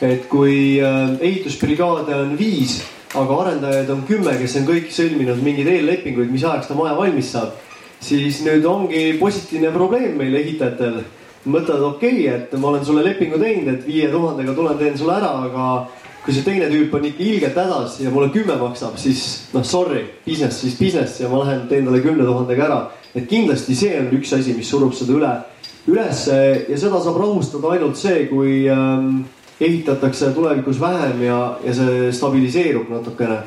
et 0.00 0.24
kui 0.32 0.80
äh, 0.80 1.12
ehitusbrigaade 1.20 2.14
on 2.16 2.32
viis, 2.38 2.80
aga 3.14 3.38
arendajaid 3.44 3.90
on 3.90 4.04
kümme, 4.06 4.34
kes 4.38 4.56
on 4.60 4.68
kõik 4.68 4.92
sõlminud 4.94 5.40
mingeid 5.42 5.70
eellepinguid, 5.72 6.30
mis 6.30 6.44
ajaks 6.46 6.70
ta 6.70 6.76
maja 6.78 6.94
valmis 6.98 7.32
saab, 7.34 7.56
siis 8.00 8.42
nüüd 8.46 8.66
ongi 8.68 9.16
positiivne 9.20 9.72
probleem 9.74 10.14
meil 10.20 10.36
ehitajatel 10.38 11.00
mõtled, 11.50 11.82
okei 11.94 12.26
okay,, 12.28 12.36
et 12.36 12.54
ma 12.60 12.70
olen 12.70 12.84
sulle 12.86 13.02
lepingu 13.04 13.40
teinud, 13.40 13.72
et 13.72 13.88
viie 13.88 14.10
tuhandega 14.12 14.54
tulen, 14.54 14.78
teen 14.78 14.98
sulle 14.98 15.16
ära, 15.16 15.32
aga 15.48 15.66
kui 16.24 16.36
see 16.36 16.44
teine 16.44 16.68
tüüp 16.70 16.94
on 16.94 17.06
ikka 17.08 17.24
ilgelt 17.24 17.56
hädas 17.56 17.96
ja 18.02 18.12
mulle 18.12 18.28
kümme 18.34 18.56
maksab, 18.60 18.98
siis 19.00 19.48
noh, 19.54 19.64
sorry, 19.64 20.04
business 20.26 20.64
is 20.68 20.76
business 20.78 21.20
ja 21.20 21.30
ma 21.32 21.40
lähen 21.42 21.64
teen 21.70 21.88
talle 21.88 22.02
kümne 22.04 22.26
tuhandega 22.28 22.66
ära. 22.66 22.80
et 23.14 23.26
kindlasti 23.26 23.74
see 23.74 23.96
on 23.98 24.12
üks 24.14 24.30
asi, 24.36 24.52
mis 24.54 24.68
surub 24.70 24.92
seda 24.94 25.16
üle, 25.16 25.30
ülesse 25.90 26.36
ja 26.68 26.76
seda 26.78 27.00
saab 27.02 27.16
rahustada 27.18 27.72
ainult 27.74 27.98
see, 27.98 28.28
kui 28.30 28.68
ähm, 28.70 29.24
ehitatakse 29.60 30.32
tulevikus 30.34 30.80
vähem 30.80 31.22
ja, 31.22 31.38
ja 31.64 31.74
see 31.74 32.12
stabiliseerub 32.12 32.88
natukene. 32.90 33.42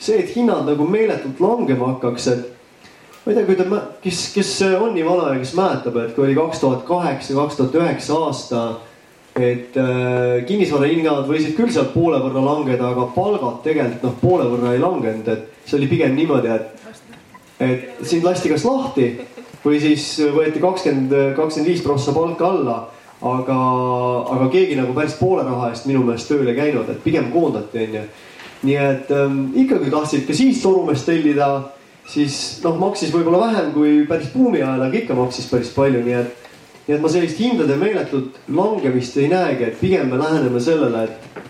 see, 0.00 0.16
et 0.22 0.30
hinnad 0.32 0.64
nagu 0.64 0.86
meeletult 0.88 1.40
langema 1.44 1.90
hakkaks, 1.90 2.26
et 2.32 2.46
ma 3.24 3.32
ei 3.32 3.36
tea, 3.36 3.44
kui 3.44 3.56
te, 3.58 3.80
kes, 4.00 4.20
kes 4.32 4.52
on 4.78 4.94
nii 4.96 5.04
vana 5.04 5.34
ja 5.34 5.40
kes 5.42 5.52
mäletab, 5.58 5.98
et 6.00 6.14
kui 6.16 6.24
oli 6.24 6.36
kaks 6.38 6.62
tuhat 6.62 6.86
kaheksa, 6.88 7.34
kaks 7.36 7.58
tuhat 7.58 7.76
üheksa 7.82 8.16
aasta, 8.16 8.62
et 9.36 9.76
äh, 9.76 10.38
kinnisvarahinnad 10.48 11.28
võisid 11.28 11.52
küll 11.58 11.72
sealt 11.74 11.92
poole 11.92 12.22
võrra 12.22 12.42
langeda, 12.46 12.94
aga 12.94 13.10
palgad 13.14 13.60
tegelikult 13.66 14.06
noh, 14.08 14.16
poole 14.22 14.48
võrra 14.54 14.72
ei 14.72 14.80
langenud, 14.80 15.28
et 15.28 15.68
see 15.68 15.76
oli 15.76 15.90
pigem 15.90 16.16
niimoodi, 16.16 16.54
et, 16.56 16.96
et 17.60 18.00
sind 18.08 18.24
lasti 18.24 18.54
kas 18.54 18.64
lahti 18.64 19.10
või 19.60 19.82
siis 19.82 20.06
võeti 20.32 20.62
kakskümmend, 20.62 21.12
kakskümmend 21.36 21.74
viis 21.74 21.84
prossa 21.84 22.16
palka 22.16 22.48
alla 22.48 22.78
aga, 23.20 23.58
aga 24.36 24.48
keegi 24.52 24.78
nagu 24.78 24.94
päris 24.96 25.18
poole 25.20 25.44
raha 25.44 25.70
eest 25.70 25.86
minu 25.86 26.04
meelest 26.06 26.30
tööle 26.30 26.54
ei 26.54 26.56
käinud, 26.56 26.88
et 26.88 27.02
pigem 27.04 27.32
koondati, 27.32 27.84
onju. 27.86 28.06
nii 28.62 28.80
et 28.80 29.12
ähm, 29.16 29.44
ikkagi 29.56 29.90
tahtsid 29.90 30.26
ka 30.28 30.36
siis 30.36 30.62
torumeest 30.62 31.06
tellida 31.08 31.50
siis 32.10 32.36
noh, 32.64 32.78
maksis 32.80 33.12
võib-olla 33.14 33.46
vähem 33.46 33.72
kui 33.74 34.04
päris 34.08 34.30
buumi 34.34 34.62
ajal, 34.62 34.82
aga 34.86 34.98
ikka 35.02 35.16
maksis 35.18 35.48
päris 35.50 35.72
palju, 35.74 36.02
nii 36.06 36.18
et. 36.18 36.48
nii 36.86 36.96
et 36.96 37.02
ma 37.02 37.10
sellist 37.12 37.38
hindade 37.38 37.76
meeletut 37.78 38.40
langemist 38.56 39.18
ei 39.20 39.28
näegi, 39.30 39.68
et 39.68 39.80
pigem 39.80 40.10
me 40.10 40.18
läheneme 40.18 40.60
sellele, 40.60 41.04
et. 41.04 41.46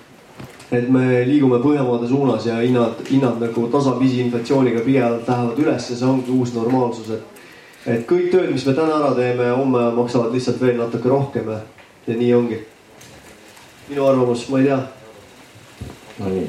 et 0.71 0.89
me 0.89 1.25
liigume 1.27 1.59
Põhjamaade 1.59 2.09
suunas 2.09 2.47
ja 2.47 2.61
hinnad, 2.61 3.01
hinnad 3.11 3.41
nagu 3.43 3.66
tasapisi 3.73 4.21
inflatsiooniga 4.23 4.85
pidevalt 4.85 5.29
lähevad 5.29 5.59
üles 5.59 5.89
ja 5.91 5.97
see 5.97 6.09
ongi 6.09 6.31
uus 6.35 6.55
normaalsus, 6.55 7.11
et. 7.16 7.39
Et 7.87 8.07
kõik 8.09 8.31
tööd, 8.33 8.51
mis 8.53 8.66
me 8.66 8.74
täna 8.76 8.99
ära 8.99 9.14
teeme, 9.16 9.51
homme 9.57 9.87
maksavad 9.97 10.35
lihtsalt 10.35 10.61
veel 10.61 10.78
natuke 10.81 11.09
rohkem 11.09 11.49
ja, 11.49 11.61
ja 12.07 12.16
nii 12.16 12.35
ongi. 12.37 12.61
minu 13.89 14.07
arvamus, 14.07 14.49
ma 14.49 14.61
ei 14.61 14.68
tea. 14.68 14.81
no 16.18 16.35
nii, 16.35 16.47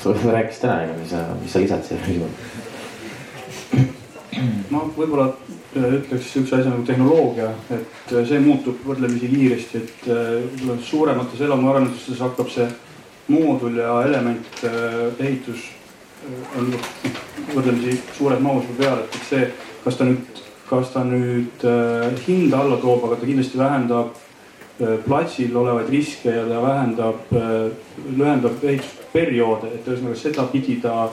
sa 0.00 0.14
rääkisid 0.14 0.68
ära, 0.70 0.96
mis 0.96 1.10
sa, 1.12 1.26
mis 1.42 1.52
sa 1.52 1.62
lisad 1.64 1.86
siia 1.86 2.02
küsimuse? 2.06 2.58
ma 4.70 4.84
võib-olla 4.96 5.26
äh, 5.30 5.96
ütleks 5.98 6.30
sihukese 6.30 6.60
asja 6.60 6.70
nagu 6.70 6.84
tehnoloogia, 6.86 7.50
et 7.74 8.14
äh, 8.14 8.22
see 8.28 8.40
muutub 8.42 8.80
võrdlemisi 8.86 9.30
kiiresti, 9.32 9.82
et 9.82 10.06
võib-olla 10.06 10.76
äh, 10.76 10.86
suuremates 10.86 11.42
elamuarendustes 11.46 12.22
hakkab 12.24 12.52
see 12.52 12.68
moodul 13.30 13.76
ja 13.78 14.00
element 14.06 14.64
ehitus 15.22 15.68
on 16.58 16.72
võrdlemisi 17.54 18.00
suures 18.16 18.40
mahus 18.42 18.66
juba 18.66 18.82
peal, 18.82 19.04
et 19.04 19.18
see, 19.28 19.44
kas 19.84 19.98
ta 19.98 20.06
nüüd, 20.08 20.40
kas 20.68 20.92
ta 20.94 21.04
nüüd 21.04 21.64
hinda 22.26 22.64
alla 22.64 22.80
toob, 22.80 23.04
aga 23.08 23.20
ta 23.20 23.28
kindlasti 23.28 23.60
vähendab 23.60 24.18
platsil 25.04 25.56
olevaid 25.60 25.90
riske 25.92 26.32
ja 26.32 26.46
ta 26.48 26.60
vähendab, 26.64 27.34
lühendab 28.16 28.62
ehitusperioode, 28.64 29.74
et 29.76 29.88
ühesõnaga 29.88 30.16
sedapidi 30.16 30.78
ta 30.80 31.10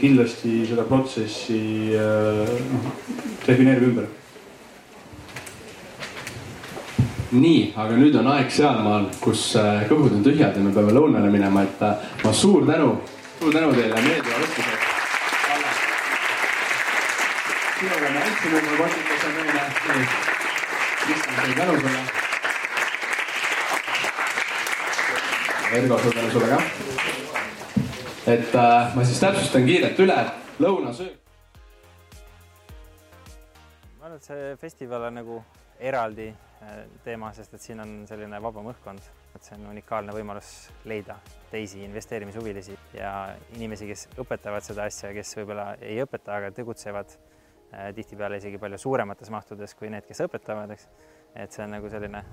kindlasti 0.00 0.60
seda 0.68 0.84
protsessi 0.84 1.62
noh, 1.96 2.92
defineerib 3.46 3.88
ümber. 3.88 4.10
nii, 7.32 7.72
aga 7.76 7.96
nüüd 7.98 8.16
on 8.20 8.30
aeg 8.32 8.52
sealmaal, 8.52 9.08
kus 9.20 9.50
äh, 9.60 9.84
kõhud 9.90 10.16
on 10.18 10.24
tühjad 10.24 10.56
ja 10.56 10.64
me 10.64 10.72
peame 10.72 10.96
lõunale 10.96 11.32
minema, 11.32 11.66
et 11.68 11.84
äh, 11.84 12.12
ma 12.24 12.32
suur 12.32 12.66
tänu, 12.68 12.94
suur 13.40 13.52
tänu 13.52 13.74
teile 13.76 14.04
meeldiva 14.04 14.44
vestluse 14.44 14.70
eest. 14.76 14.87
Sinu 17.78 17.94
peale 18.02 18.18
hästi 18.18 18.54
number 18.54 18.78
vastutus 18.82 19.24
on 19.24 19.32
meile. 19.38 19.62
Kristjan, 21.04 21.34
suur 21.44 21.54
tänu 21.56 21.80
sulle. 21.80 22.02
Ergo, 25.72 25.98
suur 26.02 26.14
tänu 26.14 26.30
sulle 26.30 26.48
ka 26.54 26.62
et 28.28 28.54
äh, 28.54 28.94
ma 28.96 29.04
siis 29.08 29.20
täpsustan 29.22 29.64
kiirelt 29.64 30.00
üle, 30.04 30.16
lõunasöök. 30.60 31.14
ma 33.98 34.08
arvan, 34.08 34.18
et 34.18 34.26
see 34.26 34.50
festival 34.60 35.06
on 35.08 35.16
nagu 35.16 35.38
eraldi 35.80 36.26
äh, 36.28 36.82
teema, 37.06 37.30
sest 37.36 37.56
et 37.56 37.64
siin 37.64 37.80
on 37.80 37.94
selline 38.10 38.40
vabam 38.44 38.68
õhkkond, 38.74 39.08
et 39.36 39.48
see 39.48 39.56
on 39.56 39.70
unikaalne 39.72 40.12
võimalus 40.12 40.50
leida 40.90 41.16
teisi 41.48 41.80
investeerimishuvilisi 41.86 42.76
ja 42.98 43.14
inimesi, 43.56 43.88
kes 43.88 44.08
õpetavad 44.20 44.66
seda 44.66 44.84
asja, 44.90 45.14
kes 45.16 45.32
võib-olla 45.40 45.70
ei 45.80 46.02
õpeta, 46.04 46.36
aga 46.36 46.52
tegutsevad 46.58 47.16
tihtipeale 47.94 48.38
isegi 48.40 48.58
palju 48.58 48.78
suuremates 48.78 49.30
mahtudes 49.30 49.74
kui 49.74 49.90
need, 49.92 50.06
kes 50.08 50.24
õpetavad, 50.24 50.70
eks. 50.72 50.88
et 51.36 51.52
see 51.52 51.64
on 51.64 51.76
nagu 51.76 51.90
selline 51.92 52.24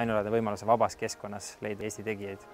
ainulaadne 0.00 0.32
võimalus 0.34 0.66
vabas 0.66 0.96
keskkonnas 0.98 1.56
leida 1.62 1.86
Eesti 1.86 2.06
tegijaid 2.06 2.48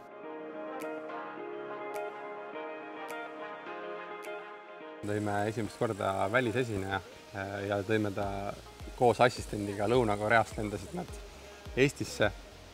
tõime 5.06 5.36
esimest 5.48 5.78
korda 5.78 6.28
välisesineja 6.32 6.98
äh, 6.98 7.54
ja 7.68 7.80
tõime 7.86 8.10
ta 8.14 8.26
koos 8.96 9.20
assistendiga 9.20 9.88
Lõuna-Koreast 9.90 10.58
lendasid 10.58 10.94
nad 10.96 11.10
Eestisse 11.76 12.30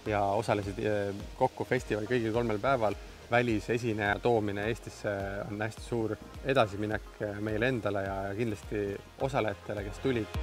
ja 0.06 0.22
osalesid 0.38 0.78
äh, 0.86 1.24
kokku 1.38 1.66
festivali 1.68 2.10
kõigil 2.10 2.34
kolmel 2.34 2.60
päeval. 2.62 2.94
välisesineja 3.30 4.18
toomine 4.18 4.66
Eestisse 4.68 5.10
on 5.50 5.60
hästi 5.62 5.82
suur 5.82 6.16
edasiminek 6.45 7.20
meile 7.40 7.68
endale 7.68 8.03
ja 8.03 8.16
kindlasti 8.36 8.82
osalejatele, 9.20 9.84
kes 9.84 10.03
tulid. 10.03 10.43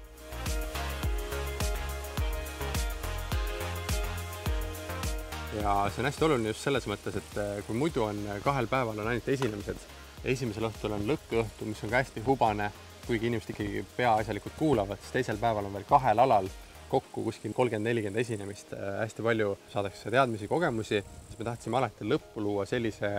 Ja 5.59 5.73
see 5.89 6.01
on 6.01 6.07
hästi 6.07 6.25
oluline 6.27 6.53
just 6.53 6.63
selles 6.63 6.87
mõttes, 6.89 7.17
et 7.19 7.37
eh, 7.41 7.59
kui 7.67 7.75
muidu 7.77 8.05
on 8.07 8.19
kahel 8.45 8.69
päeval 8.71 9.01
on 9.01 9.11
ainult 9.11 9.27
esinemised, 9.29 9.85
esimesel 10.23 10.69
õhtul 10.69 10.95
on 10.95 11.07
lõkkõhtu, 11.09 11.67
mis 11.67 11.83
on 11.83 11.91
ka 11.91 12.01
hästi 12.01 12.23
hubane, 12.25 12.71
kuigi 13.07 13.27
inimesed 13.27 13.53
ikkagi 13.53 13.85
peaasjalikult 13.97 14.55
kuulavad, 14.59 15.01
siis 15.01 15.17
teisel 15.17 15.41
päeval 15.41 15.67
on 15.67 15.75
veel 15.75 15.87
kahel 15.89 16.21
alal 16.23 16.49
kokku 16.91 17.23
kuskil 17.23 17.53
kolmkümmend, 17.55 17.87
nelikümmend 17.87 18.19
esinemist, 18.19 18.73
äh, 18.75 18.99
hästi 18.99 19.23
palju 19.23 19.55
saadakse 19.71 20.11
teadmisi, 20.11 20.47
kogemusi, 20.51 20.99
siis 21.27 21.39
me 21.39 21.47
tahtsime 21.47 21.79
alati 21.79 22.07
lõppu 22.07 22.43
luua 22.43 22.65
sellise 22.67 23.11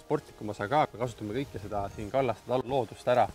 sportlikuma 0.00 0.54
osa 0.54 0.68
ka, 0.70 0.86
kasutame 0.96 1.36
kõike 1.36 1.60
seda 1.62 1.84
siin 1.94 2.08
kallastada 2.12 2.60
loodust 2.64 3.08
ära, 3.12 3.26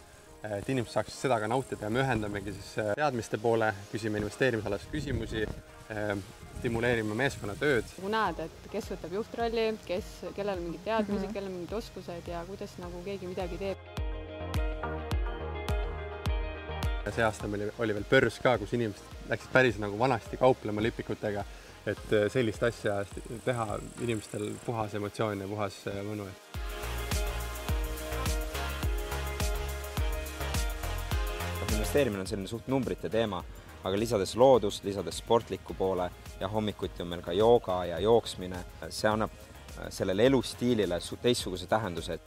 et 0.46 0.70
inimesed 0.70 0.94
saaksid 0.94 1.28
seda 1.28 1.38
ka 1.42 1.50
nautida. 1.50 1.86
Ja 1.86 1.94
me 1.94 2.02
ühendamegi 2.02 2.54
siis 2.58 2.74
äh, 2.82 2.94
teadmiste 2.98 3.38
poole, 3.42 3.72
küsime 3.92 4.22
investeerimisalasi 4.22 4.90
küsimusi, 4.94 5.46
äh, 5.94 6.16
stimuleerime 6.66 7.14
meeskonnatööd. 7.14 7.86
nagu 8.00 8.10
näed, 8.10 8.40
et 8.48 8.70
kes 8.74 8.90
võtab 8.96 9.12
juhtrolli, 9.20 9.66
kes, 9.86 10.08
kellel 10.34 10.58
on 10.58 10.64
mingid 10.66 10.82
teadmised 10.88 11.22
mm, 11.22 11.28
-hmm. 11.28 11.34
kellel 11.38 11.52
on 11.52 11.58
mingid 11.60 11.74
oskused 11.78 12.28
ja 12.32 12.42
kuidas 12.48 12.74
nagu 12.82 13.02
keegi 13.06 13.30
midagi 13.30 13.58
teeb 13.62 13.78
see 17.16 17.24
aasta 17.24 17.48
meil 17.48 17.70
oli 17.80 17.94
veel 17.94 18.08
börs 18.10 18.40
ka, 18.42 18.58
kus 18.58 18.74
inimesed 18.74 19.30
läksid 19.30 19.52
päris 19.54 19.78
nagu 19.80 20.00
vanasti 20.00 20.38
kauplema 20.42 20.82
lipikutega, 20.82 21.44
et 21.86 22.14
äh, 22.14 22.26
sellist 22.34 22.64
asja 22.64 23.06
teha 23.46 23.78
inimestel 24.02 24.50
puhas 24.66 24.94
emotsioon 24.98 25.46
ja 25.46 25.48
puhas 25.48 25.78
äh, 25.88 26.02
mõnu. 26.04 26.26
investeerimine 31.76 32.22
on 32.22 32.28
selline 32.28 32.48
suht 32.48 32.68
numbrite 32.68 33.10
teema, 33.10 33.44
aga 33.86 34.00
lisades 34.00 34.36
loodust, 34.36 34.84
lisades 34.84 35.20
sportliku 35.22 35.74
poole 35.78 36.10
ja 36.40 36.48
hommikuti 36.50 37.04
on 37.04 37.12
meil 37.12 37.22
ka 37.22 37.34
jooga 37.38 37.84
ja 37.86 38.00
jooksmine, 38.02 38.64
see 38.90 39.10
annab 39.10 39.34
äh, 39.38 39.90
sellele 39.94 40.26
elustiilile 40.26 40.98
teistsuguse 41.22 41.68
tähenduse, 41.70 42.20